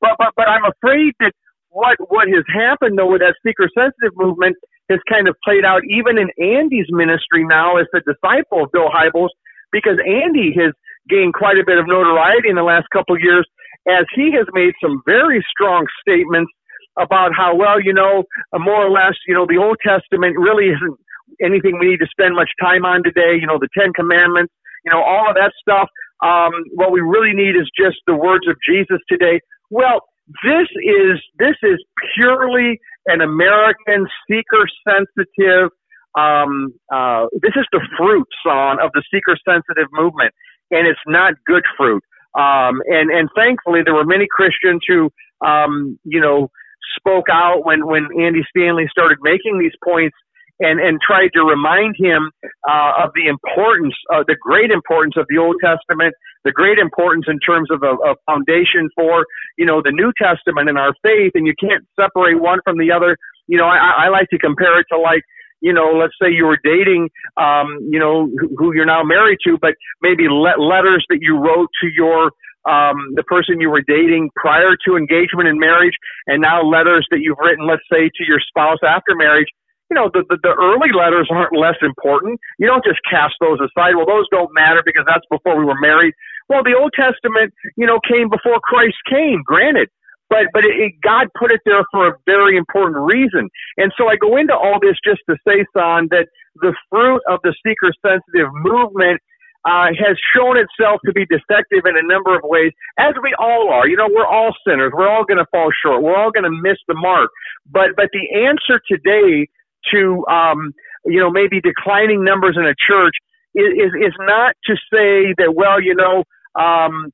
But, 0.00 0.18
but, 0.18 0.34
but 0.36 0.46
I'm 0.48 0.66
afraid 0.66 1.14
that 1.20 1.32
what, 1.70 1.98
what 2.10 2.28
has 2.28 2.44
happened 2.46 2.98
though 2.98 3.10
with 3.10 3.22
that 3.22 3.34
seeker 3.42 3.70
sensitive 3.74 4.14
movement 4.14 4.56
has 4.90 5.00
kind 5.10 5.26
of 5.26 5.34
played 5.42 5.64
out 5.64 5.82
even 5.88 6.18
in 6.18 6.30
Andy's 6.38 6.86
ministry 6.90 7.42
now 7.42 7.78
as 7.78 7.86
the 7.92 8.02
disciple 8.02 8.64
of 8.64 8.72
Bill 8.72 8.90
Hybels, 8.90 9.34
because 9.72 9.98
Andy 10.06 10.54
has 10.58 10.70
gained 11.08 11.34
quite 11.34 11.58
a 11.58 11.64
bit 11.66 11.78
of 11.78 11.86
notoriety 11.86 12.48
in 12.48 12.56
the 12.56 12.62
last 12.66 12.86
couple 12.92 13.14
of 13.14 13.22
years 13.22 13.46
as 13.88 14.04
he 14.14 14.32
has 14.32 14.46
made 14.52 14.72
some 14.82 15.02
very 15.04 15.44
strong 15.50 15.86
statements 16.00 16.50
about 16.98 17.32
how, 17.36 17.54
well, 17.54 17.80
you 17.80 17.92
know, 17.92 18.24
more 18.54 18.86
or 18.86 18.90
less, 18.90 19.14
you 19.26 19.34
know, 19.34 19.46
the 19.46 19.58
Old 19.58 19.76
Testament 19.84 20.36
really 20.38 20.70
isn't 20.70 20.96
anything 21.42 21.78
we 21.78 21.90
need 21.90 22.00
to 22.00 22.08
spend 22.10 22.34
much 22.34 22.50
time 22.60 22.84
on 22.84 23.02
today. 23.02 23.36
You 23.38 23.46
know, 23.46 23.58
the 23.58 23.68
Ten 23.76 23.92
Commandments, 23.92 24.52
you 24.84 24.92
know, 24.92 25.02
all 25.02 25.28
of 25.28 25.34
that 25.34 25.52
stuff. 25.60 25.88
Um, 26.22 26.52
what 26.72 26.92
we 26.92 27.00
really 27.00 27.34
need 27.34 27.56
is 27.56 27.68
just 27.76 27.98
the 28.06 28.14
words 28.14 28.46
of 28.48 28.56
Jesus 28.64 28.98
today. 29.08 29.40
Well, 29.70 30.06
this 30.42 30.68
is 30.80 31.20
this 31.38 31.56
is 31.62 31.84
purely 32.14 32.78
an 33.06 33.20
American 33.20 34.06
seeker 34.30 34.64
sensitive. 34.86 35.68
Um, 36.16 36.72
uh, 36.94 37.26
this 37.42 37.52
is 37.56 37.66
the 37.72 37.82
fruit, 37.98 38.28
son, 38.46 38.78
of 38.80 38.90
the 38.94 39.02
seeker 39.10 39.36
sensitive 39.44 39.88
movement 39.92 40.32
and 40.70 40.86
it's 40.86 41.00
not 41.06 41.34
good 41.46 41.64
fruit. 41.76 42.02
Um, 42.34 42.82
and 42.86 43.10
and 43.10 43.28
thankfully, 43.36 43.80
there 43.84 43.94
were 43.94 44.04
many 44.04 44.26
Christians 44.28 44.82
who, 44.86 45.10
um, 45.46 45.98
you 46.04 46.20
know, 46.20 46.50
spoke 46.98 47.26
out 47.30 47.64
when 47.64 47.86
when 47.86 48.08
Andy 48.18 48.42
Stanley 48.50 48.86
started 48.90 49.18
making 49.22 49.58
these 49.58 49.74
points 49.84 50.16
and 50.60 50.80
and 50.80 51.00
tried 51.00 51.30
to 51.34 51.42
remind 51.42 51.94
him 51.98 52.30
uh, 52.68 53.04
of 53.04 53.10
the 53.14 53.26
importance, 53.26 53.94
uh, 54.12 54.24
the 54.26 54.36
great 54.40 54.70
importance 54.70 55.14
of 55.16 55.26
the 55.28 55.38
Old 55.38 55.56
Testament, 55.62 56.14
the 56.44 56.52
great 56.52 56.78
importance 56.78 57.26
in 57.28 57.38
terms 57.38 57.70
of 57.70 57.82
a, 57.82 57.94
a 58.02 58.14
foundation 58.26 58.88
for 58.94 59.26
you 59.56 59.66
know 59.66 59.82
the 59.82 59.92
New 59.92 60.12
Testament 60.20 60.68
and 60.68 60.78
our 60.78 60.94
faith, 61.02 61.32
and 61.34 61.46
you 61.46 61.54
can't 61.58 61.84
separate 61.98 62.40
one 62.40 62.58
from 62.64 62.78
the 62.78 62.90
other. 62.90 63.16
You 63.46 63.58
know, 63.58 63.66
I, 63.66 64.06
I 64.06 64.08
like 64.08 64.28
to 64.30 64.38
compare 64.38 64.80
it 64.80 64.86
to 64.90 64.98
like 64.98 65.22
you 65.64 65.72
know, 65.72 65.96
let's 65.96 66.12
say 66.20 66.28
you 66.28 66.44
were 66.44 66.60
dating, 66.62 67.08
um, 67.40 67.80
you 67.88 67.98
know, 67.98 68.28
who 68.60 68.76
you're 68.76 68.84
now 68.84 69.02
married 69.02 69.38
to, 69.48 69.56
but 69.56 69.72
maybe 70.02 70.28
le- 70.28 70.60
letters 70.60 71.04
that 71.08 71.24
you 71.24 71.40
wrote 71.40 71.70
to 71.80 71.88
your, 71.88 72.28
um, 72.68 73.16
the 73.16 73.24
person 73.24 73.64
you 73.64 73.70
were 73.70 73.80
dating 73.80 74.28
prior 74.36 74.76
to 74.84 74.96
engagement 75.00 75.48
and 75.48 75.58
marriage, 75.58 75.96
and 76.26 76.42
now 76.44 76.60
letters 76.60 77.08
that 77.10 77.20
you've 77.24 77.40
written, 77.40 77.66
let's 77.66 77.82
say, 77.90 78.12
to 78.12 78.22
your 78.28 78.40
spouse 78.44 78.84
after 78.84 79.16
marriage. 79.16 79.48
You 79.90 79.96
know, 79.96 80.10
the, 80.12 80.24
the, 80.28 80.36
the 80.42 80.52
early 80.52 80.92
letters 80.92 81.28
aren't 81.32 81.56
less 81.56 81.80
important. 81.80 82.38
You 82.58 82.66
don't 82.68 82.84
just 82.84 83.00
cast 83.08 83.32
those 83.40 83.56
aside. 83.56 83.96
Well, 83.96 84.06
those 84.06 84.28
don't 84.30 84.52
matter 84.52 84.82
because 84.84 85.04
that's 85.08 85.24
before 85.30 85.56
we 85.56 85.64
were 85.64 85.80
married. 85.80 86.12
Well, 86.50 86.62
the 86.62 86.76
Old 86.76 86.92
Testament, 86.92 87.56
you 87.76 87.86
know, 87.86 88.00
came 88.04 88.28
before 88.28 88.60
Christ 88.60 89.00
came, 89.08 89.40
granted 89.46 89.88
but 90.28 90.46
but 90.52 90.64
it, 90.64 90.74
it, 90.76 90.92
God 91.02 91.28
put 91.38 91.52
it 91.52 91.60
there 91.64 91.84
for 91.92 92.08
a 92.08 92.12
very 92.26 92.56
important 92.56 92.98
reason. 92.98 93.48
And 93.76 93.92
so 93.96 94.08
I 94.08 94.16
go 94.16 94.36
into 94.36 94.54
all 94.54 94.78
this 94.80 94.96
just 95.04 95.20
to 95.28 95.36
say, 95.46 95.64
Son, 95.76 96.08
that 96.10 96.26
the 96.56 96.74
fruit 96.90 97.22
of 97.28 97.40
the 97.42 97.54
seeker 97.64 97.92
sensitive 98.04 98.48
movement 98.54 99.20
uh, 99.64 99.88
has 99.96 100.16
shown 100.34 100.56
itself 100.58 101.00
to 101.06 101.12
be 101.12 101.24
defective 101.26 101.86
in 101.86 101.96
a 101.96 102.06
number 102.06 102.36
of 102.36 102.42
ways, 102.44 102.72
as 102.98 103.14
we 103.22 103.34
all 103.38 103.70
are. 103.72 103.88
You 103.88 103.96
know, 103.96 104.08
we're 104.12 104.26
all 104.26 104.52
sinners. 104.66 104.92
We're 104.94 105.08
all 105.08 105.24
going 105.24 105.38
to 105.38 105.46
fall 105.50 105.70
short. 105.82 106.02
We're 106.02 106.16
all 106.16 106.30
going 106.30 106.44
to 106.44 106.50
miss 106.50 106.76
the 106.86 106.94
mark. 106.94 107.30
But 107.70 107.96
but 107.96 108.10
the 108.12 108.44
answer 108.46 108.80
today 108.88 109.48
to 109.92 110.24
um, 110.26 110.72
you 111.06 111.20
know 111.20 111.30
maybe 111.30 111.60
declining 111.60 112.24
numbers 112.24 112.56
in 112.58 112.64
a 112.64 112.74
church 112.76 113.14
is 113.54 113.92
is 113.94 114.14
not 114.20 114.54
to 114.66 114.74
say 114.92 115.34
that 115.38 115.54
well, 115.54 115.80
you 115.80 115.94
know, 115.94 116.24
um, 116.60 117.12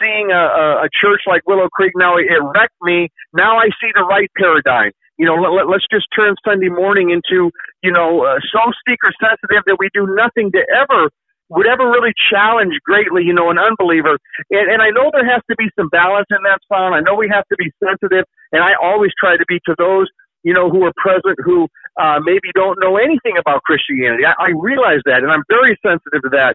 seeing 0.00 0.30
a, 0.30 0.84
a 0.84 0.88
church 0.92 1.22
like 1.26 1.42
Willow 1.46 1.68
Creek 1.68 1.92
now 1.96 2.16
it 2.16 2.26
wrecked 2.54 2.80
me. 2.82 3.08
Now 3.32 3.58
I 3.58 3.68
see 3.80 3.90
the 3.94 4.04
right 4.04 4.30
paradigm. 4.36 4.92
You 5.18 5.26
know, 5.26 5.34
let, 5.36 5.68
let's 5.68 5.84
just 5.90 6.06
turn 6.16 6.34
Sunday 6.44 6.68
morning 6.68 7.10
into 7.10 7.50
you 7.82 7.92
know 7.92 8.24
uh, 8.24 8.38
so 8.52 8.72
seeker 8.88 9.12
sensitive 9.20 9.64
that 9.66 9.76
we 9.78 9.88
do 9.92 10.06
nothing 10.16 10.50
to 10.52 10.62
ever 10.74 11.10
would 11.50 11.66
ever 11.66 11.90
really 11.90 12.14
challenge 12.30 12.78
greatly, 12.86 13.24
you 13.24 13.34
know, 13.34 13.50
an 13.50 13.58
unbeliever. 13.58 14.16
And, 14.50 14.70
and 14.70 14.80
I 14.80 14.90
know 14.90 15.10
there 15.12 15.26
has 15.26 15.42
to 15.50 15.56
be 15.58 15.66
some 15.76 15.88
balance 15.90 16.30
in 16.30 16.38
that 16.44 16.62
sound. 16.70 16.94
I 16.94 17.00
know 17.00 17.14
we 17.18 17.28
have 17.28 17.44
to 17.50 17.56
be 17.58 17.70
sensitive, 17.82 18.24
and 18.52 18.62
I 18.62 18.78
always 18.80 19.10
try 19.18 19.36
to 19.36 19.44
be 19.46 19.58
to 19.66 19.74
those, 19.76 20.06
you 20.44 20.54
know, 20.54 20.70
who 20.70 20.86
are 20.86 20.94
present 20.96 21.36
who 21.44 21.66
uh, 22.00 22.20
maybe 22.22 22.54
don't 22.54 22.78
know 22.80 22.96
anything 22.96 23.34
about 23.36 23.62
Christianity. 23.64 24.24
I, 24.24 24.38
I 24.38 24.50
realize 24.54 25.02
that, 25.04 25.26
and 25.26 25.30
I'm 25.30 25.42
very 25.50 25.76
sensitive 25.84 26.22
to 26.22 26.30
that. 26.30 26.54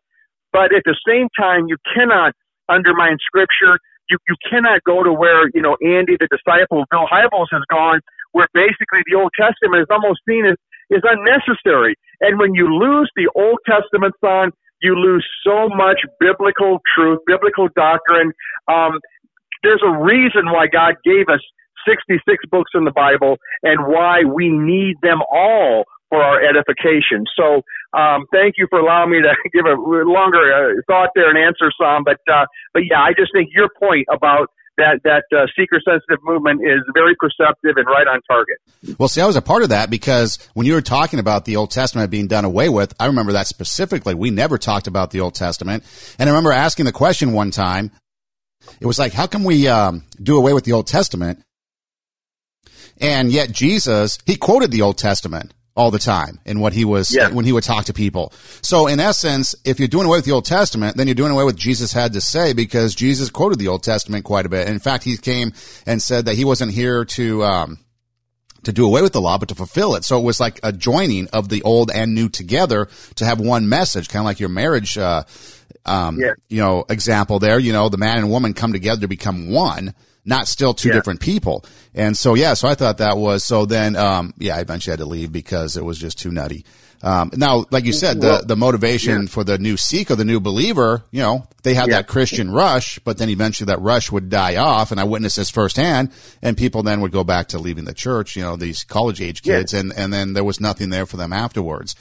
But 0.54 0.74
at 0.74 0.84
the 0.88 0.96
same 1.06 1.28
time, 1.38 1.68
you 1.68 1.76
cannot 1.94 2.32
undermine 2.70 3.18
Scripture. 3.22 3.80
You 4.10 4.18
you 4.30 4.36
cannot 4.50 4.84
go 4.84 5.04
to 5.04 5.12
where 5.12 5.50
you 5.54 5.62
know 5.62 5.78
Andy, 5.82 6.18
the 6.20 6.30
disciple 6.30 6.82
of 6.84 6.88
Bill 6.92 7.08
Hybels, 7.10 7.48
has 7.52 7.64
gone, 7.70 8.02
where 8.32 8.48
basically 8.54 9.02
the 9.10 9.18
Old 9.18 9.32
Testament 9.38 9.82
is 9.82 9.88
almost 9.90 10.22
seen 10.28 10.46
as 10.46 10.58
is 10.90 11.02
unnecessary. 11.04 11.96
And 12.22 12.40
when 12.40 12.54
you 12.54 12.68
lose 12.68 13.10
the 13.16 13.30
Old 13.36 13.60
Testament 13.66 14.14
son, 14.22 14.52
you 14.82 14.96
lose 14.96 15.26
so 15.46 15.70
much 15.70 16.02
biblical 16.20 16.80
truth, 16.94 17.20
biblical 17.26 17.70
doctrine. 17.76 18.34
Um, 18.68 19.00
there's 19.64 19.82
a 19.84 19.98
reason 19.98 20.46
why 20.52 20.68
God 20.68 20.96
gave 21.04 21.28
us 21.28 21.42
66 21.88 22.22
books 22.52 22.72
in 22.76 22.84
the 22.86 22.92
Bible 22.92 23.38
and 23.64 23.88
why 23.88 24.24
we 24.24 24.50
need 24.50 24.96
them 25.02 25.22
all 25.32 25.86
for 26.10 26.22
our 26.22 26.42
edification. 26.42 27.26
So, 27.36 27.62
um, 27.98 28.26
thank 28.32 28.56
you 28.58 28.68
for 28.70 28.80
allowing 28.80 29.12
me 29.12 29.22
to 29.22 29.34
give 29.54 29.66
a 29.66 29.76
longer 29.80 30.44
uh, 30.52 30.82
thought 30.88 31.10
there 31.16 31.30
and 31.30 31.38
answer 31.38 31.72
some. 31.80 32.04
But, 32.04 32.20
uh, 32.32 32.46
but 32.74 32.84
yeah, 32.90 33.02
I 33.02 33.14
just 33.18 33.32
think 33.34 33.50
your 33.54 33.70
point 33.80 34.08
about 34.12 34.50
that 34.78 35.00
that 35.04 35.24
uh, 35.36 35.46
seeker 35.58 35.80
sensitive 35.86 36.20
movement 36.24 36.62
is 36.62 36.82
very 36.94 37.16
perceptive 37.16 37.78
and 37.78 37.86
right 37.86 38.08
on 38.08 38.22
target. 38.28 38.58
Well, 39.00 39.08
see, 39.08 39.22
I 39.22 39.26
was 39.26 39.36
a 39.36 39.42
part 39.42 39.64
of 39.64 39.70
that 39.70 39.90
because 39.90 40.38
when 40.54 40.66
you 40.66 40.74
were 40.74 40.82
talking 40.82 41.20
about 41.20 41.46
the 41.46 41.56
Old 41.56 41.72
Testament 41.72 42.12
being 42.12 42.28
done 42.28 42.46
away 42.46 42.70
with, 42.70 42.94
I 43.00 43.06
remember 43.08 43.34
that 43.34 43.48
specifically. 43.48 44.14
We 44.14 44.32
never 44.32 44.58
talked 44.58 44.88
about 44.88 45.12
the 45.12 45.22
Old 45.22 45.36
Testament, 45.36 45.84
and 46.20 46.30
I 46.30 46.32
remember 46.32 46.52
asking 46.52 46.86
the 46.86 46.92
question 46.92 47.34
one 47.34 47.52
time. 47.52 47.92
It 48.82 48.88
was 48.88 48.98
like, 48.98 49.14
how 49.14 49.28
can 49.28 49.44
we 49.44 49.68
um, 49.68 50.04
do 50.22 50.38
away 50.38 50.54
with 50.54 50.64
the 50.64 50.72
Old 50.72 50.88
Testament? 50.88 51.44
And 53.00 53.32
yet 53.32 53.52
Jesus, 53.52 54.18
he 54.26 54.38
quoted 54.38 54.72
the 54.72 54.82
Old 54.82 54.98
Testament 54.98 55.54
all 55.76 55.92
the 55.92 56.00
time 56.00 56.40
in 56.46 56.60
what 56.60 56.74
he 56.74 56.86
was 56.86 57.14
yeah. 57.14 57.30
when 57.30 57.44
he 57.44 57.52
would 57.52 57.64
talk 57.64 57.86
to 57.86 57.94
people. 57.94 58.32
So 58.62 58.88
in 58.88 59.00
essence, 59.00 59.56
if 59.66 59.78
you're 59.80 59.90
doing 59.90 60.06
away 60.06 60.18
with 60.18 60.26
the 60.26 60.32
Old 60.32 60.46
Testament, 60.46 60.96
then 60.96 61.08
you're 61.08 61.16
doing 61.16 61.32
away 61.32 61.44
with 61.44 61.58
Jesus 61.58 61.92
had 61.92 62.14
to 62.14 62.22
say 62.22 62.54
because 62.54 62.96
Jesus 62.96 63.30
quoted 63.30 63.60
the 63.60 63.68
Old 63.68 63.84
Testament 63.84 64.24
quite 64.24 64.46
a 64.46 64.50
bit. 64.50 64.70
In 64.70 64.80
fact, 64.80 65.04
he 65.04 65.18
came 65.18 65.52
and 65.86 66.02
said 66.02 66.26
that 66.26 66.36
he 66.36 66.46
wasn't 66.46 66.72
here 66.72 67.04
to 67.04 67.44
um, 67.44 67.80
to 68.64 68.72
do 68.72 68.86
away 68.86 69.02
with 69.02 69.14
the 69.14 69.22
law, 69.22 69.38
but 69.38 69.50
to 69.50 69.56
fulfill 69.56 69.96
it. 69.96 70.06
So 70.06 70.18
it 70.18 70.24
was 70.24 70.40
like 70.40 70.60
a 70.64 70.72
joining 70.72 71.28
of 71.30 71.50
the 71.50 71.62
old 71.64 71.92
and 71.92 72.16
new 72.16 72.30
together 72.30 72.88
to 73.16 73.26
have 73.26 73.40
one 73.40 73.68
message, 73.68 74.08
kind 74.08 74.22
of 74.22 74.26
like 74.26 74.40
your 74.40 74.50
marriage, 74.50 74.98
uh, 74.98 75.24
um, 75.86 76.20
yeah. 76.20 76.34
you 76.50 76.62
know, 76.62 76.86
example 76.90 77.40
there. 77.40 77.60
You 77.60 77.74
know, 77.74 77.90
the 77.90 77.98
man 77.98 78.18
and 78.18 78.30
woman 78.30 78.54
come 78.54 78.72
together 78.72 79.02
to 79.02 79.08
become 79.08 79.52
one 79.52 79.94
not 80.26 80.48
still 80.48 80.74
two 80.74 80.90
yeah. 80.90 80.96
different 80.96 81.20
people. 81.20 81.64
And 81.94 82.18
so, 82.18 82.34
yeah, 82.34 82.56
so 82.56 82.68
I 82.68 82.76
thought 82.76 82.98
that 82.98 83.18
was, 83.18 83.44
so 83.44 83.66
then, 83.66 83.96
um, 83.96 84.34
yeah, 84.38 84.58
I 84.58 84.60
eventually 84.60 84.92
had 84.92 85.00
to 85.00 85.06
leave 85.06 85.32
because 85.32 85.78
it 85.78 85.86
was 85.86 85.98
just 85.98 86.20
too 86.20 86.32
nutty. 86.32 86.66
Um, 87.04 87.30
now, 87.36 87.66
like 87.70 87.86
you 87.86 87.94
said, 87.94 88.20
the, 88.20 88.44
the 88.46 88.56
motivation 88.56 89.24
yeah. 89.24 89.28
for 89.28 89.44
the 89.44 89.60
new 89.60 89.78
seeker, 89.78 90.16
the 90.16 90.26
new 90.26 90.40
believer, 90.40 91.04
you 91.12 91.22
know, 91.22 91.46
they 91.62 91.76
had 91.76 91.88
yeah. 91.88 91.98
that 91.98 92.08
Christian 92.08 92.50
rush, 92.50 92.98
but 93.00 93.20
then 93.20 93.30
eventually 93.30 93.68
that 93.68 93.80
rush 93.80 94.12
would 94.12 94.30
die 94.30 94.56
off. 94.56 94.92
And 94.92 95.00
I 95.00 95.04
witnessed 95.04 95.36
this 95.36 95.52
firsthand 95.52 96.12
and 96.42 96.58
people 96.58 96.82
then 96.82 97.02
would 97.02 97.12
go 97.12 97.24
back 97.24 97.50
to 97.50 97.60
leaving 97.60 97.86
the 97.86 97.94
church, 97.94 98.36
you 98.36 98.42
know, 98.42 98.56
these 98.56 98.84
college 98.84 99.22
age 99.22 99.44
kids 99.44 99.74
and, 99.74 99.94
and 99.96 100.12
then 100.12 100.34
there 100.34 100.44
was 100.44 100.60
nothing 100.60 100.90
there 100.90 101.06
for 101.06 101.18
them 101.18 101.32
afterwards. 101.32 101.96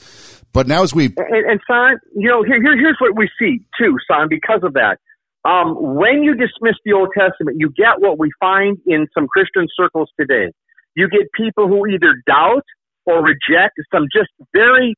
But 0.53 0.67
now 0.67 0.81
as 0.81 0.95
we, 0.95 1.05
and, 1.05 1.45
and 1.45 1.61
son, 1.67 1.99
you 2.15 2.29
know, 2.29 2.41
here, 2.41 2.59
here, 2.61 2.77
here's 2.77 2.97
what 2.99 3.15
we 3.15 3.29
see 3.37 3.63
too, 3.77 3.97
son, 4.07 4.27
because 4.29 4.63
of 4.63 4.73
that. 4.73 4.97
Um, 5.45 5.75
when 5.77 6.23
you 6.23 6.33
dismiss 6.33 6.75
the 6.83 6.93
Old 6.93 7.09
Testament, 7.17 7.57
you 7.59 7.69
get 7.77 7.99
what 8.01 8.17
we 8.17 8.31
find 8.39 8.77
in 8.87 9.07
some 9.13 9.27
Christian 9.27 9.67
circles 9.77 10.09
today. 10.19 10.51
You 10.95 11.07
get 11.07 11.29
people 11.37 11.67
who 11.67 11.85
either 11.85 12.15
doubt 12.25 12.65
or 13.05 13.23
reject 13.23 13.77
some 13.93 14.07
just 14.11 14.29
very 14.53 14.95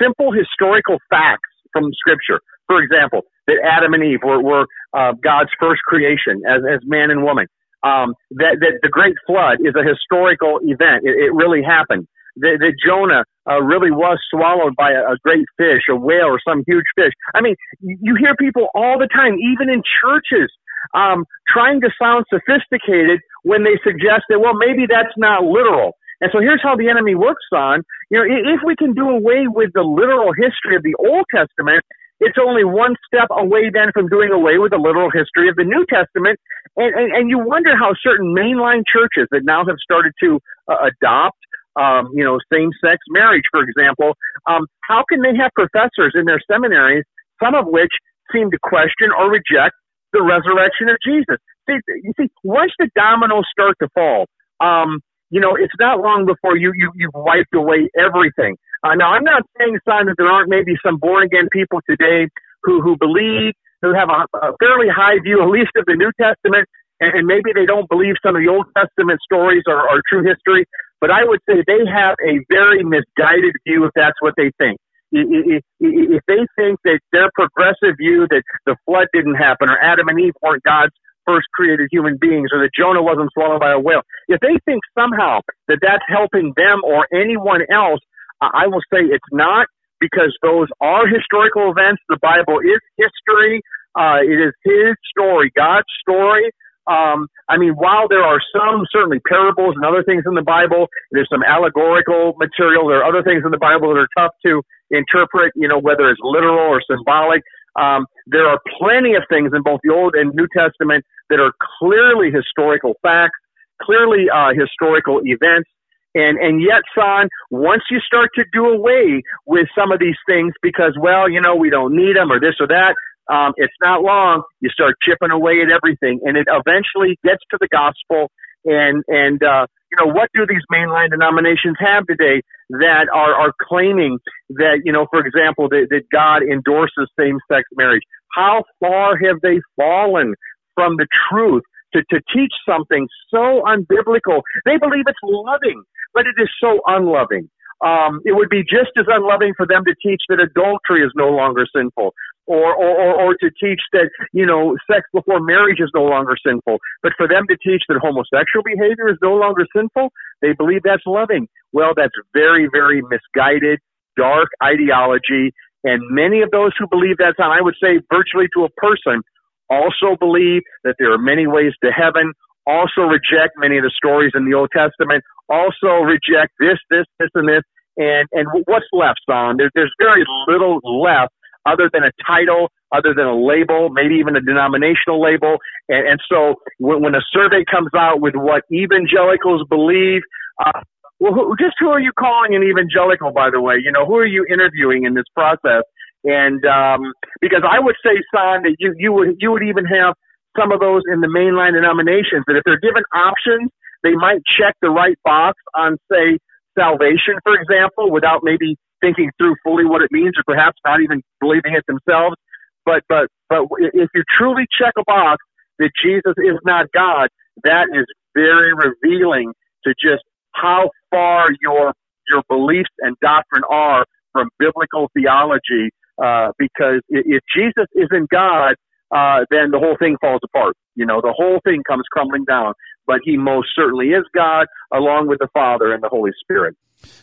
simple 0.00 0.32
historical 0.32 0.96
facts 1.10 1.50
from 1.72 1.92
Scripture. 1.92 2.40
For 2.66 2.80
example, 2.82 3.22
that 3.46 3.58
Adam 3.62 3.92
and 3.92 4.02
Eve 4.02 4.20
were, 4.24 4.42
were 4.42 4.66
uh, 4.96 5.12
God's 5.22 5.50
first 5.60 5.82
creation 5.82 6.42
as, 6.48 6.62
as 6.64 6.80
man 6.84 7.10
and 7.10 7.22
woman. 7.22 7.46
Um, 7.82 8.14
that, 8.32 8.56
that 8.60 8.80
the 8.82 8.88
Great 8.88 9.16
Flood 9.26 9.58
is 9.60 9.74
a 9.76 9.84
historical 9.84 10.60
event. 10.62 11.04
It, 11.04 11.16
it 11.16 11.32
really 11.34 11.62
happened 11.62 12.06
that, 12.40 12.58
that 12.60 12.74
Jonah 12.84 13.24
uh, 13.48 13.60
really 13.62 13.90
was 13.90 14.18
swallowed 14.30 14.76
by 14.76 14.92
a, 14.92 15.12
a 15.12 15.16
great 15.24 15.46
fish, 15.56 15.82
a 15.88 15.96
whale, 15.96 16.26
or 16.26 16.40
some 16.46 16.62
huge 16.66 16.86
fish. 16.96 17.12
I 17.34 17.40
mean, 17.40 17.56
you 17.80 18.14
hear 18.18 18.34
people 18.36 18.68
all 18.74 18.98
the 18.98 19.08
time, 19.08 19.36
even 19.38 19.70
in 19.70 19.82
churches, 20.00 20.50
um, 20.94 21.24
trying 21.48 21.80
to 21.80 21.90
sound 22.00 22.26
sophisticated 22.28 23.20
when 23.42 23.64
they 23.64 23.78
suggest 23.84 24.24
that, 24.28 24.40
well, 24.40 24.54
maybe 24.54 24.86
that's 24.88 25.14
not 25.16 25.44
literal. 25.44 25.96
And 26.20 26.30
so 26.32 26.40
here's 26.40 26.60
how 26.62 26.76
the 26.76 26.88
enemy 26.88 27.14
works 27.14 27.48
on. 27.52 27.82
You 28.10 28.18
know, 28.18 28.24
if 28.28 28.60
we 28.64 28.76
can 28.76 28.92
do 28.92 29.08
away 29.08 29.46
with 29.48 29.70
the 29.74 29.82
literal 29.82 30.32
history 30.36 30.76
of 30.76 30.82
the 30.82 30.94
Old 30.98 31.24
Testament, 31.34 31.82
it's 32.20 32.36
only 32.36 32.64
one 32.64 32.94
step 33.06 33.28
away 33.30 33.70
then 33.72 33.92
from 33.94 34.08
doing 34.08 34.30
away 34.30 34.58
with 34.58 34.72
the 34.72 34.76
literal 34.76 35.10
history 35.10 35.48
of 35.48 35.56
the 35.56 35.64
New 35.64 35.86
Testament. 35.88 36.38
And, 36.76 36.94
and, 36.94 37.12
and 37.12 37.30
you 37.30 37.38
wonder 37.38 37.74
how 37.76 37.94
certain 38.02 38.34
mainline 38.36 38.84
churches 38.84 39.26
that 39.32 39.42
now 39.44 39.64
have 39.64 39.76
started 39.82 40.12
to 40.22 40.38
uh, 40.68 40.76
adopt 40.92 41.38
um, 41.76 42.08
you 42.14 42.24
know, 42.24 42.38
same-sex 42.52 42.98
marriage, 43.10 43.44
for 43.50 43.62
example. 43.62 44.16
Um, 44.48 44.66
how 44.88 45.04
can 45.08 45.22
they 45.22 45.36
have 45.36 45.50
professors 45.54 46.12
in 46.14 46.24
their 46.24 46.40
seminaries, 46.50 47.04
some 47.42 47.54
of 47.54 47.66
which 47.66 47.92
seem 48.32 48.50
to 48.50 48.58
question 48.62 49.10
or 49.16 49.30
reject 49.30 49.74
the 50.12 50.22
resurrection 50.22 50.88
of 50.88 50.96
Jesus? 51.04 51.36
See, 51.68 51.78
you 52.02 52.12
see, 52.18 52.28
once 52.42 52.72
the 52.78 52.88
dominoes 52.96 53.46
start 53.52 53.76
to 53.82 53.88
fall, 53.94 54.26
um, 54.60 55.00
you 55.30 55.40
know, 55.40 55.54
it's 55.54 55.74
not 55.78 56.00
long 56.00 56.26
before 56.26 56.56
you, 56.56 56.72
you 56.74 56.90
you've 56.96 57.14
wiped 57.14 57.54
away 57.54 57.88
everything. 57.96 58.56
Uh, 58.82 58.94
now, 58.94 59.12
I'm 59.12 59.24
not 59.24 59.42
saying, 59.58 59.78
son, 59.88 60.06
that 60.06 60.14
there 60.18 60.26
aren't 60.26 60.48
maybe 60.48 60.74
some 60.84 60.96
born 60.96 61.22
again 61.22 61.48
people 61.52 61.80
today 61.88 62.28
who 62.64 62.82
who 62.82 62.96
believe, 62.96 63.52
who 63.82 63.94
have 63.94 64.08
a, 64.10 64.26
a 64.38 64.56
fairly 64.58 64.88
high 64.88 65.20
view, 65.22 65.42
at 65.42 65.48
least 65.48 65.70
of 65.76 65.84
the 65.86 65.94
New 65.94 66.10
Testament, 66.20 66.66
and, 67.00 67.14
and 67.14 67.26
maybe 67.26 67.52
they 67.54 67.66
don't 67.66 67.88
believe 67.88 68.14
some 68.24 68.36
of 68.36 68.42
the 68.42 68.48
Old 68.48 68.66
Testament 68.76 69.20
stories 69.22 69.62
are, 69.68 69.88
are 69.88 70.00
true 70.08 70.24
history. 70.24 70.66
But 71.00 71.10
I 71.10 71.24
would 71.24 71.40
say 71.48 71.62
they 71.66 71.84
have 71.90 72.14
a 72.26 72.44
very 72.48 72.84
misguided 72.84 73.54
view 73.66 73.84
if 73.84 73.92
that's 73.94 74.20
what 74.20 74.34
they 74.36 74.52
think. 74.58 74.78
If 75.12 76.22
they 76.28 76.42
think 76.56 76.78
that 76.84 77.00
their 77.12 77.30
progressive 77.34 77.96
view 77.98 78.26
that 78.30 78.42
the 78.66 78.76
flood 78.86 79.08
didn't 79.12 79.34
happen 79.36 79.68
or 79.68 79.78
Adam 79.82 80.08
and 80.08 80.20
Eve 80.20 80.34
weren't 80.42 80.62
God's 80.62 80.92
first 81.26 81.46
created 81.54 81.88
human 81.90 82.16
beings 82.20 82.50
or 82.52 82.60
that 82.60 82.70
Jonah 82.76 83.02
wasn't 83.02 83.30
swallowed 83.34 83.60
by 83.60 83.72
a 83.72 83.78
whale, 83.80 84.02
if 84.28 84.40
they 84.40 84.58
think 84.66 84.82
somehow 84.96 85.40
that 85.68 85.78
that's 85.82 86.04
helping 86.08 86.52
them 86.56 86.80
or 86.84 87.06
anyone 87.12 87.62
else, 87.72 88.00
I 88.40 88.66
will 88.68 88.82
say 88.92 89.00
it's 89.02 89.24
not 89.32 89.66
because 90.00 90.36
those 90.42 90.68
are 90.80 91.06
historical 91.06 91.70
events. 91.70 92.02
The 92.08 92.18
Bible 92.22 92.60
is 92.60 92.80
history. 92.96 93.60
Uh, 93.94 94.20
it 94.22 94.38
is 94.40 94.54
His 94.64 94.94
story, 95.10 95.50
God's 95.56 95.90
story. 96.00 96.50
Um, 96.90 97.28
I 97.48 97.56
mean, 97.56 97.78
while 97.78 98.08
there 98.08 98.24
are 98.26 98.42
some 98.50 98.82
certainly 98.90 99.20
parables 99.20 99.74
and 99.76 99.84
other 99.84 100.02
things 100.02 100.24
in 100.26 100.34
the 100.34 100.42
Bible, 100.42 100.88
there's 101.12 101.28
some 101.30 101.44
allegorical 101.46 102.34
material. 102.36 102.88
There 102.88 102.98
are 102.98 103.08
other 103.08 103.22
things 103.22 103.42
in 103.44 103.52
the 103.52 103.62
Bible 103.62 103.94
that 103.94 104.02
are 104.02 104.14
tough 104.18 104.34
to 104.44 104.62
interpret, 104.90 105.52
you 105.54 105.68
know, 105.68 105.78
whether 105.78 106.10
it's 106.10 106.20
literal 106.22 106.58
or 106.58 106.82
symbolic. 106.82 107.42
Um, 107.78 108.06
there 108.26 108.46
are 108.46 108.58
plenty 108.78 109.14
of 109.14 109.22
things 109.30 109.52
in 109.54 109.62
both 109.62 109.78
the 109.84 109.94
Old 109.94 110.14
and 110.16 110.34
New 110.34 110.48
Testament 110.50 111.04
that 111.30 111.38
are 111.38 111.52
clearly 111.78 112.30
historical 112.34 112.94
facts, 113.02 113.38
clearly 113.80 114.26
uh, 114.26 114.50
historical 114.58 115.20
events. 115.22 115.70
And, 116.12 116.38
and 116.38 116.60
yet, 116.60 116.82
son, 116.92 117.28
once 117.52 117.82
you 117.88 118.00
start 118.00 118.30
to 118.34 118.42
do 118.52 118.66
away 118.66 119.22
with 119.46 119.68
some 119.78 119.92
of 119.92 120.00
these 120.00 120.18
things 120.26 120.54
because, 120.60 120.98
well, 121.00 121.30
you 121.30 121.40
know, 121.40 121.54
we 121.54 121.70
don't 121.70 121.94
need 121.94 122.16
them 122.16 122.32
or 122.32 122.40
this 122.40 122.58
or 122.58 122.66
that, 122.66 122.96
um, 123.30 123.52
it's 123.56 123.74
not 123.80 124.02
long. 124.02 124.42
You 124.60 124.70
start 124.70 124.94
chipping 125.02 125.30
away 125.30 125.60
at 125.62 125.70
everything, 125.70 126.20
and 126.24 126.36
it 126.36 126.48
eventually 126.48 127.18
gets 127.24 127.42
to 127.52 127.58
the 127.60 127.68
gospel. 127.68 128.30
And 128.64 129.04
and 129.08 129.42
uh, 129.42 129.66
you 129.90 129.96
know 130.04 130.12
what 130.12 130.28
do 130.34 130.46
these 130.46 130.66
mainline 130.72 131.10
denominations 131.10 131.76
have 131.80 132.06
today 132.06 132.42
that 132.70 133.06
are 133.14 133.34
are 133.34 133.52
claiming 133.62 134.18
that 134.50 134.82
you 134.84 134.92
know, 134.92 135.06
for 135.10 135.20
example, 135.26 135.68
that, 135.70 135.86
that 135.90 136.04
God 136.12 136.42
endorses 136.42 137.08
same-sex 137.18 137.64
marriage? 137.76 138.02
How 138.34 138.64
far 138.80 139.16
have 139.16 139.40
they 139.42 139.60
fallen 139.76 140.34
from 140.74 140.96
the 140.96 141.06
truth 141.30 141.62
to, 141.94 142.02
to 142.10 142.20
teach 142.34 142.52
something 142.68 143.08
so 143.30 143.62
unbiblical? 143.66 144.42
They 144.66 144.78
believe 144.78 145.04
it's 145.06 145.18
loving, 145.24 145.82
but 146.14 146.26
it 146.26 146.36
is 146.40 146.50
so 146.60 146.80
unloving. 146.86 147.48
um, 147.84 148.20
it 148.24 148.32
would 148.34 148.48
be 148.50 148.62
just 148.62 148.92
as 148.98 149.06
unloving 149.08 149.54
for 149.56 149.66
them 149.66 149.84
to 149.86 149.94
teach 150.04 150.22
that 150.28 150.40
adultery 150.40 151.02
is 151.04 151.12
no 151.16 151.30
longer 151.30 151.64
sinful. 151.74 152.14
Or, 152.50 152.74
or, 152.74 153.14
or, 153.14 153.30
to 153.38 153.48
teach 153.62 153.78
that, 153.92 154.10
you 154.32 154.44
know, 154.44 154.74
sex 154.90 155.06
before 155.14 155.38
marriage 155.38 155.78
is 155.78 155.94
no 155.94 156.02
longer 156.02 156.34
sinful. 156.44 156.82
But 157.00 157.12
for 157.16 157.28
them 157.28 157.46
to 157.46 157.54
teach 157.62 157.86
that 157.86 158.02
homosexual 158.02 158.66
behavior 158.66 159.06
is 159.06 159.22
no 159.22 159.38
longer 159.38 159.70
sinful, 159.70 160.10
they 160.42 160.50
believe 160.58 160.82
that's 160.82 161.06
loving. 161.06 161.46
Well, 161.70 161.94
that's 161.94 162.16
very, 162.34 162.66
very 162.66 163.06
misguided, 163.06 163.78
dark 164.16 164.48
ideology. 164.58 165.54
And 165.84 166.02
many 166.10 166.42
of 166.42 166.50
those 166.50 166.72
who 166.74 166.90
believe 166.90 167.22
that's 167.22 167.38
on, 167.38 167.54
I 167.54 167.62
would 167.62 167.78
say 167.78 168.02
virtually 168.10 168.50
to 168.58 168.66
a 168.66 168.70
person, 168.82 169.22
also 169.70 170.18
believe 170.18 170.62
that 170.82 170.96
there 170.98 171.14
are 171.14 171.22
many 171.22 171.46
ways 171.46 171.72
to 171.84 171.94
heaven, 171.94 172.34
also 172.66 173.06
reject 173.06 173.54
many 173.62 173.78
of 173.78 173.86
the 173.86 173.94
stories 173.94 174.32
in 174.34 174.44
the 174.44 174.58
Old 174.58 174.74
Testament, 174.74 175.22
also 175.48 176.02
reject 176.02 176.50
this, 176.58 176.82
this, 176.90 177.06
this, 177.22 177.30
and 177.38 177.48
this. 177.48 177.62
And, 177.96 178.26
and 178.32 178.46
what's 178.66 178.90
left, 178.92 179.22
son? 179.30 179.56
There, 179.58 179.70
there's 179.74 179.94
very 180.02 180.26
little 180.48 180.82
left 180.82 181.30
other 181.66 181.90
than 181.92 182.04
a 182.04 182.12
title, 182.26 182.70
other 182.92 183.14
than 183.14 183.26
a 183.26 183.36
label, 183.36 183.88
maybe 183.90 184.14
even 184.16 184.36
a 184.36 184.40
denominational 184.40 185.20
label. 185.20 185.58
And, 185.88 186.08
and 186.08 186.20
so 186.28 186.56
when, 186.78 187.02
when 187.02 187.14
a 187.14 187.22
survey 187.32 187.64
comes 187.70 187.90
out 187.96 188.20
with 188.20 188.34
what 188.34 188.64
evangelicals 188.72 189.66
believe, 189.68 190.22
uh, 190.64 190.80
well, 191.20 191.34
who, 191.34 191.54
just 191.58 191.74
who 191.78 191.88
are 191.90 192.00
you 192.00 192.12
calling 192.18 192.54
an 192.54 192.62
evangelical, 192.62 193.30
by 193.30 193.50
the 193.50 193.60
way? 193.60 193.76
You 193.82 193.92
know, 193.92 194.06
who 194.06 194.16
are 194.16 194.26
you 194.26 194.46
interviewing 194.50 195.04
in 195.04 195.14
this 195.14 195.28
process? 195.34 195.84
And 196.24 196.64
um, 196.64 197.12
because 197.40 197.62
I 197.64 197.78
would 197.80 197.96
say, 198.04 198.16
son, 198.34 198.62
that 198.64 198.76
you 198.78 198.94
you 198.98 199.12
would 199.12 199.36
you 199.38 199.52
would 199.52 199.62
even 199.62 199.84
have 199.86 200.14
some 200.58 200.72
of 200.72 200.80
those 200.80 201.02
in 201.12 201.20
the 201.20 201.28
mainline 201.28 201.72
denominations 201.72 202.44
that 202.46 202.56
if 202.56 202.62
they're 202.64 202.80
given 202.80 203.04
options, 203.14 203.70
they 204.02 204.12
might 204.12 204.40
check 204.58 204.74
the 204.82 204.90
right 204.90 205.16
box 205.24 205.58
on, 205.74 205.96
say, 206.10 206.38
salvation, 206.78 207.36
for 207.42 207.54
example, 207.54 208.10
without 208.10 208.40
maybe 208.42 208.76
thinking 209.00 209.30
through 209.38 209.54
fully 209.64 209.84
what 209.84 210.02
it 210.02 210.10
means, 210.12 210.32
or 210.36 210.42
perhaps 210.46 210.78
not 210.84 211.00
even 211.00 211.22
believing 211.40 211.74
it 211.74 211.84
themselves. 211.86 212.36
But 212.84 213.02
but 213.08 213.28
but 213.48 213.64
if 213.78 214.10
you 214.14 214.22
truly 214.36 214.66
check 214.78 214.92
a 214.98 215.04
box 215.04 215.44
that 215.78 215.90
Jesus 216.02 216.34
is 216.38 216.58
not 216.64 216.86
God, 216.92 217.28
that 217.64 217.88
is 217.92 218.06
very 218.34 218.72
revealing 218.72 219.52
to 219.84 219.94
just 220.00 220.22
how 220.52 220.90
far 221.10 221.48
your 221.62 221.92
your 222.28 222.42
beliefs 222.48 222.90
and 223.00 223.16
doctrine 223.20 223.64
are 223.70 224.04
from 224.32 224.48
biblical 224.58 225.10
theology. 225.14 225.90
Uh, 226.22 226.52
because 226.58 227.00
if 227.08 227.42
Jesus 227.54 227.86
isn't 227.96 228.28
God, 228.28 228.74
uh, 229.10 229.44
then 229.50 229.70
the 229.70 229.78
whole 229.78 229.96
thing 229.98 230.16
falls 230.20 230.40
apart. 230.44 230.76
You 230.94 231.06
know, 231.06 231.20
the 231.20 231.32
whole 231.34 231.60
thing 231.64 231.82
comes 231.88 232.04
crumbling 232.12 232.44
down. 232.44 232.74
But 233.06 233.20
he 233.24 233.36
most 233.36 233.68
certainly 233.74 234.08
is 234.08 234.24
God, 234.34 234.66
along 234.92 235.28
with 235.28 235.38
the 235.38 235.48
Father 235.52 235.92
and 235.92 236.02
the 236.02 236.08
Holy 236.08 236.30
Spirit. 236.40 236.76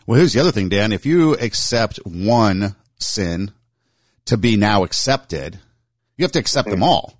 Well, 0.05 0.19
here's 0.19 0.33
the 0.33 0.39
other 0.39 0.51
thing, 0.51 0.69
Dan. 0.69 0.91
If 0.91 1.05
you 1.05 1.33
accept 1.33 1.97
one 2.05 2.75
sin 2.99 3.51
to 4.25 4.37
be 4.37 4.57
now 4.57 4.83
accepted, 4.83 5.59
you 6.17 6.23
have 6.23 6.31
to 6.33 6.39
accept 6.39 6.69
them 6.69 6.79
mm. 6.79 6.85
all. 6.85 7.13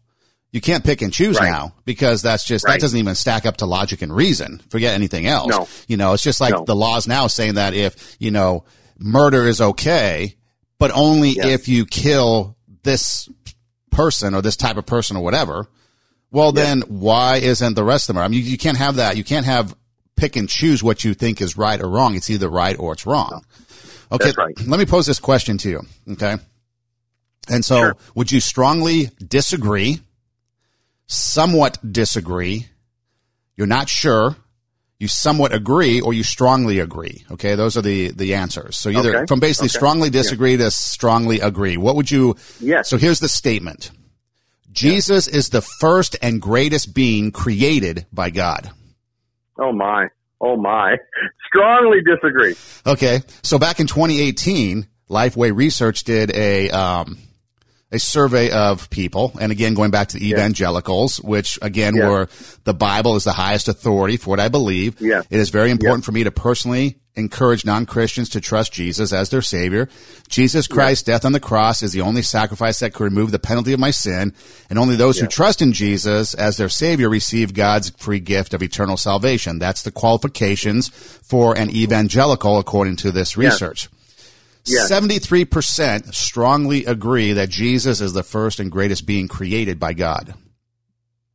You 0.51 0.62
can't 0.62 0.84
pick 0.84 1.01
and 1.01 1.14
choose 1.14 1.38
right. 1.38 1.51
now 1.51 1.74
because 1.86 2.22
that's 2.22 2.45
just 2.45 2.66
right. 2.66 2.74
that 2.74 2.82
doesn't 2.82 2.97
even 2.97 3.16
stack 3.16 3.45
up 3.45 3.58
to 3.58 3.66
logic 3.66 4.01
and 4.01 4.16
reason. 4.16 4.62
Forget 4.70 4.93
anything 4.93 5.28
else. 5.28 5.49
No. 5.49 5.68
You 5.88 5.97
know, 5.97 6.14
it's 6.14 6.24
just 6.24 6.39
like 6.39 6.53
no. 6.53 6.64
the 6.64 6.76
laws 6.76 7.08
now 7.08 7.28
saying 7.28 7.55
that 7.55 7.74
if, 7.74 8.16
you 8.18 8.32
know, 8.32 8.64
murder 8.97 9.45
is 9.45 9.60
okay, 9.60 10.36
but 10.80 10.91
only 10.93 11.32
yeah. 11.32 11.47
if 11.47 11.68
you 11.68 11.86
kill 11.86 12.55
this 12.84 13.30
person 13.91 14.34
or 14.34 14.41
this 14.41 14.55
type 14.55 14.78
of 14.78 14.86
person 14.86 15.18
or 15.18 15.24
whatever. 15.24 15.68
Well, 16.32 16.53
yeah. 16.55 16.64
then 16.64 16.82
why 16.88 17.38
isn't 17.38 17.74
the 17.74 17.84
rest 17.84 18.10
of 18.10 18.16
them? 18.16 18.24
I 18.24 18.28
mean, 18.28 18.39
you, 18.39 18.51
you, 18.51 18.58
can't 18.58 18.78
have 18.78 18.97
that. 18.97 19.18
You 19.18 19.24
can't 19.24 19.45
have 19.45 19.76
pick 20.18 20.36
and 20.36 20.49
choose 20.49 20.84
what 20.84 21.03
you 21.05 21.13
think 21.13 21.41
is 21.41 21.57
right 21.57 21.80
or 21.80 21.89
wrong. 21.89 22.15
It's 22.15 22.30
either 22.30 22.49
right 22.49 22.78
or 22.78 22.93
it's 22.93 23.05
wrong. 23.05 23.45
Okay. 24.11 24.34
Right. 24.38 24.59
Let 24.68 24.80
me 24.80 24.86
pose 24.86 25.05
this 25.05 25.20
question 25.20 25.57
to 25.59 25.70
you. 25.70 25.82
Okay. 26.11 26.36
And 27.49 27.63
so 27.63 27.78
sure. 27.78 27.97
would 28.15 28.32
you 28.32 28.41
strongly 28.41 29.09
disagree, 29.26 29.99
somewhat 31.05 31.78
disagree, 31.89 32.68
you're 33.55 33.68
not 33.68 33.88
sure, 33.89 34.36
you 34.99 35.07
somewhat 35.07 35.53
agree 35.53 36.01
or 36.01 36.13
you 36.13 36.24
strongly 36.24 36.80
agree. 36.80 37.24
Okay, 37.32 37.55
those 37.55 37.78
are 37.78 37.82
the 37.82 38.11
the 38.11 38.34
answers. 38.34 38.78
So 38.78 38.89
either 38.89 39.15
okay. 39.15 39.26
from 39.28 39.39
basically 39.39 39.68
okay. 39.68 39.78
strongly 39.78 40.09
disagree 40.09 40.51
yeah. 40.51 40.65
to 40.65 40.72
strongly 40.72 41.39
agree. 41.39 41.78
What 41.78 41.95
would 41.95 42.09
you? 42.09 42.36
Yes. 42.59 42.89
So 42.89 42.97
here's 42.97 43.20
the 43.20 43.30
statement: 43.30 43.91
Jesus 44.72 45.28
is 45.28 45.49
the 45.49 45.61
first 45.61 46.15
and 46.22 46.41
greatest 46.41 46.93
being 46.93 47.32
created 47.32 48.05
by 48.11 48.32
God. 48.32 48.72
Oh 49.60 49.72
my! 49.72 50.08
Oh 50.41 50.58
my! 50.58 50.97
Strongly 51.47 52.01
disagree. 52.01 52.55
Okay, 52.86 53.22
so 53.43 53.58
back 53.60 53.80
in 53.80 53.88
2018, 53.88 54.88
Lifeway 55.10 55.55
Research 55.55 56.03
did 56.03 56.32
a 56.36 56.70
um, 56.70 57.18
a 57.92 58.00
survey 58.00 58.52
of 58.52 58.90
people, 58.90 59.32
and 59.40 59.52
again, 59.52 59.74
going 59.74 59.92
back 59.92 60.10
to 60.10 60.20
the 60.20 60.30
evangelicals, 60.30 61.22
yeah. 61.24 61.30
which 61.30 61.58
again 61.62 61.96
yeah. 61.96 62.10
were 62.10 62.30
the 62.66 62.74
Bible 62.74 63.16
is 63.16 63.24
the 63.24 63.32
highest 63.32 63.68
authority 63.70 64.18
for 64.18 64.32
what 64.32 64.40
I 64.40 64.50
believe. 64.50 65.00
Yeah. 65.00 65.22
It 65.30 65.40
is 65.40 65.50
very 65.50 65.72
important 65.72 66.04
for 66.04 66.12
me 66.12 66.26
to 66.26 66.32
personally 66.32 67.00
encourage 67.16 67.66
non-Christians 67.66 68.30
to 68.30 68.42
trust 68.42 68.72
Jesus 68.72 69.12
as 69.12 69.30
their 69.30 69.42
savior. 69.42 69.90
Jesus 70.30 70.68
Christ's 70.68 71.04
death 71.04 71.26
on 71.26 71.32
the 71.32 71.40
cross 71.40 71.82
is 71.82 71.92
the 71.92 72.02
only 72.02 72.22
sacrifice 72.22 72.80
that 72.80 72.94
could 72.94 73.06
remove 73.06 73.32
the 73.32 73.40
penalty 73.40 73.74
of 73.74 73.80
my 73.80 73.92
sin, 73.92 74.34
and 74.70 74.78
only 74.78 74.96
those 74.96 75.18
who 75.18 75.26
trust 75.26 75.62
in 75.62 75.74
Jesus 75.74 76.34
as 76.34 76.58
their 76.58 76.70
savior 76.70 77.10
receive 77.10 77.54
God's 77.54 77.90
free 77.92 78.20
gift 78.20 78.54
of 78.54 78.62
eternal 78.62 78.98
salvation. 78.98 79.58
That's 79.58 79.82
the 79.82 79.92
qualifications 79.92 80.90
for 80.90 81.58
an 81.58 81.72
evangelical 81.72 82.60
according 82.60 82.98
to 82.98 83.12
this 83.12 83.36
research. 83.36 83.90
Seventy-three 84.68 85.45
percent 85.45 86.13
strongly 86.13 86.86
agree 86.86 87.34
that 87.34 87.49
Jesus 87.49 88.01
is 88.01 88.13
the 88.13 88.24
first 88.24 88.59
and 88.59 88.72
greatest 88.72 89.05
being 89.05 89.28
created 89.28 89.80
by 89.80 89.93
God. 89.93 90.34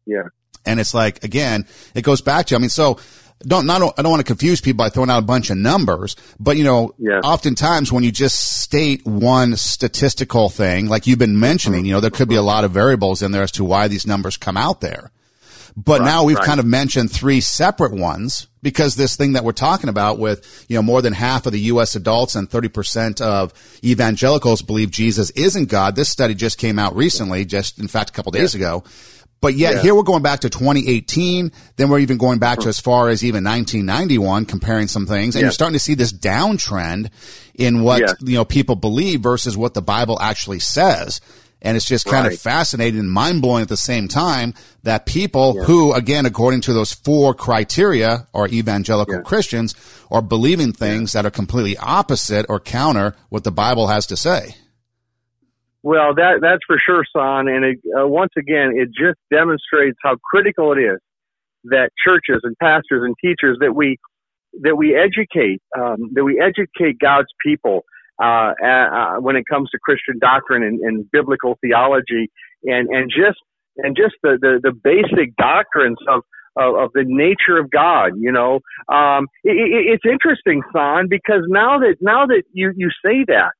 Yeah, 0.06 0.28
and 0.66 0.80
it's 0.80 0.94
like 0.94 1.24
again, 1.24 1.66
it 1.94 2.02
goes 2.02 2.20
back 2.20 2.46
to 2.46 2.56
I 2.56 2.58
mean, 2.58 2.68
so 2.68 2.98
don't 3.46 3.66
not 3.66 3.82
I 3.98 4.02
don't 4.02 4.10
want 4.10 4.20
to 4.20 4.26
confuse 4.26 4.60
people 4.60 4.78
by 4.78 4.88
throwing 4.88 5.10
out 5.10 5.18
a 5.18 5.26
bunch 5.26 5.50
of 5.50 5.56
numbers, 5.56 6.16
but 6.38 6.56
you 6.56 6.64
know, 6.64 6.94
yeah. 6.98 7.20
oftentimes 7.24 7.92
when 7.92 8.04
you 8.04 8.12
just 8.12 8.60
state 8.60 9.04
one 9.04 9.56
statistical 9.56 10.48
thing, 10.48 10.86
like 10.86 11.06
you've 11.06 11.18
been 11.18 11.38
mentioning, 11.38 11.80
uh-huh. 11.80 11.86
you 11.86 11.92
know, 11.92 12.00
there 12.00 12.10
could 12.10 12.28
be 12.28 12.36
a 12.36 12.42
lot 12.42 12.64
of 12.64 12.70
variables 12.70 13.22
in 13.22 13.32
there 13.32 13.42
as 13.42 13.52
to 13.52 13.64
why 13.64 13.88
these 13.88 14.06
numbers 14.06 14.36
come 14.36 14.56
out 14.56 14.80
there. 14.80 15.10
But 15.76 16.00
right, 16.00 16.06
now 16.06 16.24
we've 16.24 16.36
right. 16.36 16.46
kind 16.46 16.60
of 16.60 16.66
mentioned 16.66 17.10
three 17.10 17.40
separate 17.40 17.92
ones 17.92 18.46
because 18.62 18.94
this 18.94 19.16
thing 19.16 19.32
that 19.32 19.44
we're 19.44 19.52
talking 19.52 19.88
about 19.88 20.18
with, 20.18 20.66
you 20.68 20.76
know, 20.76 20.82
more 20.82 21.00
than 21.02 21.12
half 21.12 21.46
of 21.46 21.52
the 21.52 21.60
U.S. 21.60 21.96
adults 21.96 22.34
and 22.34 22.48
30% 22.48 23.20
of 23.20 23.52
evangelicals 23.82 24.62
believe 24.62 24.90
Jesus 24.90 25.30
isn't 25.30 25.68
God. 25.68 25.96
This 25.96 26.08
study 26.08 26.34
just 26.34 26.58
came 26.58 26.78
out 26.78 26.94
recently, 26.94 27.44
just 27.44 27.78
in 27.78 27.88
fact, 27.88 28.10
a 28.10 28.12
couple 28.12 28.32
days 28.32 28.54
yeah. 28.54 28.58
ago. 28.58 28.84
But 29.42 29.54
yet 29.54 29.74
yeah. 29.74 29.82
here 29.82 29.94
we're 29.94 30.04
going 30.04 30.22
back 30.22 30.40
to 30.40 30.50
2018. 30.50 31.50
Then 31.76 31.88
we're 31.88 31.98
even 31.98 32.16
going 32.16 32.38
back 32.38 32.60
to 32.60 32.68
as 32.68 32.78
far 32.78 33.08
as 33.08 33.24
even 33.24 33.42
1991, 33.42 34.46
comparing 34.46 34.86
some 34.86 35.04
things. 35.04 35.34
And 35.34 35.40
yeah. 35.40 35.46
you're 35.46 35.52
starting 35.52 35.74
to 35.74 35.80
see 35.80 35.94
this 35.94 36.12
downtrend 36.12 37.10
in 37.54 37.82
what, 37.82 38.00
yeah. 38.00 38.12
you 38.20 38.34
know, 38.34 38.44
people 38.44 38.76
believe 38.76 39.20
versus 39.20 39.56
what 39.56 39.74
the 39.74 39.82
Bible 39.82 40.16
actually 40.20 40.60
says. 40.60 41.20
And 41.64 41.76
it's 41.76 41.86
just 41.86 42.06
kind 42.06 42.24
right. 42.24 42.34
of 42.34 42.40
fascinating 42.40 42.98
and 42.98 43.10
mind 43.10 43.40
blowing 43.40 43.62
at 43.62 43.68
the 43.68 43.76
same 43.76 44.08
time 44.08 44.52
that 44.82 45.06
people 45.06 45.54
yeah. 45.56 45.62
who, 45.62 45.92
again, 45.92 46.26
according 46.26 46.60
to 46.62 46.72
those 46.72 46.92
four 46.92 47.34
criteria 47.34 48.26
are 48.34 48.48
evangelical 48.48 49.14
yeah. 49.14 49.20
Christians 49.22 49.76
are 50.10 50.20
believing 50.20 50.72
things 50.72 51.14
yeah. 51.14 51.22
that 51.22 51.28
are 51.28 51.30
completely 51.30 51.76
opposite 51.76 52.46
or 52.48 52.58
counter 52.58 53.14
what 53.28 53.44
the 53.44 53.52
Bible 53.52 53.86
has 53.86 54.06
to 54.06 54.16
say. 54.16 54.56
Well, 55.84 56.14
that 56.14 56.38
that's 56.40 56.62
for 56.66 56.78
sure, 56.84 57.04
son. 57.12 57.48
And 57.48 57.64
it, 57.64 57.78
uh, 57.96 58.06
once 58.06 58.32
again, 58.36 58.72
it 58.74 58.88
just 58.88 59.18
demonstrates 59.30 59.98
how 60.02 60.16
critical 60.16 60.72
it 60.72 60.80
is 60.80 60.98
that 61.64 61.90
churches 62.04 62.40
and 62.42 62.56
pastors 62.58 63.02
and 63.04 63.14
teachers 63.22 63.58
that 63.60 63.74
we 63.74 63.98
that 64.62 64.76
we 64.76 64.96
educate 64.96 65.60
um, 65.78 66.10
that 66.14 66.24
we 66.24 66.40
educate 66.40 66.98
God's 66.98 67.28
people 67.44 67.84
uh, 68.22 68.52
uh, 68.64 69.20
when 69.20 69.36
it 69.36 69.44
comes 69.50 69.70
to 69.70 69.78
Christian 69.78 70.18
doctrine 70.20 70.62
and, 70.62 70.80
and 70.80 71.10
biblical 71.10 71.58
theology, 71.60 72.30
and 72.64 72.88
and 72.88 73.10
just 73.10 73.38
and 73.78 73.96
just 73.96 74.14
the 74.22 74.38
the, 74.40 74.60
the 74.62 74.72
basic 74.72 75.36
doctrines 75.36 75.98
of, 76.08 76.22
of. 76.56 76.74
Of, 76.74 76.90
the 76.92 77.04
nature 77.06 77.58
of 77.58 77.70
God, 77.70 78.12
you 78.18 78.30
know, 78.30 78.60
um, 78.92 79.26
it, 79.42 79.56
it, 79.56 79.94
it's 79.94 80.04
interesting, 80.04 80.60
Son, 80.70 81.06
because 81.08 81.42
now 81.48 81.78
that 81.78 81.96
now 82.02 82.26
that 82.26 82.42
you 82.52 82.72
you 82.76 82.90
say 83.02 83.24
that, 83.26 83.52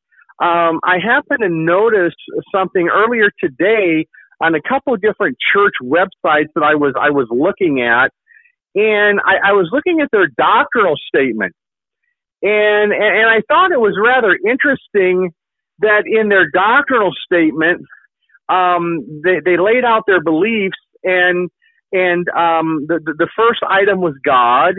um, 0.44 0.80
I 0.84 0.98
happen 0.98 1.40
to 1.40 1.48
notice 1.48 2.14
something 2.52 2.88
earlier 2.92 3.30
today 3.40 4.06
on 4.42 4.54
a 4.54 4.60
couple 4.60 4.92
of 4.92 5.00
different 5.00 5.38
church 5.52 5.74
websites 5.82 6.50
that 6.54 6.64
I 6.64 6.74
was 6.74 6.94
I 7.00 7.10
was 7.10 7.28
looking 7.30 7.80
at, 7.80 8.10
and 8.74 9.20
I, 9.24 9.50
I 9.50 9.52
was 9.52 9.68
looking 9.72 10.00
at 10.00 10.08
their 10.10 10.26
doctrinal 10.26 10.96
statement, 11.08 11.54
and, 12.43 12.93
and 12.93 13.28
I 13.28 13.40
thought 13.49 13.72
it 13.72 13.80
was 13.80 13.99
rather 14.03 14.36
interesting 14.45 15.32
that 15.80 16.05
in 16.07 16.28
their 16.28 16.51
doctrinal 16.51 17.12
statement, 17.24 17.82
um, 18.49 19.20
they, 19.24 19.40
they 19.45 19.57
laid 19.57 19.84
out 19.84 20.03
their 20.07 20.22
beliefs 20.22 20.78
and, 21.05 21.51
and, 21.93 22.28
um, 22.30 22.86
the, 22.88 23.01
the 23.05 23.28
first 23.36 23.61
item 23.68 24.01
was 24.01 24.14
God. 24.24 24.74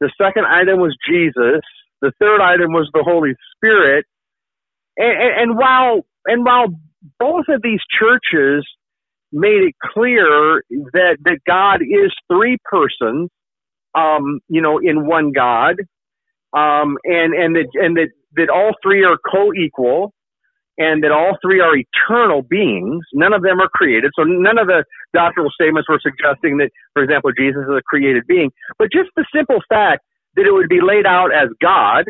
The 0.00 0.10
second 0.20 0.46
item 0.46 0.80
was 0.80 0.96
Jesus. 1.08 1.62
The 2.00 2.12
third 2.18 2.40
item 2.40 2.72
was 2.72 2.90
the 2.92 3.04
Holy 3.04 3.34
Spirit. 3.56 4.04
And, 4.96 5.12
and, 5.12 5.40
and 5.40 5.58
while 5.58 6.04
and 6.26 6.44
while 6.44 6.68
both 7.18 7.46
of 7.48 7.62
these 7.62 7.80
churches 7.98 8.66
made 9.32 9.62
it 9.62 9.74
clear 9.94 10.62
that 10.92 11.16
that 11.24 11.38
God 11.46 11.80
is 11.82 12.12
three 12.30 12.58
persons, 12.64 13.30
um, 13.94 14.40
you 14.48 14.60
know, 14.60 14.78
in 14.78 15.06
one 15.06 15.32
God, 15.32 15.76
um, 16.52 16.98
and 17.04 17.34
and 17.34 17.56
that 17.56 17.68
and 17.74 17.96
that 17.96 18.08
that 18.36 18.48
all 18.48 18.72
three 18.82 19.04
are 19.04 19.16
co-equal, 19.30 20.12
and 20.78 21.02
that 21.04 21.12
all 21.12 21.36
three 21.42 21.60
are 21.60 21.74
eternal 21.76 22.42
beings. 22.42 23.04
None 23.12 23.32
of 23.32 23.42
them 23.42 23.60
are 23.60 23.68
created. 23.68 24.10
So 24.16 24.24
none 24.24 24.58
of 24.58 24.66
the 24.66 24.84
doctrinal 25.12 25.50
statements 25.50 25.88
were 25.88 26.00
suggesting 26.02 26.58
that, 26.58 26.70
for 26.94 27.02
example, 27.02 27.30
Jesus 27.36 27.62
is 27.62 27.76
a 27.76 27.82
created 27.82 28.26
being, 28.26 28.50
but 28.78 28.88
just 28.92 29.10
the 29.16 29.24
simple 29.34 29.60
fact 29.68 30.02
that 30.36 30.46
it 30.46 30.52
would 30.52 30.68
be 30.68 30.80
laid 30.80 31.06
out 31.06 31.32
as 31.32 31.48
God, 31.60 32.04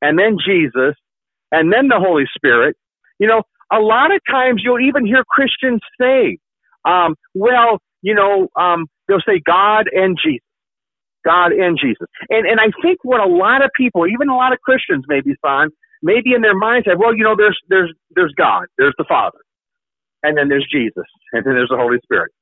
and 0.00 0.18
then 0.18 0.36
Jesus, 0.44 0.94
and 1.50 1.72
then 1.72 1.88
the 1.88 1.98
Holy 1.98 2.26
Spirit. 2.34 2.76
You 3.18 3.26
know, 3.26 3.42
a 3.72 3.80
lot 3.80 4.14
of 4.14 4.20
times 4.30 4.62
you'll 4.64 4.80
even 4.80 5.04
hear 5.04 5.24
Christians 5.28 5.80
say, 6.00 6.38
um, 6.84 7.16
well, 7.34 7.78
you 8.02 8.14
know, 8.14 8.48
um, 8.56 8.86
they'll 9.08 9.20
say 9.26 9.40
God 9.44 9.88
and 9.92 10.16
Jesus. 10.22 10.44
God 11.24 11.52
and 11.52 11.78
Jesus. 11.80 12.06
And 12.28 12.46
and 12.46 12.60
I 12.60 12.70
think 12.82 12.98
what 13.02 13.20
a 13.20 13.28
lot 13.28 13.64
of 13.64 13.70
people, 13.76 14.06
even 14.06 14.28
a 14.28 14.36
lot 14.36 14.52
of 14.52 14.60
Christians 14.60 15.04
maybe, 15.08 15.34
son, 15.44 15.70
maybe 16.02 16.34
in 16.34 16.42
their 16.42 16.56
minds 16.56 16.86
say, 16.86 16.94
well, 16.98 17.14
you 17.14 17.24
know, 17.24 17.34
there's 17.36 17.58
there's 17.68 17.92
there's 18.14 18.32
God, 18.36 18.64
there's 18.78 18.94
the 18.98 19.04
Father, 19.08 19.38
and 20.22 20.36
then 20.36 20.48
there's 20.48 20.66
Jesus, 20.70 21.06
and 21.32 21.44
then 21.44 21.54
there's 21.54 21.70
the 21.70 21.76
Holy 21.76 21.98
Spirit. 22.04 22.32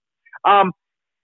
Um, 0.45 0.73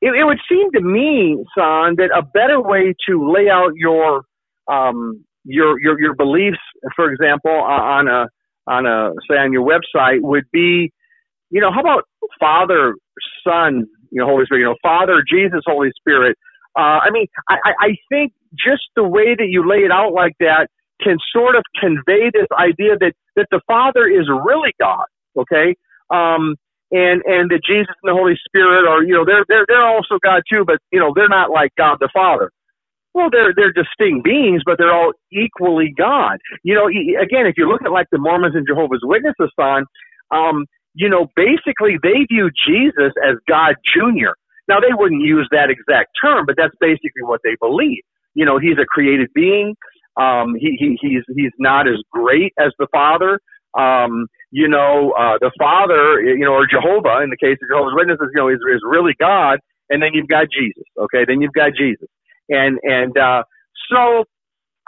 it, 0.01 0.15
it 0.15 0.25
would 0.25 0.41
seem 0.49 0.71
to 0.73 0.81
me, 0.81 1.45
son, 1.57 1.97
that 1.97 2.11
a 2.15 2.23
better 2.23 2.61
way 2.61 2.95
to 3.09 3.33
lay 3.33 3.49
out 3.49 3.73
your 3.77 4.23
um, 4.71 5.25
your 5.45 5.81
your 5.81 6.01
your 6.01 6.15
beliefs, 6.15 6.59
for 6.97 7.11
example, 7.13 7.53
on 7.53 8.09
a 8.09 8.27
on 8.67 8.87
a 8.87 9.13
say 9.31 9.37
on 9.39 9.53
your 9.53 9.67
website 9.67 10.21
would 10.21 10.45
be, 10.53 10.93
you 11.51 11.61
know, 11.61 11.73
how 11.73 11.81
about 11.81 12.05
Father, 12.41 12.95
Son, 13.47 13.87
you 14.11 14.21
know, 14.21 14.27
Holy 14.27 14.45
Spirit, 14.47 14.61
you 14.61 14.67
know, 14.67 14.77
Father, 14.83 15.23
Jesus, 15.29 15.61
Holy 15.67 15.91
Spirit. 15.97 16.37
Uh, 16.77 17.01
I 17.07 17.11
mean, 17.11 17.27
I, 17.49 17.57
I 17.81 17.97
think 18.09 18.33
just 18.55 18.83
the 18.97 19.05
way 19.05 19.35
that 19.35 19.47
you 19.49 19.69
lay 19.69 19.79
it 19.79 19.91
out 19.91 20.13
like 20.13 20.35
that 20.41 20.69
can 21.03 21.19
sort 21.33 21.57
of 21.57 21.63
convey 21.81 22.31
this 22.33 22.47
idea 22.59 22.97
that 22.99 23.13
that 23.37 23.47
the 23.51 23.61
Father 23.67 24.07
is 24.09 24.29
really 24.29 24.73
God. 24.81 25.07
Okay, 25.37 25.77
um, 26.11 26.57
and 26.91 27.23
and 27.27 27.51
that 27.51 27.61
Jesus 27.67 27.95
and 28.03 28.11
the 28.11 28.15
Holy 28.15 28.37
Spirit 28.47 28.89
are 28.89 29.03
you 29.03 29.15
know 29.15 29.25
they're 29.25 29.45
they're 29.49 29.67
they're 29.69 29.87
also 29.87 30.19
God 30.23 30.43
too, 30.51 30.65
but 30.67 30.79
you 30.93 31.01
know 31.01 31.13
they're 31.15 31.29
not 31.29 31.51
like 31.51 31.73
God 31.77 31.99
the 32.01 32.11
Father. 32.13 32.51
Well, 33.15 33.31
they're 33.31 33.55
they're 33.55 33.73
distinct 33.73 34.25
beings, 34.25 34.63
but 34.67 34.79
they're 34.79 34.93
all 34.93 35.13
equally 35.33 35.95
God. 35.97 36.39
You 36.65 36.75
know, 36.75 36.87
again, 36.89 37.47
if 37.47 37.55
you 37.57 37.69
look 37.69 37.83
at 37.85 37.93
like 37.93 38.09
the 38.11 38.19
Mormons 38.19 38.57
and 38.57 38.67
Jehovah's 38.67 39.03
Witnesses, 39.05 39.53
on, 39.59 39.85
um, 40.33 40.67
you 40.95 41.09
know, 41.09 41.29
basically 41.37 41.99
they 42.03 42.27
view 42.29 42.51
Jesus 42.67 43.13
as 43.27 43.37
God 43.49 43.77
Junior. 43.95 44.35
Now 44.69 44.81
they 44.81 44.93
wouldn't 44.93 45.23
use 45.23 45.49
that 45.51 45.71
exact 45.71 46.13
term, 46.23 46.47
but 46.47 46.57
that's 46.57 46.75
basically 46.81 47.23
what 47.23 47.41
they 47.45 47.57
believe. 47.61 48.03
You 48.35 48.45
know, 48.45 48.59
he's 48.59 48.79
a 48.81 48.87
created 48.87 49.31
being. 49.35 49.75
Um, 50.17 50.55
he, 50.59 50.77
he 50.79 50.99
he's 51.01 51.23
he's 51.35 51.53
not 51.59 51.89
as 51.89 51.99
great 52.13 52.53
as 52.59 52.73
the 52.79 52.87
Father. 52.93 53.41
Um, 53.77 54.27
you 54.51 54.69
know, 54.69 55.13
uh, 55.19 55.39
the 55.41 55.51
Father, 55.59 56.23
you 56.23 56.45
know, 56.45 56.53
or 56.53 56.67
Jehovah 56.67 57.23
in 57.23 57.31
the 57.31 57.37
case 57.37 57.59
of 57.63 57.69
Jehovah's 57.69 57.95
Witnesses, 57.97 58.31
you 58.35 58.41
know, 58.41 58.49
is 58.49 58.61
is 58.73 58.81
really 58.89 59.15
God. 59.19 59.59
And 59.91 60.03
then 60.03 60.11
you've 60.15 60.29
got 60.29 60.47
Jesus. 60.51 60.85
Okay, 60.99 61.25
then 61.27 61.43
you've 61.43 61.53
got 61.53 61.73
Jesus 61.77 62.09
and 62.49 62.79
and 62.83 63.17
uh, 63.17 63.43
so 63.91 64.25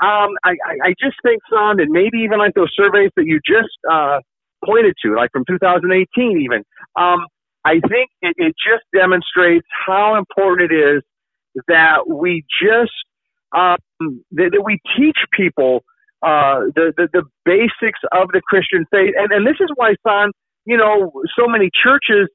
um, 0.03 0.37
I, 0.45 0.57
I 0.85 0.95
just 1.01 1.17
think, 1.23 1.41
son, 1.51 1.81
and 1.81 1.91
maybe 1.91 2.19
even 2.19 2.39
like 2.39 2.55
those 2.55 2.73
surveys 2.77 3.11
that 3.17 3.25
you 3.25 3.41
just 3.47 3.73
uh, 3.91 4.21
pointed 4.65 4.95
to, 5.03 5.15
like 5.17 5.33
from 5.33 5.45
2018, 5.49 6.41
even. 6.43 6.65
Um, 6.99 7.27
I 7.67 7.81
think 7.89 8.11
it, 8.23 8.35
it 8.39 8.55
just 8.55 8.85
demonstrates 8.95 9.67
how 9.87 10.17
important 10.17 10.71
it 10.71 10.75
is 10.75 11.03
that 11.67 12.07
we 12.07 12.45
just 12.63 12.93
um, 13.57 13.79
that, 14.33 14.51
that 14.53 14.63
we 14.65 14.79
teach 14.97 15.19
people 15.37 15.83
uh, 16.23 16.71
the, 16.77 16.93
the 16.97 17.09
the 17.13 17.23
basics 17.45 17.99
of 18.13 18.29
the 18.33 18.41
Christian 18.41 18.87
faith, 18.93 19.15
and 19.19 19.33
and 19.33 19.45
this 19.45 19.57
is 19.59 19.69
why, 19.75 19.95
son, 20.07 20.31
you 20.65 20.77
know, 20.77 21.11
so 21.37 21.49
many 21.49 21.69
churches 21.75 22.29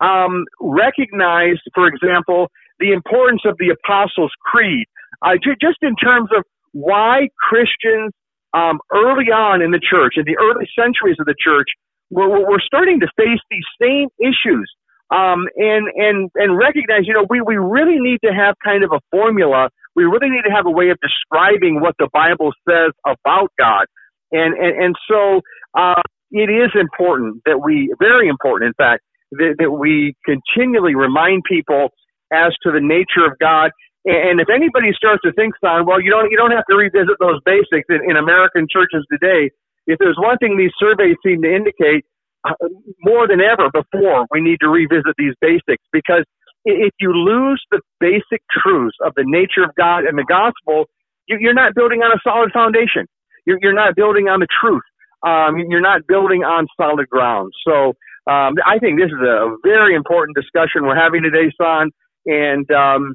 um, 0.00 0.44
recognize, 0.60 1.56
for 1.74 1.88
example, 1.88 2.46
the 2.78 2.92
importance 2.92 3.42
of 3.44 3.56
the 3.58 3.70
Apostles' 3.70 4.32
Creed, 4.40 4.86
uh, 5.22 5.34
just 5.42 5.78
in 5.82 5.96
terms 5.96 6.30
of 6.36 6.44
why 6.72 7.28
Christians 7.38 8.12
um, 8.54 8.78
early 8.92 9.32
on 9.34 9.62
in 9.62 9.72
the 9.72 9.80
church, 9.80 10.14
in 10.16 10.24
the 10.26 10.36
early 10.38 10.68
centuries 10.78 11.16
of 11.18 11.26
the 11.26 11.34
church, 11.38 11.68
were, 12.10 12.28
were 12.28 12.62
starting 12.64 13.00
to 13.00 13.08
face 13.16 13.40
these 13.50 13.64
same 13.80 14.08
issues 14.20 14.70
um, 15.10 15.46
and 15.56 15.86
and 15.94 16.30
and 16.34 16.58
recognize, 16.58 17.06
you 17.06 17.14
know, 17.14 17.26
we 17.28 17.40
we 17.40 17.56
really 17.56 17.98
need 17.98 18.18
to 18.24 18.32
have 18.32 18.54
kind 18.64 18.82
of 18.82 18.90
a 18.92 19.00
formula. 19.10 19.70
We 19.94 20.04
really 20.04 20.30
need 20.30 20.42
to 20.42 20.50
have 20.50 20.66
a 20.66 20.70
way 20.70 20.90
of 20.90 20.98
describing 21.00 21.80
what 21.80 21.94
the 21.98 22.08
Bible 22.12 22.52
says 22.68 22.92
about 23.06 23.50
God, 23.58 23.86
and 24.32 24.54
and 24.54 24.82
and 24.82 24.94
so 25.08 25.40
uh, 25.78 26.02
it 26.32 26.50
is 26.50 26.70
important 26.74 27.42
that 27.46 27.62
we, 27.62 27.94
very 28.00 28.28
important, 28.28 28.68
in 28.68 28.74
fact, 28.74 29.02
that, 29.32 29.56
that 29.58 29.70
we 29.70 30.14
continually 30.24 30.94
remind 30.94 31.44
people 31.48 31.90
as 32.32 32.52
to 32.62 32.72
the 32.72 32.80
nature 32.80 33.24
of 33.24 33.38
God. 33.38 33.70
And 34.04 34.40
if 34.40 34.48
anybody 34.50 34.90
starts 34.96 35.22
to 35.22 35.32
think, 35.32 35.54
son, 35.60 35.86
well, 35.86 36.00
you 36.00 36.10
don't 36.10 36.30
you 36.30 36.36
don't 36.36 36.52
have 36.52 36.66
to 36.70 36.76
revisit 36.76 37.18
those 37.18 37.40
basics 37.44 37.86
in, 37.88 38.10
in 38.10 38.16
American 38.16 38.66
churches 38.70 39.06
today. 39.10 39.50
If 39.86 39.98
there's 39.98 40.18
one 40.18 40.38
thing 40.38 40.56
these 40.56 40.74
surveys 40.78 41.16
seem 41.24 41.42
to 41.42 41.54
indicate, 41.54 42.04
uh, 42.44 42.54
more 43.00 43.26
than 43.28 43.40
ever 43.40 43.70
before, 43.70 44.26
we 44.30 44.40
need 44.40 44.58
to 44.60 44.68
revisit 44.68 45.14
these 45.18 45.34
basics 45.40 45.82
because 45.92 46.24
if 46.64 46.92
you 47.00 47.12
lose 47.12 47.62
the 47.70 47.80
basic 48.00 48.42
truths 48.50 48.96
of 49.04 49.12
the 49.16 49.24
nature 49.26 49.62
of 49.64 49.74
God 49.76 50.04
and 50.04 50.18
the 50.18 50.26
gospel, 50.28 50.86
you're 51.28 51.54
not 51.54 51.74
building 51.74 52.02
on 52.02 52.12
a 52.12 52.20
solid 52.22 52.52
foundation. 52.52 53.06
You're 53.46 53.74
not 53.74 53.94
building 53.96 54.28
on 54.28 54.40
the 54.40 54.48
truth. 54.60 54.82
Um, 55.26 55.58
you're 55.68 55.80
not 55.80 56.06
building 56.06 56.42
on 56.42 56.66
solid 56.76 57.08
ground. 57.08 57.52
So 57.66 57.94
um, 58.30 58.54
I 58.66 58.78
think 58.80 58.98
this 58.98 59.08
is 59.10 59.22
a 59.22 59.56
very 59.64 59.94
important 59.94 60.36
discussion 60.36 60.86
we're 60.86 60.96
having 60.98 61.22
today, 61.22 61.50
son 61.60 61.90
and 62.26 62.70
um, 62.70 63.14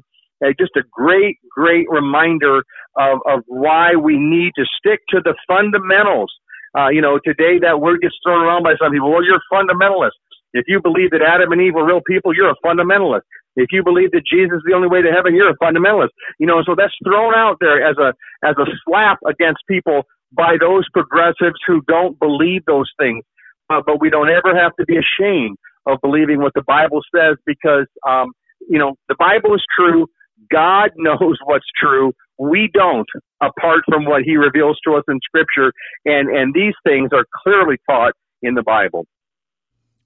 just 0.58 0.72
a 0.76 0.82
great, 0.90 1.36
great 1.50 1.86
reminder 1.90 2.62
of, 2.96 3.18
of 3.26 3.40
why 3.46 3.94
we 3.94 4.16
need 4.18 4.52
to 4.56 4.64
stick 4.78 5.00
to 5.10 5.20
the 5.22 5.34
fundamentals. 5.46 6.32
Uh, 6.76 6.88
you 6.88 7.00
know, 7.00 7.18
today 7.24 7.58
that 7.60 7.80
word 7.80 8.00
gets 8.00 8.14
thrown 8.24 8.42
around 8.44 8.62
by 8.62 8.74
some 8.80 8.92
people. 8.92 9.10
Well, 9.10 9.24
you're 9.24 9.40
a 9.40 9.48
fundamentalist. 9.52 10.16
If 10.54 10.64
you 10.68 10.80
believe 10.82 11.10
that 11.10 11.22
Adam 11.22 11.52
and 11.52 11.60
Eve 11.62 11.74
were 11.74 11.86
real 11.86 12.00
people, 12.06 12.34
you're 12.34 12.50
a 12.50 12.56
fundamentalist. 12.64 13.22
If 13.56 13.68
you 13.70 13.82
believe 13.82 14.12
that 14.12 14.24
Jesus 14.24 14.56
is 14.56 14.62
the 14.66 14.74
only 14.74 14.88
way 14.88 15.02
to 15.02 15.10
heaven, 15.12 15.34
you're 15.34 15.50
a 15.50 15.58
fundamentalist. 15.58 16.10
You 16.38 16.46
know, 16.46 16.62
so 16.64 16.74
that's 16.76 16.94
thrown 17.04 17.34
out 17.34 17.58
there 17.60 17.84
as 17.86 17.96
a 17.98 18.12
as 18.46 18.56
a 18.58 18.66
slap 18.84 19.18
against 19.26 19.60
people 19.68 20.02
by 20.32 20.56
those 20.58 20.88
progressives 20.92 21.60
who 21.66 21.82
don't 21.88 22.18
believe 22.18 22.64
those 22.66 22.90
things. 22.98 23.24
Uh, 23.70 23.80
but 23.84 24.00
we 24.00 24.10
don't 24.10 24.28
ever 24.28 24.56
have 24.56 24.74
to 24.76 24.84
be 24.84 24.96
ashamed 24.96 25.56
of 25.86 25.98
believing 26.02 26.40
what 26.40 26.52
the 26.54 26.62
Bible 26.62 27.00
says 27.14 27.36
because 27.46 27.86
um, 28.06 28.32
you 28.68 28.78
know, 28.78 28.94
the 29.08 29.16
Bible 29.18 29.54
is 29.54 29.62
true. 29.76 30.06
God 30.50 30.90
knows 30.96 31.38
what's 31.44 31.66
true. 31.78 32.12
We 32.38 32.70
don't, 32.72 33.06
apart 33.40 33.80
from 33.88 34.04
what 34.04 34.22
He 34.24 34.36
reveals 34.36 34.78
to 34.86 34.94
us 34.94 35.04
in 35.08 35.18
Scripture, 35.24 35.72
and 36.04 36.28
and 36.28 36.54
these 36.54 36.74
things 36.86 37.10
are 37.12 37.24
clearly 37.42 37.76
taught 37.88 38.14
in 38.42 38.54
the 38.54 38.62
Bible. 38.62 39.06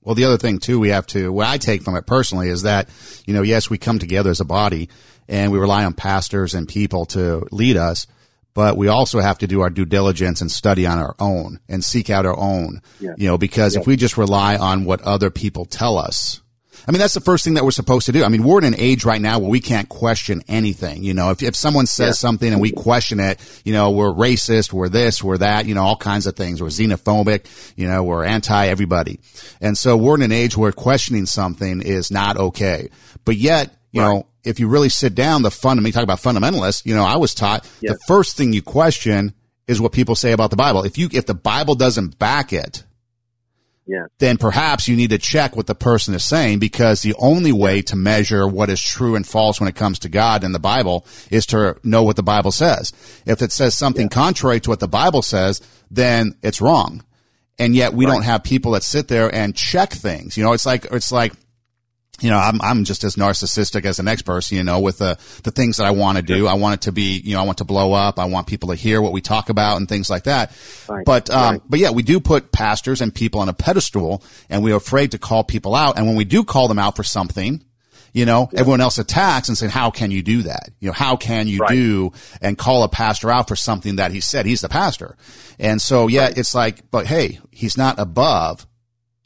Well, 0.06 0.14
the 0.14 0.24
other 0.24 0.38
thing 0.38 0.60
too, 0.60 0.78
we 0.78 0.90
have 0.90 1.06
to, 1.08 1.32
what 1.32 1.48
I 1.48 1.58
take 1.58 1.82
from 1.82 1.96
it 1.96 2.06
personally 2.06 2.48
is 2.48 2.62
that, 2.62 2.88
you 3.26 3.34
know, 3.34 3.42
yes, 3.42 3.68
we 3.68 3.76
come 3.76 3.98
together 3.98 4.30
as 4.30 4.38
a 4.38 4.44
body 4.44 4.88
and 5.26 5.50
we 5.50 5.58
rely 5.58 5.84
on 5.84 5.94
pastors 5.94 6.54
and 6.54 6.68
people 6.68 7.06
to 7.06 7.44
lead 7.50 7.76
us, 7.76 8.06
but 8.54 8.76
we 8.76 8.86
also 8.86 9.18
have 9.18 9.38
to 9.38 9.48
do 9.48 9.62
our 9.62 9.70
due 9.70 9.84
diligence 9.84 10.40
and 10.40 10.48
study 10.48 10.86
on 10.86 10.98
our 10.98 11.16
own 11.18 11.58
and 11.68 11.82
seek 11.82 12.08
out 12.08 12.24
our 12.24 12.38
own, 12.38 12.82
yeah. 13.00 13.14
you 13.16 13.26
know, 13.26 13.36
because 13.36 13.74
yeah. 13.74 13.80
if 13.80 13.86
we 13.88 13.96
just 13.96 14.16
rely 14.16 14.56
on 14.56 14.84
what 14.84 15.00
other 15.00 15.28
people 15.28 15.64
tell 15.64 15.98
us, 15.98 16.40
I 16.86 16.92
mean, 16.92 17.00
that's 17.00 17.14
the 17.14 17.20
first 17.20 17.42
thing 17.44 17.54
that 17.54 17.64
we're 17.64 17.72
supposed 17.72 18.06
to 18.06 18.12
do. 18.12 18.22
I 18.22 18.28
mean, 18.28 18.44
we're 18.44 18.58
in 18.58 18.64
an 18.64 18.78
age 18.78 19.04
right 19.04 19.20
now 19.20 19.40
where 19.40 19.50
we 19.50 19.60
can't 19.60 19.88
question 19.88 20.42
anything. 20.46 21.02
You 21.02 21.14
know, 21.14 21.30
if, 21.30 21.42
if 21.42 21.56
someone 21.56 21.86
says 21.86 22.08
yeah. 22.08 22.12
something 22.12 22.52
and 22.52 22.60
we 22.60 22.70
question 22.70 23.18
it, 23.18 23.40
you 23.64 23.72
know, 23.72 23.90
we're 23.90 24.12
racist, 24.12 24.72
we're 24.72 24.88
this, 24.88 25.22
we're 25.22 25.38
that, 25.38 25.66
you 25.66 25.74
know, 25.74 25.82
all 25.82 25.96
kinds 25.96 26.26
of 26.26 26.36
things. 26.36 26.62
We're 26.62 26.68
xenophobic, 26.68 27.46
you 27.76 27.88
know, 27.88 28.04
we're 28.04 28.24
anti 28.24 28.66
everybody. 28.66 29.18
And 29.60 29.76
so 29.76 29.96
we're 29.96 30.14
in 30.14 30.22
an 30.22 30.32
age 30.32 30.56
where 30.56 30.70
questioning 30.70 31.26
something 31.26 31.82
is 31.82 32.10
not 32.10 32.36
okay. 32.36 32.88
But 33.24 33.36
yet, 33.36 33.74
you 33.90 34.02
right. 34.02 34.08
know, 34.08 34.26
if 34.44 34.60
you 34.60 34.68
really 34.68 34.88
sit 34.88 35.16
down, 35.16 35.42
the 35.42 35.50
fun, 35.50 35.78
I 35.78 35.82
mean, 35.82 35.92
talk 35.92 36.04
about 36.04 36.20
fundamentalists, 36.20 36.86
you 36.86 36.94
know, 36.94 37.04
I 37.04 37.16
was 37.16 37.34
taught 37.34 37.68
yes. 37.80 37.94
the 37.94 37.98
first 38.06 38.36
thing 38.36 38.52
you 38.52 38.62
question 38.62 39.34
is 39.66 39.80
what 39.80 39.90
people 39.90 40.14
say 40.14 40.30
about 40.30 40.50
the 40.50 40.56
Bible. 40.56 40.84
If 40.84 40.98
you, 40.98 41.08
if 41.12 41.26
the 41.26 41.34
Bible 41.34 41.74
doesn't 41.74 42.18
back 42.18 42.52
it, 42.52 42.84
yes. 43.86 44.08
then 44.18 44.36
perhaps 44.36 44.88
you 44.88 44.96
need 44.96 45.10
to 45.10 45.18
check 45.18 45.56
what 45.56 45.66
the 45.66 45.74
person 45.74 46.14
is 46.14 46.24
saying 46.24 46.58
because 46.58 47.02
the 47.02 47.14
only 47.18 47.52
way 47.52 47.82
to 47.82 47.96
measure 47.96 48.46
what 48.46 48.70
is 48.70 48.82
true 48.82 49.16
and 49.16 49.26
false 49.26 49.60
when 49.60 49.68
it 49.68 49.74
comes 49.74 49.98
to 50.00 50.08
God 50.08 50.44
and 50.44 50.54
the 50.54 50.58
Bible 50.58 51.06
is 51.30 51.46
to 51.46 51.76
know 51.82 52.02
what 52.02 52.16
the 52.16 52.22
Bible 52.22 52.52
says. 52.52 52.92
If 53.24 53.42
it 53.42 53.52
says 53.52 53.74
something 53.74 54.06
yeah. 54.06 54.14
contrary 54.14 54.60
to 54.60 54.70
what 54.70 54.80
the 54.80 54.88
Bible 54.88 55.22
says, 55.22 55.60
then 55.90 56.34
it's 56.42 56.60
wrong. 56.60 57.04
And 57.58 57.74
yet 57.74 57.94
we 57.94 58.04
right. 58.04 58.12
don't 58.12 58.24
have 58.24 58.42
people 58.42 58.72
that 58.72 58.82
sit 58.82 59.08
there 59.08 59.34
and 59.34 59.56
check 59.56 59.92
things. 59.92 60.36
You 60.36 60.44
know, 60.44 60.52
it's 60.52 60.66
like, 60.66 60.86
it's 60.90 61.12
like, 61.12 61.32
you 62.20 62.30
know, 62.30 62.38
I'm, 62.38 62.60
I'm 62.62 62.84
just 62.84 63.04
as 63.04 63.16
narcissistic 63.16 63.84
as 63.84 63.98
the 63.98 64.02
next 64.02 64.22
person, 64.22 64.56
you 64.56 64.64
know, 64.64 64.80
with 64.80 64.98
the, 64.98 65.18
the 65.42 65.50
things 65.50 65.76
that 65.76 65.84
I 65.86 65.90
want 65.90 66.16
to 66.16 66.22
do. 66.22 66.46
I 66.46 66.54
want 66.54 66.74
it 66.74 66.80
to 66.82 66.92
be, 66.92 67.18
you 67.18 67.34
know, 67.34 67.42
I 67.42 67.44
want 67.44 67.58
to 67.58 67.64
blow 67.64 67.92
up. 67.92 68.18
I 68.18 68.24
want 68.24 68.46
people 68.46 68.70
to 68.70 68.74
hear 68.74 69.02
what 69.02 69.12
we 69.12 69.20
talk 69.20 69.50
about 69.50 69.76
and 69.76 69.88
things 69.88 70.08
like 70.08 70.24
that. 70.24 70.56
Right. 70.88 71.04
But, 71.04 71.28
um, 71.28 71.52
right. 71.52 71.62
but 71.68 71.78
yeah, 71.78 71.90
we 71.90 72.02
do 72.02 72.18
put 72.18 72.52
pastors 72.52 73.02
and 73.02 73.14
people 73.14 73.40
on 73.40 73.48
a 73.48 73.52
pedestal 73.52 74.22
and 74.48 74.64
we're 74.64 74.76
afraid 74.76 75.12
to 75.12 75.18
call 75.18 75.44
people 75.44 75.74
out. 75.74 75.98
And 75.98 76.06
when 76.06 76.16
we 76.16 76.24
do 76.24 76.42
call 76.42 76.68
them 76.68 76.78
out 76.78 76.96
for 76.96 77.04
something, 77.04 77.62
you 78.14 78.24
know, 78.24 78.48
yeah. 78.50 78.60
everyone 78.60 78.80
else 78.80 78.96
attacks 78.96 79.48
and 79.48 79.58
saying, 79.58 79.72
how 79.72 79.90
can 79.90 80.10
you 80.10 80.22
do 80.22 80.42
that? 80.42 80.70
You 80.80 80.88
know, 80.88 80.94
how 80.94 81.16
can 81.16 81.48
you 81.48 81.58
right. 81.58 81.70
do 81.70 82.12
and 82.40 82.56
call 82.56 82.82
a 82.82 82.88
pastor 82.88 83.30
out 83.30 83.46
for 83.46 83.56
something 83.56 83.96
that 83.96 84.10
he 84.10 84.22
said? 84.22 84.46
He's 84.46 84.62
the 84.62 84.70
pastor. 84.70 85.18
And 85.58 85.82
so, 85.82 86.06
yeah, 86.06 86.30
it's 86.34 86.54
like, 86.54 86.90
but 86.90 87.06
hey, 87.06 87.40
he's 87.50 87.76
not 87.76 87.98
above 87.98 88.66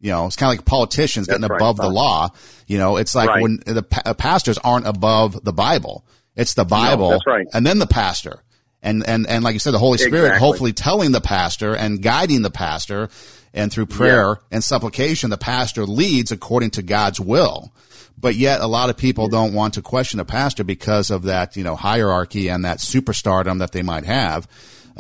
you 0.00 0.10
know, 0.10 0.26
it's 0.26 0.36
kind 0.36 0.52
of 0.52 0.58
like 0.58 0.66
politicians 0.66 1.26
That's 1.26 1.40
getting 1.40 1.54
above 1.54 1.78
right, 1.78 1.86
the 1.86 1.92
law. 1.92 2.30
You 2.66 2.78
know, 2.78 2.96
it's 2.96 3.14
like 3.14 3.28
right. 3.28 3.42
when 3.42 3.62
the 3.66 3.82
pa- 3.82 4.02
uh, 4.04 4.14
pastors 4.14 4.58
aren't 4.58 4.86
above 4.86 5.44
the 5.44 5.52
Bible. 5.52 6.04
It's 6.36 6.54
the 6.54 6.64
Bible, 6.64 7.10
no, 7.10 7.20
right. 7.26 7.46
and 7.52 7.66
then 7.66 7.78
the 7.78 7.86
pastor, 7.86 8.42
and 8.82 9.06
and 9.06 9.26
and 9.26 9.44
like 9.44 9.52
you 9.52 9.58
said, 9.58 9.72
the 9.72 9.78
Holy 9.78 9.98
Spirit, 9.98 10.28
exactly. 10.28 10.46
hopefully 10.46 10.72
telling 10.72 11.12
the 11.12 11.20
pastor 11.20 11.76
and 11.76 12.00
guiding 12.00 12.42
the 12.42 12.50
pastor, 12.50 13.10
and 13.52 13.70
through 13.70 13.86
prayer 13.86 14.28
yeah. 14.28 14.56
and 14.56 14.64
supplication, 14.64 15.28
the 15.28 15.36
pastor 15.36 15.84
leads 15.84 16.32
according 16.32 16.70
to 16.70 16.82
God's 16.82 17.20
will. 17.20 17.72
But 18.16 18.36
yet, 18.36 18.60
a 18.60 18.66
lot 18.66 18.90
of 18.90 18.96
people 18.96 19.28
don't 19.28 19.54
want 19.54 19.74
to 19.74 19.82
question 19.82 20.20
a 20.20 20.24
pastor 20.24 20.62
because 20.62 21.10
of 21.10 21.24
that, 21.24 21.56
you 21.56 21.64
know, 21.64 21.74
hierarchy 21.74 22.48
and 22.48 22.64
that 22.64 22.78
superstardom 22.78 23.58
that 23.58 23.72
they 23.72 23.82
might 23.82 24.04
have. 24.04 24.46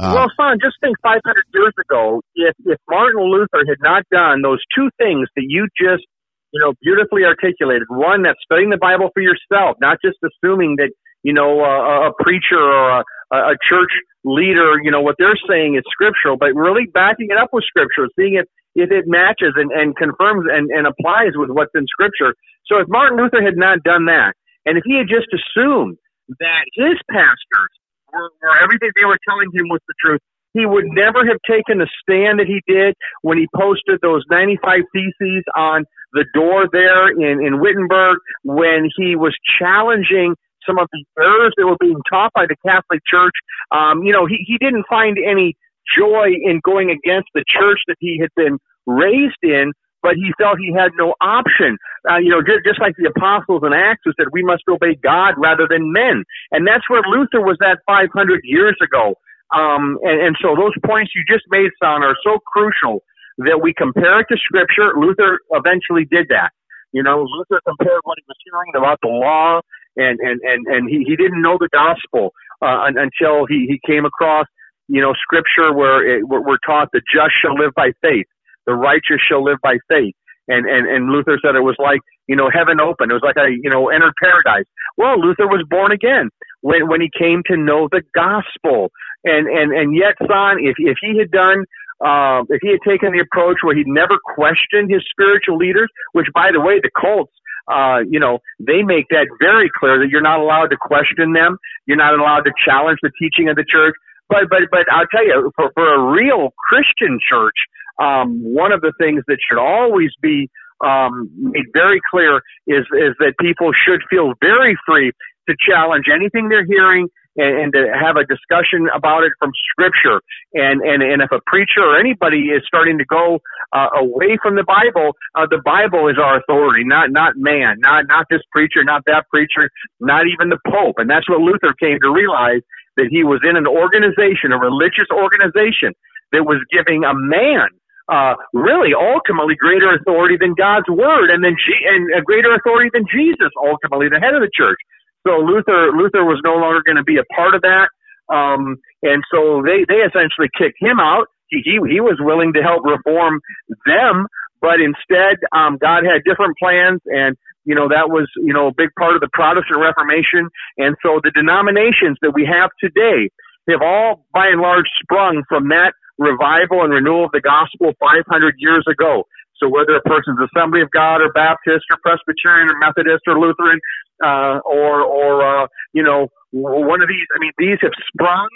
Uh, 0.00 0.12
well, 0.16 0.30
son, 0.32 0.56
just 0.62 0.80
think 0.80 0.96
500 1.02 1.20
years 1.52 1.74
ago, 1.76 2.22
if, 2.34 2.56
if 2.64 2.78
Martin 2.88 3.20
Luther 3.20 3.68
had 3.68 3.76
not 3.84 4.02
done 4.10 4.40
those 4.40 4.60
two 4.74 4.88
things 4.96 5.28
that 5.36 5.44
you 5.46 5.68
just, 5.76 6.08
you 6.52 6.60
know, 6.60 6.72
beautifully 6.80 7.24
articulated, 7.24 7.84
one, 7.88 8.22
that's 8.22 8.40
studying 8.42 8.70
the 8.70 8.80
Bible 8.80 9.10
for 9.12 9.20
yourself, 9.20 9.76
not 9.80 9.98
just 10.02 10.16
assuming 10.24 10.76
that, 10.78 10.88
you 11.22 11.34
know, 11.34 11.60
a, 11.60 12.08
a 12.08 12.12
preacher 12.18 12.56
or 12.56 13.04
a, 13.30 13.36
a 13.52 13.56
church 13.68 13.92
leader, 14.24 14.80
you 14.82 14.90
know, 14.90 15.00
what 15.00 15.16
they're 15.18 15.38
saying 15.48 15.76
is 15.76 15.84
scriptural, 15.92 16.36
but 16.40 16.56
really 16.56 16.86
backing 16.88 17.28
it 17.30 17.36
up 17.36 17.50
with 17.52 17.64
scripture, 17.64 18.08
seeing 18.16 18.40
if, 18.40 18.46
if 18.74 18.90
it 18.90 19.04
matches 19.06 19.52
and, 19.56 19.70
and 19.70 19.96
confirms 19.96 20.48
and, 20.50 20.70
and 20.70 20.86
applies 20.86 21.36
with 21.36 21.50
what's 21.50 21.72
in 21.74 21.84
scripture. 21.86 22.34
So 22.64 22.78
if 22.80 22.88
Martin 22.88 23.18
Luther 23.18 23.44
had 23.44 23.56
not 23.56 23.82
done 23.84 24.06
that, 24.06 24.32
and 24.64 24.78
if 24.78 24.84
he 24.84 24.96
had 24.96 25.08
just 25.08 25.28
assumed 25.28 25.96
that 26.38 26.64
his 26.72 26.96
pastors 27.10 27.72
were, 28.12 28.30
were 28.42 28.62
everything 28.62 28.90
they 28.96 29.04
were 29.04 29.18
telling 29.28 29.48
him 29.52 29.68
was 29.68 29.80
the 29.88 29.94
truth. 30.04 30.20
He 30.52 30.66
would 30.66 30.86
never 30.86 31.24
have 31.26 31.38
taken 31.48 31.78
the 31.78 31.88
stand 32.02 32.40
that 32.40 32.46
he 32.46 32.60
did 32.66 32.94
when 33.22 33.38
he 33.38 33.46
posted 33.54 34.00
those 34.02 34.24
95 34.30 34.80
theses 34.92 35.44
on 35.54 35.84
the 36.12 36.24
door 36.34 36.66
there 36.72 37.08
in, 37.08 37.44
in 37.44 37.60
Wittenberg 37.60 38.18
when 38.42 38.90
he 38.96 39.14
was 39.14 39.36
challenging 39.58 40.34
some 40.66 40.78
of 40.78 40.88
the 40.92 41.04
errors 41.22 41.54
that 41.56 41.66
were 41.66 41.78
being 41.80 42.00
taught 42.10 42.32
by 42.34 42.46
the 42.46 42.56
Catholic 42.66 43.00
Church. 43.06 43.34
Um, 43.70 44.02
you 44.02 44.12
know, 44.12 44.26
he, 44.26 44.44
he 44.46 44.58
didn't 44.58 44.84
find 44.90 45.16
any 45.18 45.56
joy 45.96 46.34
in 46.42 46.60
going 46.64 46.90
against 46.90 47.28
the 47.34 47.44
church 47.48 47.78
that 47.86 47.96
he 47.98 48.18
had 48.20 48.30
been 48.36 48.58
raised 48.86 49.40
in, 49.42 49.72
but 50.02 50.14
he 50.16 50.32
felt 50.38 50.58
he 50.58 50.72
had 50.72 50.92
no 50.96 51.14
option. 51.20 51.78
Uh, 52.08 52.18
you 52.18 52.30
know, 52.30 52.40
just, 52.40 52.64
just 52.64 52.80
like 52.80 52.96
the 52.96 53.08
apostles 53.08 53.62
in 53.64 53.72
Acts 53.72 54.02
who 54.04 54.12
said 54.16 54.32
we 54.32 54.42
must 54.42 54.64
obey 54.68 54.96
God 54.96 55.34
rather 55.36 55.66
than 55.68 55.92
men. 55.92 56.24
And 56.50 56.66
that's 56.66 56.88
where 56.88 57.02
Luther 57.06 57.40
was 57.40 57.58
at 57.60 57.78
500 57.86 58.40
years 58.44 58.76
ago. 58.82 59.14
Um, 59.52 59.98
and, 60.02 60.20
and 60.20 60.36
so 60.40 60.54
those 60.56 60.74
points 60.86 61.12
you 61.14 61.22
just 61.28 61.44
made, 61.50 61.70
son, 61.82 62.02
are 62.02 62.16
so 62.24 62.38
crucial 62.46 63.02
that 63.38 63.60
we 63.62 63.74
compare 63.74 64.20
it 64.20 64.26
to 64.30 64.36
Scripture. 64.38 64.94
Luther 64.96 65.40
eventually 65.50 66.04
did 66.04 66.28
that. 66.28 66.50
You 66.92 67.02
know, 67.02 67.22
Luther 67.22 67.60
compared 67.66 68.00
what 68.02 68.18
he 68.18 68.24
was 68.26 68.36
hearing 68.44 68.72
about 68.76 68.98
the 69.02 69.08
law, 69.08 69.60
and 69.96 70.18
and 70.18 70.40
and 70.42 70.66
and 70.66 70.90
he 70.90 71.04
he 71.06 71.14
didn't 71.14 71.40
know 71.40 71.56
the 71.58 71.68
gospel 71.72 72.32
uh, 72.62 72.90
until 72.90 73.46
he 73.46 73.66
he 73.70 73.80
came 73.86 74.04
across 74.04 74.46
you 74.88 75.00
know 75.00 75.14
Scripture 75.14 75.72
where 75.72 76.02
it, 76.02 76.26
we're 76.26 76.58
taught 76.66 76.90
the 76.92 77.00
just 77.06 77.30
shall 77.40 77.54
live 77.54 77.72
by 77.74 77.92
faith 78.02 78.26
the 78.70 78.78
righteous 78.78 79.18
shall 79.26 79.42
live 79.42 79.58
by 79.62 79.82
faith. 79.90 80.14
And, 80.46 80.62
and, 80.66 80.86
and 80.86 81.10
Luther 81.10 81.38
said 81.42 81.58
it 81.58 81.66
was 81.66 81.78
like, 81.78 82.00
you 82.30 82.36
know, 82.38 82.50
heaven 82.52 82.78
open. 82.78 83.10
It 83.10 83.18
was 83.18 83.26
like 83.26 83.36
I, 83.36 83.48
you 83.50 83.70
know, 83.70 83.90
entered 83.90 84.14
paradise. 84.22 84.66
Well, 84.96 85.18
Luther 85.18 85.46
was 85.46 85.66
born 85.68 85.90
again 85.90 86.30
when, 86.62 86.86
when 86.86 87.00
he 87.00 87.10
came 87.10 87.42
to 87.50 87.56
know 87.56 87.88
the 87.90 88.02
gospel. 88.14 88.90
And, 89.24 89.50
and, 89.50 89.74
and 89.74 89.88
yet, 89.94 90.14
son, 90.22 90.62
if, 90.62 90.74
if 90.78 90.98
he 91.02 91.18
had 91.18 91.30
done, 91.34 91.66
uh, 91.98 92.46
if 92.48 92.62
he 92.62 92.70
had 92.70 92.82
taken 92.86 93.10
the 93.10 93.22
approach 93.26 93.58
where 93.62 93.76
he'd 93.76 93.90
never 93.90 94.16
questioned 94.34 94.90
his 94.90 95.02
spiritual 95.10 95.58
leaders, 95.58 95.90
which 96.12 96.26
by 96.34 96.50
the 96.54 96.60
way, 96.60 96.78
the 96.78 96.90
cults, 96.94 97.34
uh, 97.70 98.00
you 98.08 98.18
know, 98.18 98.38
they 98.58 98.82
make 98.82 99.06
that 99.10 99.26
very 99.38 99.70
clear 99.78 99.98
that 99.98 100.08
you're 100.10 100.24
not 100.24 100.40
allowed 100.40 100.70
to 100.74 100.78
question 100.80 101.34
them. 101.34 101.58
You're 101.86 102.00
not 102.00 102.14
allowed 102.18 102.42
to 102.50 102.52
challenge 102.64 102.98
the 103.02 103.12
teaching 103.20 103.48
of 103.50 103.54
the 103.54 103.66
church. 103.66 103.94
But, 104.30 104.46
but, 104.48 104.70
but 104.70 104.86
I'll 104.90 105.10
tell 105.10 105.26
you, 105.26 105.50
for, 105.54 105.70
for 105.74 105.86
a 105.86 106.00
real 106.10 106.54
Christian 106.70 107.18
church, 107.18 107.58
um, 108.00 108.40
one 108.42 108.72
of 108.72 108.80
the 108.80 108.92
things 108.98 109.22
that 109.28 109.38
should 109.46 109.58
always 109.58 110.10
be 110.20 110.50
um, 110.84 111.30
made 111.36 111.66
very 111.72 112.00
clear 112.10 112.38
is 112.66 112.86
is 112.92 113.14
that 113.18 113.34
people 113.38 113.70
should 113.72 114.00
feel 114.08 114.32
very 114.40 114.76
free 114.86 115.12
to 115.48 115.54
challenge 115.60 116.06
anything 116.12 116.48
they're 116.48 116.64
hearing 116.64 117.08
and, 117.36 117.58
and 117.58 117.72
to 117.72 117.92
have 117.92 118.16
a 118.16 118.24
discussion 118.24 118.88
about 118.94 119.24
it 119.24 119.32
from 119.38 119.50
Scripture. 119.70 120.20
And 120.54 120.80
and 120.80 121.02
and 121.02 121.22
if 121.22 121.30
a 121.32 121.40
preacher 121.46 121.84
or 121.84 121.98
anybody 121.98 122.48
is 122.50 122.62
starting 122.66 122.98
to 122.98 123.04
go 123.04 123.40
uh, 123.72 123.88
away 123.94 124.38
from 124.42 124.56
the 124.56 124.64
Bible, 124.64 125.16
uh, 125.34 125.46
the 125.50 125.60
Bible 125.64 126.08
is 126.08 126.16
our 126.18 126.38
authority, 126.38 126.84
not 126.84 127.10
not 127.10 127.36
man, 127.36 127.76
not 127.80 128.06
not 128.08 128.26
this 128.30 128.42
preacher, 128.50 128.82
not 128.84 129.02
that 129.06 129.28
preacher, 129.28 129.70
not 130.00 130.24
even 130.26 130.48
the 130.48 130.58
Pope. 130.66 130.96
And 130.98 131.10
that's 131.10 131.28
what 131.28 131.40
Luther 131.40 131.74
came 131.78 132.00
to 132.00 132.10
realize 132.10 132.62
that 132.96 133.08
he 133.10 133.24
was 133.24 133.40
in 133.44 133.56
an 133.56 133.66
organization, 133.66 134.52
a 134.52 134.58
religious 134.58 135.08
organization 135.12 135.94
that 136.32 136.44
was 136.44 136.58
giving 136.70 137.04
a 137.04 137.14
man 137.14 137.68
uh, 138.10 138.34
really 138.52 138.90
ultimately 138.92 139.54
greater 139.54 139.94
authority 139.94 140.36
than 140.38 140.54
God's 140.54 140.90
word, 140.90 141.30
and 141.30 141.44
then 141.44 141.54
G- 141.54 141.86
and 141.86 142.10
a 142.12 142.22
greater 142.22 142.52
authority 142.54 142.90
than 142.92 143.06
Jesus, 143.06 143.54
ultimately 143.56 144.10
the 144.10 144.18
head 144.18 144.34
of 144.34 144.42
the 144.42 144.50
church. 144.52 144.78
So 145.26 145.38
Luther 145.38 145.94
Luther 145.94 146.24
was 146.26 146.40
no 146.44 146.56
longer 146.58 146.82
going 146.84 146.98
to 146.98 147.06
be 147.06 147.18
a 147.18 147.24
part 147.36 147.54
of 147.54 147.62
that, 147.62 147.88
um, 148.32 148.76
and 149.02 149.22
so 149.30 149.62
they 149.62 149.86
they 149.86 150.02
essentially 150.02 150.50
kicked 150.58 150.82
him 150.82 150.98
out. 150.98 151.30
He 151.48 151.62
he, 151.64 151.78
he 151.86 152.00
was 152.00 152.18
willing 152.18 152.52
to 152.54 152.62
help 152.62 152.82
reform 152.84 153.40
them, 153.86 154.26
but 154.60 154.80
instead 154.82 155.38
um, 155.54 155.78
God 155.78 156.02
had 156.02 156.26
different 156.26 156.58
plans, 156.58 157.00
and 157.06 157.36
you 157.64 157.74
know 157.74 157.88
that 157.88 158.10
was 158.10 158.26
you 158.42 158.52
know 158.52 158.68
a 158.68 158.74
big 158.74 158.90
part 158.98 159.14
of 159.14 159.20
the 159.20 159.30
Protestant 159.32 159.78
Reformation, 159.78 160.50
and 160.78 160.96
so 161.02 161.20
the 161.22 161.30
denominations 161.30 162.18
that 162.22 162.32
we 162.34 162.42
have 162.42 162.70
today 162.82 163.30
have 163.68 163.82
all 163.82 164.26
by 164.34 164.48
and 164.48 164.60
large 164.60 164.88
sprung 165.02 165.44
from 165.48 165.68
that 165.68 165.94
revival 166.20 166.84
and 166.84 166.92
renewal 166.92 167.24
of 167.24 167.32
the 167.32 167.40
gospel 167.40 167.96
500 167.98 168.54
years 168.58 168.84
ago. 168.84 169.24
So 169.56 169.68
whether 169.68 169.96
a 169.96 170.04
person's 170.04 170.38
Assembly 170.38 170.80
of 170.80 170.90
God 170.92 171.20
or 171.20 171.32
Baptist 171.32 171.84
or 171.90 171.96
Presbyterian 172.04 172.68
or 172.68 172.78
Methodist 172.78 173.24
or 173.26 173.40
Lutheran, 173.40 173.80
uh, 174.22 174.60
or, 174.64 175.00
or, 175.00 175.40
uh, 175.40 175.66
you 175.92 176.02
know, 176.02 176.28
one 176.52 177.00
of 177.02 177.08
these, 177.08 177.26
I 177.34 177.38
mean, 177.40 177.52
these 177.58 177.78
have 177.82 177.92
sprung 178.12 178.48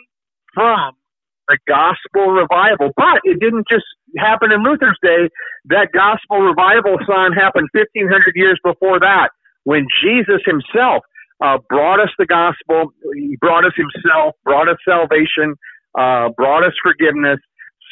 from 0.52 0.92
the 1.48 1.58
gospel 1.68 2.32
revival, 2.32 2.92
but 2.96 3.20
it 3.24 3.40
didn't 3.40 3.66
just 3.68 3.84
happen 4.16 4.52
in 4.52 4.62
Luther's 4.62 4.98
day. 5.02 5.28
That 5.66 5.88
gospel 5.92 6.40
revival 6.40 6.96
sign 7.08 7.32
happened 7.32 7.68
1500 7.72 8.32
years 8.34 8.58
before 8.64 9.00
that 9.00 9.28
when 9.64 9.86
Jesus 10.02 10.40
himself 10.44 11.04
uh, 11.44 11.58
brought 11.68 12.00
us 12.00 12.10
the 12.18 12.26
gospel. 12.26 12.92
He 13.14 13.36
brought 13.40 13.64
us 13.64 13.72
himself, 13.76 14.34
brought 14.44 14.68
us 14.68 14.76
salvation, 14.88 15.56
uh, 15.98 16.30
brought 16.36 16.64
us 16.64 16.72
forgiveness, 16.82 17.40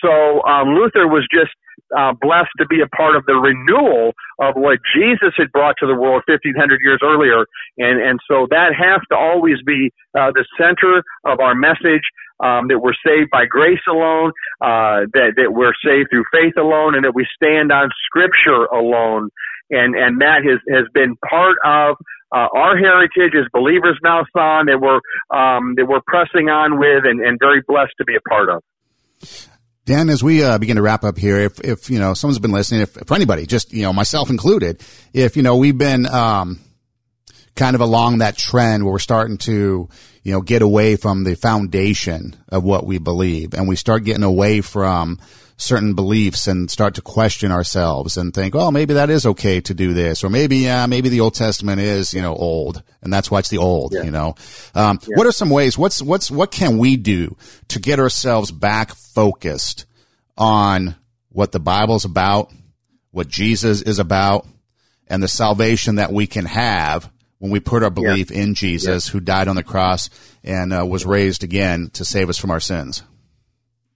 so 0.02 0.42
um, 0.44 0.74
Luther 0.74 1.06
was 1.06 1.26
just 1.32 1.52
uh, 1.96 2.12
blessed 2.20 2.50
to 2.58 2.66
be 2.66 2.80
a 2.80 2.88
part 2.88 3.16
of 3.16 3.24
the 3.26 3.34
renewal 3.34 4.12
of 4.38 4.54
what 4.56 4.78
Jesus 4.94 5.32
had 5.36 5.52
brought 5.52 5.76
to 5.78 5.86
the 5.86 5.94
world 5.94 6.22
1500 6.26 6.80
years 6.82 7.00
earlier. 7.02 7.46
And, 7.78 8.00
and 8.00 8.18
so 8.28 8.46
that 8.50 8.74
has 8.74 9.00
to 9.10 9.16
always 9.16 9.56
be 9.64 9.92
uh, 10.18 10.32
the 10.32 10.44
center 10.58 11.02
of 11.24 11.40
our 11.40 11.54
message 11.54 12.04
um, 12.40 12.68
that 12.68 12.80
we're 12.80 12.96
saved 13.06 13.30
by 13.30 13.46
grace 13.46 13.84
alone, 13.88 14.32
uh, 14.60 15.06
that, 15.14 15.34
that 15.36 15.52
we're 15.52 15.74
saved 15.84 16.08
through 16.10 16.24
faith 16.32 16.54
alone, 16.58 16.94
and 16.94 17.04
that 17.04 17.14
we 17.14 17.26
stand 17.36 17.70
on 17.70 17.90
Scripture 18.06 18.64
alone. 18.66 19.30
And, 19.70 19.94
and 19.94 20.20
that 20.20 20.42
has, 20.44 20.60
has 20.68 20.86
been 20.92 21.16
part 21.28 21.56
of 21.64 21.96
uh, 22.34 22.48
our 22.54 22.76
heritage 22.76 23.34
as 23.38 23.46
believers 23.52 23.98
now, 24.02 24.24
son, 24.36 24.66
that 24.66 24.80
we're, 24.80 25.00
um, 25.30 25.74
that 25.76 25.86
we're 25.86 26.02
pressing 26.06 26.48
on 26.48 26.78
with 26.78 27.04
and, 27.04 27.20
and 27.20 27.38
very 27.38 27.62
blessed 27.66 27.92
to 27.98 28.04
be 28.04 28.16
a 28.16 28.20
part 28.28 28.48
of. 28.48 28.62
Dan, 29.84 30.10
as 30.10 30.22
we 30.22 30.44
uh, 30.44 30.58
begin 30.58 30.76
to 30.76 30.82
wrap 30.82 31.02
up 31.02 31.18
here, 31.18 31.38
if, 31.38 31.60
if, 31.60 31.90
you 31.90 31.98
know, 31.98 32.14
someone's 32.14 32.38
been 32.38 32.52
listening, 32.52 32.82
if, 32.82 32.92
for 32.92 33.14
anybody, 33.14 33.46
just, 33.46 33.72
you 33.72 33.82
know, 33.82 33.92
myself 33.92 34.30
included, 34.30 34.80
if, 35.12 35.36
you 35.36 35.42
know, 35.42 35.56
we've 35.56 35.76
been, 35.76 36.06
um, 36.06 36.60
kind 37.54 37.74
of 37.74 37.80
along 37.80 38.18
that 38.18 38.38
trend 38.38 38.84
where 38.84 38.92
we're 38.92 38.98
starting 38.98 39.38
to, 39.38 39.88
you 40.22 40.32
know, 40.32 40.40
get 40.40 40.62
away 40.62 40.96
from 40.96 41.24
the 41.24 41.34
foundation 41.34 42.36
of 42.48 42.64
what 42.64 42.86
we 42.86 42.98
believe 42.98 43.54
and 43.54 43.68
we 43.68 43.76
start 43.76 44.04
getting 44.04 44.22
away 44.22 44.60
from 44.60 45.18
certain 45.62 45.94
beliefs 45.94 46.46
and 46.46 46.70
start 46.70 46.94
to 46.94 47.02
question 47.02 47.52
ourselves 47.52 48.16
and 48.16 48.34
think, 48.34 48.54
well, 48.54 48.72
maybe 48.72 48.94
that 48.94 49.10
is 49.10 49.24
okay 49.24 49.60
to 49.60 49.74
do 49.74 49.94
this, 49.94 50.24
or 50.24 50.30
maybe, 50.30 50.58
yeah, 50.58 50.86
maybe 50.86 51.08
the 51.08 51.20
Old 51.20 51.34
Testament 51.34 51.80
is, 51.80 52.12
you 52.12 52.20
know, 52.20 52.34
old, 52.34 52.82
and 53.00 53.12
that's 53.12 53.30
why 53.30 53.38
it's 53.38 53.50
the 53.50 53.58
old, 53.58 53.92
yeah. 53.94 54.02
you 54.02 54.10
know. 54.10 54.34
Um, 54.74 54.98
yeah. 55.02 55.16
What 55.16 55.26
are 55.26 55.32
some 55.32 55.50
ways? 55.50 55.78
What's 55.78 56.02
what's 56.02 56.30
what 56.30 56.50
can 56.50 56.78
we 56.78 56.96
do 56.96 57.36
to 57.68 57.78
get 57.78 58.00
ourselves 58.00 58.50
back 58.50 58.94
focused 58.94 59.86
on 60.36 60.96
what 61.28 61.52
the 61.52 61.60
Bible's 61.60 62.04
about, 62.04 62.50
what 63.10 63.28
Jesus 63.28 63.82
is 63.82 63.98
about, 63.98 64.46
and 65.06 65.22
the 65.22 65.28
salvation 65.28 65.96
that 65.96 66.12
we 66.12 66.26
can 66.26 66.46
have 66.46 67.11
when 67.42 67.50
we 67.50 67.58
put 67.58 67.82
our 67.82 67.90
belief 67.90 68.30
yeah. 68.30 68.40
in 68.40 68.54
Jesus, 68.54 69.08
who 69.08 69.18
died 69.18 69.48
on 69.48 69.56
the 69.56 69.64
cross 69.64 70.08
and 70.44 70.72
uh, 70.72 70.86
was 70.86 71.04
raised 71.04 71.42
again 71.42 71.90
to 71.94 72.04
save 72.04 72.28
us 72.28 72.38
from 72.38 72.52
our 72.52 72.60
sins? 72.60 73.02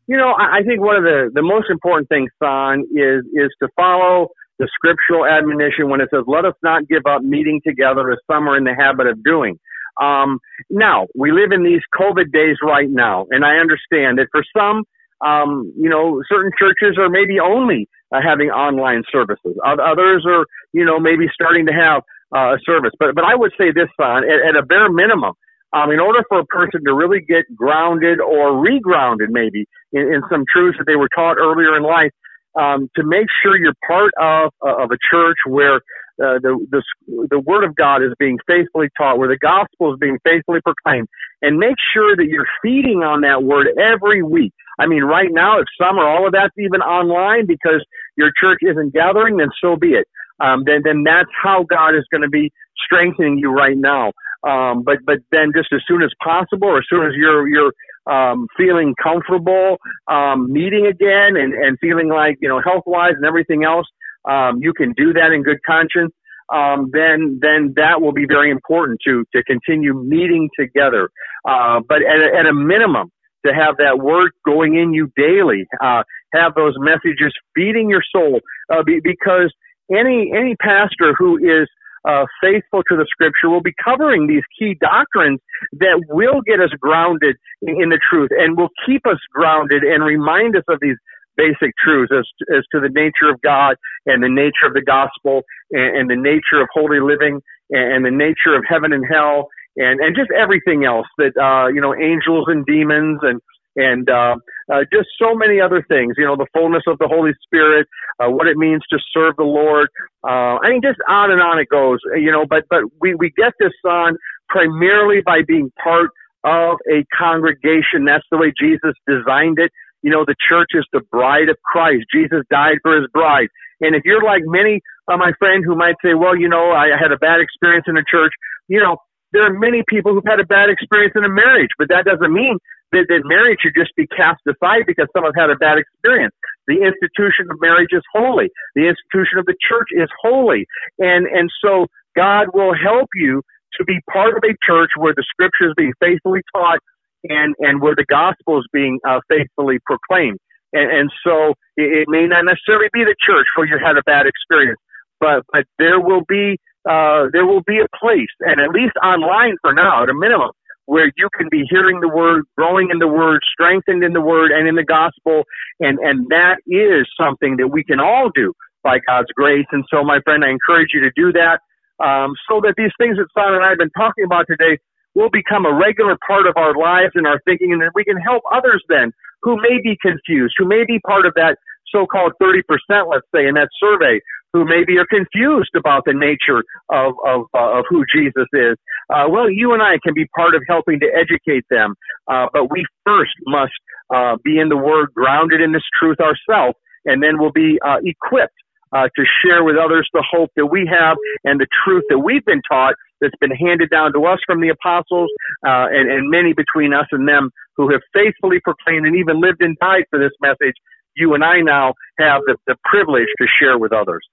You 0.09 0.17
know, 0.17 0.35
I 0.37 0.65
think 0.67 0.81
one 0.81 0.97
of 0.97 1.05
the, 1.05 1.31
the 1.33 1.43
most 1.43 1.71
important 1.71 2.09
things, 2.09 2.29
Son, 2.43 2.81
is, 2.91 3.23
is 3.33 3.51
to 3.63 3.69
follow 3.77 4.31
the 4.59 4.69
scriptural 4.75 5.25
admonition 5.25 5.89
when 5.89 6.01
it 6.01 6.09
says, 6.13 6.25
let 6.27 6.45
us 6.45 6.55
not 6.65 6.89
give 6.89 7.07
up 7.09 7.23
meeting 7.23 7.61
together 7.65 8.11
as 8.11 8.19
some 8.27 8.49
are 8.49 8.57
in 8.57 8.65
the 8.65 8.75
habit 8.75 9.07
of 9.07 9.23
doing. 9.23 9.61
Um, 10.03 10.41
now, 10.69 11.07
we 11.15 11.31
live 11.31 11.53
in 11.53 11.63
these 11.63 11.83
COVID 11.95 12.33
days 12.33 12.57
right 12.67 12.91
now, 12.91 13.27
and 13.31 13.45
I 13.45 13.63
understand 13.63 14.19
that 14.19 14.27
for 14.33 14.43
some, 14.59 14.83
um, 15.25 15.73
you 15.79 15.89
know, 15.89 16.21
certain 16.29 16.51
churches 16.59 16.99
are 16.99 17.09
maybe 17.09 17.39
only 17.39 17.89
uh, 18.11 18.19
having 18.21 18.51
online 18.51 19.05
services. 19.13 19.55
Others 19.65 20.27
are, 20.27 20.47
you 20.73 20.85
know, 20.85 20.99
maybe 20.99 21.27
starting 21.33 21.67
to 21.67 21.73
have 21.73 22.03
uh, 22.35 22.57
service. 22.65 22.93
But, 22.99 23.15
but 23.15 23.25
I 23.25 23.35
would 23.35 23.53
say 23.59 23.73
this, 23.73 23.89
Son, 24.01 24.25
at, 24.25 24.55
at 24.55 24.57
a 24.57 24.65
bare 24.65 24.91
minimum, 24.91 25.35
um, 25.73 25.91
in 25.91 26.01
order 26.01 26.23
for 26.29 26.41
a 26.41 26.47
person 26.47 26.81
to 26.87 26.95
really 26.95 27.21
get 27.21 27.45
grounded 27.55 28.21
or 28.21 28.53
regrounded 28.53 29.29
maybe 29.31 29.67
in, 29.93 30.03
in 30.15 30.23
some 30.31 30.45
truths 30.51 30.79
that 30.79 30.87
they 30.87 30.97
were 30.97 31.09
taught 31.15 31.37
earlier 31.39 31.77
in 31.77 31.83
life, 31.83 32.13
um, 32.59 32.89
to 32.97 33.05
make 33.05 33.27
sure 33.43 33.59
you're 33.59 33.75
part 33.87 34.13
of, 34.19 34.51
uh, 34.67 34.83
of 34.83 34.91
a 34.91 34.97
church 35.11 35.37
where 35.47 35.77
uh, 36.23 36.41
the, 36.41 36.57
the, 36.71 36.83
the 37.31 37.39
word 37.41 37.65
of 37.65 37.77
God 37.77 38.03
is 38.03 38.13
being 38.19 38.39
faithfully 38.47 38.89
taught, 38.97 39.19
where 39.19 39.29
the 39.29 39.37
gospel 39.37 39.93
is 39.93 39.99
being 40.01 40.19
faithfully 40.25 40.61
proclaimed, 40.65 41.09
and 41.43 41.59
make 41.59 41.77
sure 41.93 42.17
that 42.17 42.27
you're 42.27 42.49
feeding 42.63 43.03
on 43.03 43.21
that 43.21 43.43
word 43.43 43.69
every 43.79 44.23
week. 44.23 44.55
I 44.79 44.87
mean, 44.87 45.03
right 45.03 45.29
now, 45.31 45.59
if 45.59 45.67
some 45.81 45.99
or 45.99 46.09
all 46.09 46.27
of 46.27 46.33
that's 46.33 46.55
even 46.59 46.81
online 46.81 47.47
because 47.47 47.85
your 48.17 48.31
church 48.41 48.61
isn't 48.63 48.95
gathering, 48.95 49.37
then 49.37 49.49
so 49.61 49.77
be 49.77 49.89
it. 49.89 50.07
Um, 50.41 50.65
then, 50.67 50.83
then 50.85 51.03
that's 51.05 51.31
how 51.43 51.65
God 51.69 51.95
is 51.95 52.05
going 52.11 52.23
to 52.23 52.29
be 52.29 52.53
strengthening 52.85 53.39
you 53.39 53.51
right 53.51 53.77
now. 53.77 54.13
Um, 54.47 54.83
but 54.85 54.99
but 55.05 55.19
then 55.33 55.51
just 55.57 55.69
as 55.73 55.81
soon 55.89 56.03
as 56.03 56.11
possible, 56.23 56.69
or 56.69 56.79
as 56.79 56.85
soon 56.89 57.05
as 57.07 57.13
you're 57.17 57.49
you're 57.49 57.73
um, 58.07 58.47
feeling 58.57 58.95
comfortable 59.03 59.79
um, 60.09 60.53
meeting 60.53 60.87
again 60.87 61.37
and 61.37 61.53
and 61.53 61.79
feeling 61.81 62.09
like 62.09 62.37
you 62.41 62.49
know 62.49 62.61
health 62.61 62.85
wise 62.87 63.15
and 63.17 63.25
everything 63.25 63.65
else, 63.65 63.87
um, 64.29 64.59
you 64.61 64.73
can 64.73 64.93
do 64.97 65.13
that 65.15 65.33
in 65.33 65.43
good 65.43 65.59
conscience. 65.67 66.13
Um, 66.55 66.91
then 66.93 67.41
then 67.43 67.73
that 67.75 68.01
will 68.01 68.13
be 68.13 68.27
very 68.27 68.51
important 68.51 69.01
to 69.07 69.25
to 69.35 69.43
continue 69.43 69.95
meeting 69.95 70.49
together. 70.59 71.11
Uh, 71.49 71.81
but 71.89 71.99
at 72.03 72.21
a, 72.21 72.39
at 72.39 72.47
a 72.47 72.55
minimum, 72.55 73.11
to 73.45 73.53
have 73.53 73.79
that 73.79 73.99
word 73.99 74.31
going 74.45 74.77
in 74.77 74.93
you 74.93 75.11
daily, 75.17 75.67
uh, 75.83 76.03
have 76.35 76.55
those 76.55 76.75
messages 76.79 77.33
feeding 77.55 77.91
your 77.91 78.03
soul, 78.15 78.41
uh, 78.73 78.83
be, 78.85 79.01
because 79.03 79.53
any 79.91 80.33
any 80.37 80.57
pastor 80.57 81.15
who 81.19 81.39
is 81.39 81.69
uh, 82.07 82.25
faithful 82.41 82.83
to 82.89 82.97
the 82.97 83.07
scripture 83.11 83.51
will 83.51 83.63
be 83.63 83.75
covering 83.83 84.27
these 84.27 84.45
key 84.59 84.77
doctrines 84.81 85.41
that 85.73 86.01
will 86.09 86.41
get 86.47 86.61
us 86.61 86.71
grounded 86.81 87.37
in, 87.63 87.83
in 87.83 87.89
the 87.89 87.99
truth 88.09 88.31
and 88.31 88.57
will 88.57 88.71
keep 88.87 89.07
us 89.07 89.19
grounded 89.33 89.83
and 89.83 90.05
remind 90.05 90.57
us 90.57 90.63
of 90.69 90.79
these 90.81 90.97
basic 91.37 91.73
truths 91.83 92.13
as, 92.17 92.25
as 92.57 92.65
to 92.73 92.81
the 92.81 92.89
nature 92.89 93.29
of 93.29 93.41
God 93.43 93.77
and 94.07 94.23
the 94.23 94.29
nature 94.29 94.67
of 94.67 94.75
the 94.75 94.83
gospel 94.83 95.43
and, 95.71 95.97
and 95.97 96.11
the 96.11 96.17
nature 96.17 96.63
of 96.63 96.69
holy 96.73 97.01
living 97.01 97.41
and, 97.71 97.93
and, 97.93 98.05
the 98.07 98.11
nature 98.11 98.57
of 98.57 98.65
heaven 98.67 98.93
and 98.93 99.05
hell 99.11 99.49
and, 99.77 100.01
and 100.01 100.17
just 100.17 100.31
everything 100.31 100.85
else 100.85 101.07
that, 101.19 101.37
uh, 101.37 101.69
you 101.69 101.81
know, 101.81 101.95
angels 101.95 102.47
and 102.49 102.65
demons 102.65 103.19
and, 103.23 103.41
and 103.77 104.09
uh, 104.11 104.37
uh, 104.73 104.83
just 104.93 105.09
so 105.21 105.35
many 105.35 105.61
other 105.61 105.85
things. 105.89 106.15
You 106.17 106.25
know, 106.25 106.37
the 106.37 106.47
fullness 106.53 106.83
of 106.87 106.99
the 106.99 107.09
Holy 107.09 107.33
Spirit, 107.45 107.87
uh, 108.19 108.29
what 108.29 108.47
it 108.47 108.57
means 108.57 108.83
to 108.91 108.99
serve 109.13 109.37
the 109.37 109.45
Lord. 109.45 109.89
Uh, 110.25 110.59
I 110.65 110.71
mean, 110.71 110.83
just 110.83 110.99
on 111.09 111.31
and 111.31 111.41
on 111.41 111.59
it 111.59 111.69
goes. 111.69 112.01
You 112.17 112.33
know, 112.33 112.45
but 112.49 112.65
but 112.69 112.83
we 113.01 113.15
we 113.15 113.31
get 113.37 113.53
this 113.61 113.73
on 113.85 114.17
primarily 114.49 115.21
by 115.25 115.43
being 115.47 115.71
part 115.83 116.11
of 116.45 116.79
a 116.91 117.05
congregation. 117.17 118.05
That's 118.07 118.27
the 118.31 118.39
way 118.39 118.53
Jesus 118.59 118.95
designed 119.07 119.59
it. 119.59 119.71
You 120.03 120.11
know, 120.11 120.25
the 120.25 120.37
church 120.49 120.71
is 120.75 120.85
the 120.93 121.01
bride 121.11 121.49
of 121.49 121.57
Christ. 121.65 122.07
Jesus 122.15 122.43
died 122.51 122.79
for 122.83 122.97
his 122.97 123.09
bride. 123.13 123.49
And 123.81 123.95
if 123.95 124.03
you're 124.05 124.23
like 124.23 124.43
many 124.47 124.81
of 125.09 125.19
my 125.19 125.33
friends 125.39 125.65
who 125.67 125.75
might 125.75 125.97
say, 126.05 126.15
well, 126.15 126.37
you 126.37 126.49
know, 126.49 126.71
I 126.73 126.89
had 126.99 127.13
a 127.13 127.19
bad 127.19 127.41
experience 127.41 127.85
in 127.89 127.97
a 127.97 128.05
church, 128.09 128.33
you 128.69 128.81
know, 128.81 128.97
there 129.33 129.45
are 129.45 129.53
many 129.53 129.83
people 129.89 130.15
who've 130.15 130.25
had 130.27 130.41
a 130.41 130.47
bad 130.47 130.71
experience 130.71 131.13
in 131.17 131.25
a 131.25 131.29
marriage, 131.29 131.71
but 131.79 131.89
that 131.89 132.05
doesn't 132.05 132.33
mean 132.33 132.59
that, 132.93 133.07
that 133.09 133.23
marriage 133.25 133.59
should 133.63 133.75
just 133.77 133.95
be 133.97 134.07
cast 134.07 134.41
aside 134.47 134.85
because 134.87 135.09
someone 135.15 135.33
had 135.37 135.51
a 135.51 135.57
bad 135.57 135.79
experience. 135.79 136.35
The 136.67 136.83
institution 136.83 137.47
of 137.51 137.61
marriage 137.61 137.93
is 137.93 138.03
holy. 138.13 138.51
The 138.75 138.89
institution 138.89 139.39
of 139.39 139.47
the 139.47 139.57
church 139.61 139.89
is 139.91 140.09
holy. 140.23 140.67
And, 140.99 141.27
and 141.27 141.51
so 141.63 141.87
God 142.17 142.49
will 142.55 142.75
help 142.75 143.09
you 143.15 143.43
to 143.79 143.85
be 143.85 144.01
part 144.13 144.37
of 144.37 144.43
a 144.45 144.55
church 144.65 144.91
where 144.97 145.15
the 145.15 145.25
scripture 145.29 145.69
is 145.69 145.75
being 145.77 145.93
faithfully 146.01 146.41
taught 146.55 146.79
and, 147.25 147.55
and 147.59 147.81
where 147.81 147.95
the 147.95 148.07
gospel 148.09 148.59
is 148.59 148.67
being 148.73 148.99
uh, 149.07 149.21
faithfully 149.29 149.79
proclaimed. 149.85 150.39
And, 150.73 150.91
and 150.91 151.13
so 151.25 151.55
it, 151.77 152.03
it 152.03 152.09
may 152.09 152.27
not 152.27 152.45
necessarily 152.45 152.89
be 152.93 153.05
the 153.05 153.17
church 153.21 153.47
where 153.57 153.67
you 153.67 153.79
had 153.83 153.97
a 153.97 154.03
bad 154.03 154.27
experience, 154.27 154.81
but, 155.21 155.43
but 155.53 155.65
there 155.79 156.01
will 156.01 156.23
be, 156.29 156.59
uh, 156.89 157.27
there 157.33 157.47
will 157.47 157.63
be 157.67 157.79
a 157.79 157.87
place, 157.99 158.31
and 158.41 158.61
at 158.61 158.71
least 158.71 158.95
online 159.03 159.57
for 159.61 159.73
now, 159.75 160.05
at 160.05 160.09
a 160.09 160.15
minimum, 160.15 160.51
where 160.87 161.13
you 161.17 161.29
can 161.37 161.49
be 161.51 161.65
hearing 161.69 162.01
the 162.01 162.09
word, 162.09 162.45
growing 162.57 162.91
in 162.91 162.99
the 162.99 163.09
word, 163.09 163.41
strengthened 163.53 164.03
in 164.03 164.13
the 164.13 164.21
word 164.21 164.51
and 164.51 164.67
in 164.69 164.75
the 164.75 164.85
gospel. 164.85 165.45
And, 165.81 165.99
and 165.99 166.27
that 166.31 166.59
is 166.67 167.07
something 167.21 167.57
that 167.59 167.69
we 167.69 167.85
can 167.85 168.01
all 168.01 168.31
do 168.35 168.55
by 168.83 168.99
God's 169.07 169.31
grace. 169.35 169.67
And 169.73 169.85
so, 169.91 170.05
my 170.05 170.21
friend, 170.25 170.45
I 170.45 170.51
encourage 170.51 170.91
you 170.95 171.01
to 171.03 171.11
do 171.15 171.33
that, 171.33 171.59
um, 172.03 172.35
so 172.49 172.61
that 172.63 172.75
these 172.77 172.95
things 172.99 173.19
that 173.19 173.27
Simon 173.35 173.57
and 173.57 173.65
I 173.65 173.71
have 173.71 173.79
been 173.79 173.91
talking 173.91 174.25
about 174.25 174.47
today 174.47 174.79
will 175.15 175.31
become 175.31 175.67
a 175.67 175.75
regular 175.75 176.17
part 176.27 176.47
of 176.47 176.55
our 176.57 176.77
lives 176.77 177.13
and 177.15 177.27
our 177.27 177.41
thinking, 177.45 177.73
and 177.73 177.83
that 177.83 177.93
we 177.95 178.05
can 178.05 178.17
help 178.19 178.43
others 178.53 178.83
then 178.89 179.13
who 179.43 179.57
may 179.57 179.81
be 179.83 179.97
confused, 180.01 180.55
who 180.59 180.67
may 180.67 180.85
be 180.87 180.99
part 181.01 181.27
of 181.27 181.35
that 181.35 181.59
so-called 181.91 182.33
30%, 182.43 182.63
let's 183.11 183.27
say, 183.35 183.47
in 183.47 183.55
that 183.55 183.69
survey, 183.81 184.21
who 184.53 184.65
maybe 184.65 184.97
are 184.99 185.07
confused 185.07 185.75
about 185.77 186.05
the 186.05 186.15
nature 186.15 186.63
of 186.91 187.15
of, 187.27 187.47
uh, 187.55 187.79
of 187.79 187.85
who 187.89 188.05
Jesus 188.15 188.47
is. 188.53 188.77
Uh, 189.09 189.27
well, 189.31 189.51
you 189.51 189.73
and 189.73 189.83
I 189.83 189.99
can 190.03 190.15
be 190.15 190.27
part 190.37 190.55
of 190.55 190.63
helping 190.69 191.01
to 191.01 191.07
educate 191.07 191.65
them, 191.71 191.95
uh, 192.29 192.47
but 192.53 192.71
we 192.71 192.85
first 193.05 193.33
must 193.47 193.73
uh, 194.15 194.37
be 194.43 194.59
in 194.59 194.69
the 194.69 194.77
Word, 194.77 195.15
grounded 195.15 195.61
in 195.61 195.73
this 195.73 195.85
truth 195.99 196.19
ourselves, 196.21 196.77
and 197.05 197.23
then 197.23 197.39
we'll 197.39 197.53
be 197.53 197.79
uh, 197.87 197.99
equipped 198.03 198.59
uh, 198.93 199.09
to 199.15 199.23
share 199.43 199.63
with 199.65 199.77
others 199.77 200.09
the 200.13 200.25
hope 200.29 200.51
that 200.57 200.67
we 200.67 200.89
have 200.91 201.17
and 201.45 201.61
the 201.61 201.67
truth 201.85 202.05
that 202.09 202.19
we've 202.19 202.45
been 202.45 202.63
taught 202.69 202.95
that's 203.21 203.35
been 203.41 203.51
handed 203.51 203.91
down 203.91 204.13
to 204.13 204.25
us 204.27 204.39
from 204.47 204.61
the 204.61 204.69
apostles 204.69 205.31
and, 205.63 206.11
and 206.11 206.31
many 206.31 206.53
between 206.53 206.93
us 206.93 207.07
and 207.11 207.27
them 207.27 207.51
who 207.77 207.91
have 207.91 208.01
faithfully 208.13 208.61
proclaimed 208.63 209.07
and 209.07 209.17
even 209.17 209.41
lived 209.41 209.61
and 209.61 209.77
died 209.81 210.05
for 210.11 210.19
this 210.19 210.33
message 210.41 210.75
you 211.17 211.35
and 211.35 211.43
I 211.43 211.61
now 211.63 211.95
have 212.19 212.43
the, 212.47 212.57
the 212.67 212.77
privilege 212.85 213.29
to 213.39 213.47
share 213.61 213.79
with 213.79 213.93
others. 213.93 214.25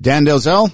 Dan 0.00 0.24
Delzell, 0.24 0.72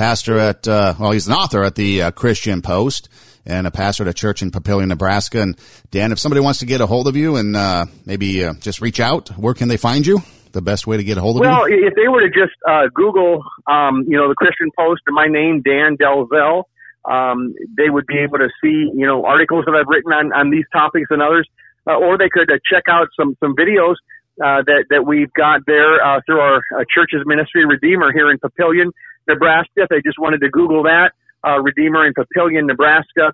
pastor 0.00 0.38
at, 0.38 0.66
uh, 0.66 0.94
well, 0.98 1.10
he's 1.10 1.26
an 1.26 1.34
author 1.34 1.62
at 1.62 1.74
the 1.74 2.04
uh, 2.04 2.10
Christian 2.10 2.62
Post 2.62 3.10
and 3.44 3.66
a 3.66 3.70
pastor 3.70 4.04
at 4.04 4.08
a 4.08 4.14
church 4.14 4.40
in 4.40 4.50
Papillion, 4.50 4.88
Nebraska. 4.88 5.42
And 5.42 5.58
Dan, 5.90 6.10
if 6.10 6.18
somebody 6.18 6.40
wants 6.40 6.60
to 6.60 6.66
get 6.66 6.80
a 6.80 6.86
hold 6.86 7.06
of 7.06 7.16
you 7.16 7.36
and 7.36 7.54
uh, 7.54 7.84
maybe 8.06 8.42
uh, 8.42 8.54
just 8.60 8.80
reach 8.80 8.98
out, 8.98 9.28
where 9.36 9.52
can 9.52 9.68
they 9.68 9.76
find 9.76 10.06
you? 10.06 10.22
The 10.52 10.62
best 10.62 10.86
way 10.86 10.96
to 10.96 11.04
get 11.04 11.18
a 11.18 11.20
hold 11.20 11.36
of 11.36 11.40
well, 11.40 11.68
you? 11.68 11.76
Well, 11.76 11.88
if 11.88 11.94
they 11.96 12.08
were 12.08 12.22
to 12.22 12.30
just 12.30 12.56
uh, 12.66 12.88
Google, 12.94 13.42
um, 13.66 14.06
you 14.08 14.16
know, 14.16 14.30
the 14.30 14.34
Christian 14.34 14.70
Post 14.74 15.02
and 15.06 15.14
my 15.14 15.26
name, 15.26 15.60
Dan 15.60 15.98
Delzell, 15.98 16.64
um, 17.04 17.54
they 17.76 17.90
would 17.90 18.06
be 18.06 18.20
able 18.20 18.38
to 18.38 18.48
see, 18.64 18.88
you 18.96 19.06
know, 19.06 19.26
articles 19.26 19.66
that 19.66 19.74
I've 19.74 19.86
written 19.86 20.12
on, 20.14 20.32
on 20.32 20.48
these 20.48 20.64
topics 20.72 21.08
and 21.10 21.20
others. 21.20 21.46
Uh, 21.86 21.96
or 21.96 22.16
they 22.16 22.30
could 22.30 22.50
uh, 22.50 22.56
check 22.64 22.84
out 22.88 23.08
some, 23.18 23.36
some 23.38 23.54
videos 23.54 23.96
uh, 24.42 24.62
that 24.64 24.84
that 24.88 25.06
we've 25.06 25.32
got 25.34 25.60
there 25.66 26.00
uh, 26.00 26.20
through 26.24 26.40
our 26.40 26.56
uh, 26.56 26.84
church's 26.88 27.20
ministry, 27.26 27.66
Redeemer, 27.66 28.12
here 28.12 28.30
in 28.30 28.38
Papillion, 28.38 28.90
Nebraska. 29.28 29.82
If 29.82 29.88
they 29.88 30.02
just 30.04 30.18
wanted 30.18 30.40
to 30.40 30.50
Google 30.50 30.84
that, 30.84 31.12
uh, 31.46 31.60
Redeemer 31.60 32.06
in 32.06 32.14
Papillion, 32.14 32.66
Nebraska, 32.66 33.32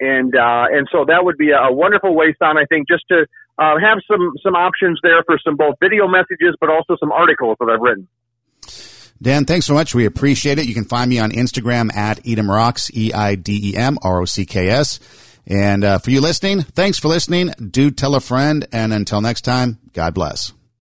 and 0.00 0.34
uh, 0.34 0.66
and 0.70 0.88
so 0.92 1.04
that 1.06 1.24
would 1.24 1.38
be 1.38 1.50
a, 1.50 1.72
wonderful 1.72 2.14
way, 2.14 2.34
son. 2.38 2.58
I 2.58 2.64
think 2.66 2.88
just 2.88 3.04
to 3.08 3.26
uh, 3.58 3.78
have 3.80 3.98
some 4.10 4.32
some 4.42 4.54
options 4.54 5.00
there 5.02 5.22
for 5.24 5.38
some 5.42 5.56
both 5.56 5.76
video 5.80 6.06
messages, 6.08 6.54
but 6.60 6.70
also 6.70 6.96
some 7.00 7.12
articles 7.12 7.56
that 7.60 7.68
I've 7.70 7.80
written. 7.80 8.08
Dan, 9.20 9.46
thanks 9.46 9.64
so 9.64 9.72
much. 9.72 9.94
We 9.94 10.04
appreciate 10.04 10.58
it. 10.58 10.66
You 10.66 10.74
can 10.74 10.84
find 10.84 11.08
me 11.08 11.18
on 11.18 11.30
Instagram 11.30 11.94
at 11.94 12.22
Eidem 12.24 12.48
Rocks, 12.48 12.90
E 12.94 13.12
I 13.14 13.34
D 13.34 13.72
E 13.72 13.76
M 13.76 13.98
R 14.02 14.20
O 14.20 14.24
C 14.26 14.44
K 14.44 14.68
S. 14.68 15.00
And 15.46 15.84
uh, 15.84 15.98
for 15.98 16.10
you 16.10 16.20
listening, 16.20 16.62
thanks 16.62 16.98
for 16.98 17.08
listening. 17.08 17.50
Do 17.70 17.90
tell 17.90 18.14
a 18.14 18.20
friend. 18.20 18.66
And 18.72 18.92
until 18.92 19.20
next 19.20 19.42
time, 19.42 19.78
God 19.92 20.12
bless. 20.12 20.52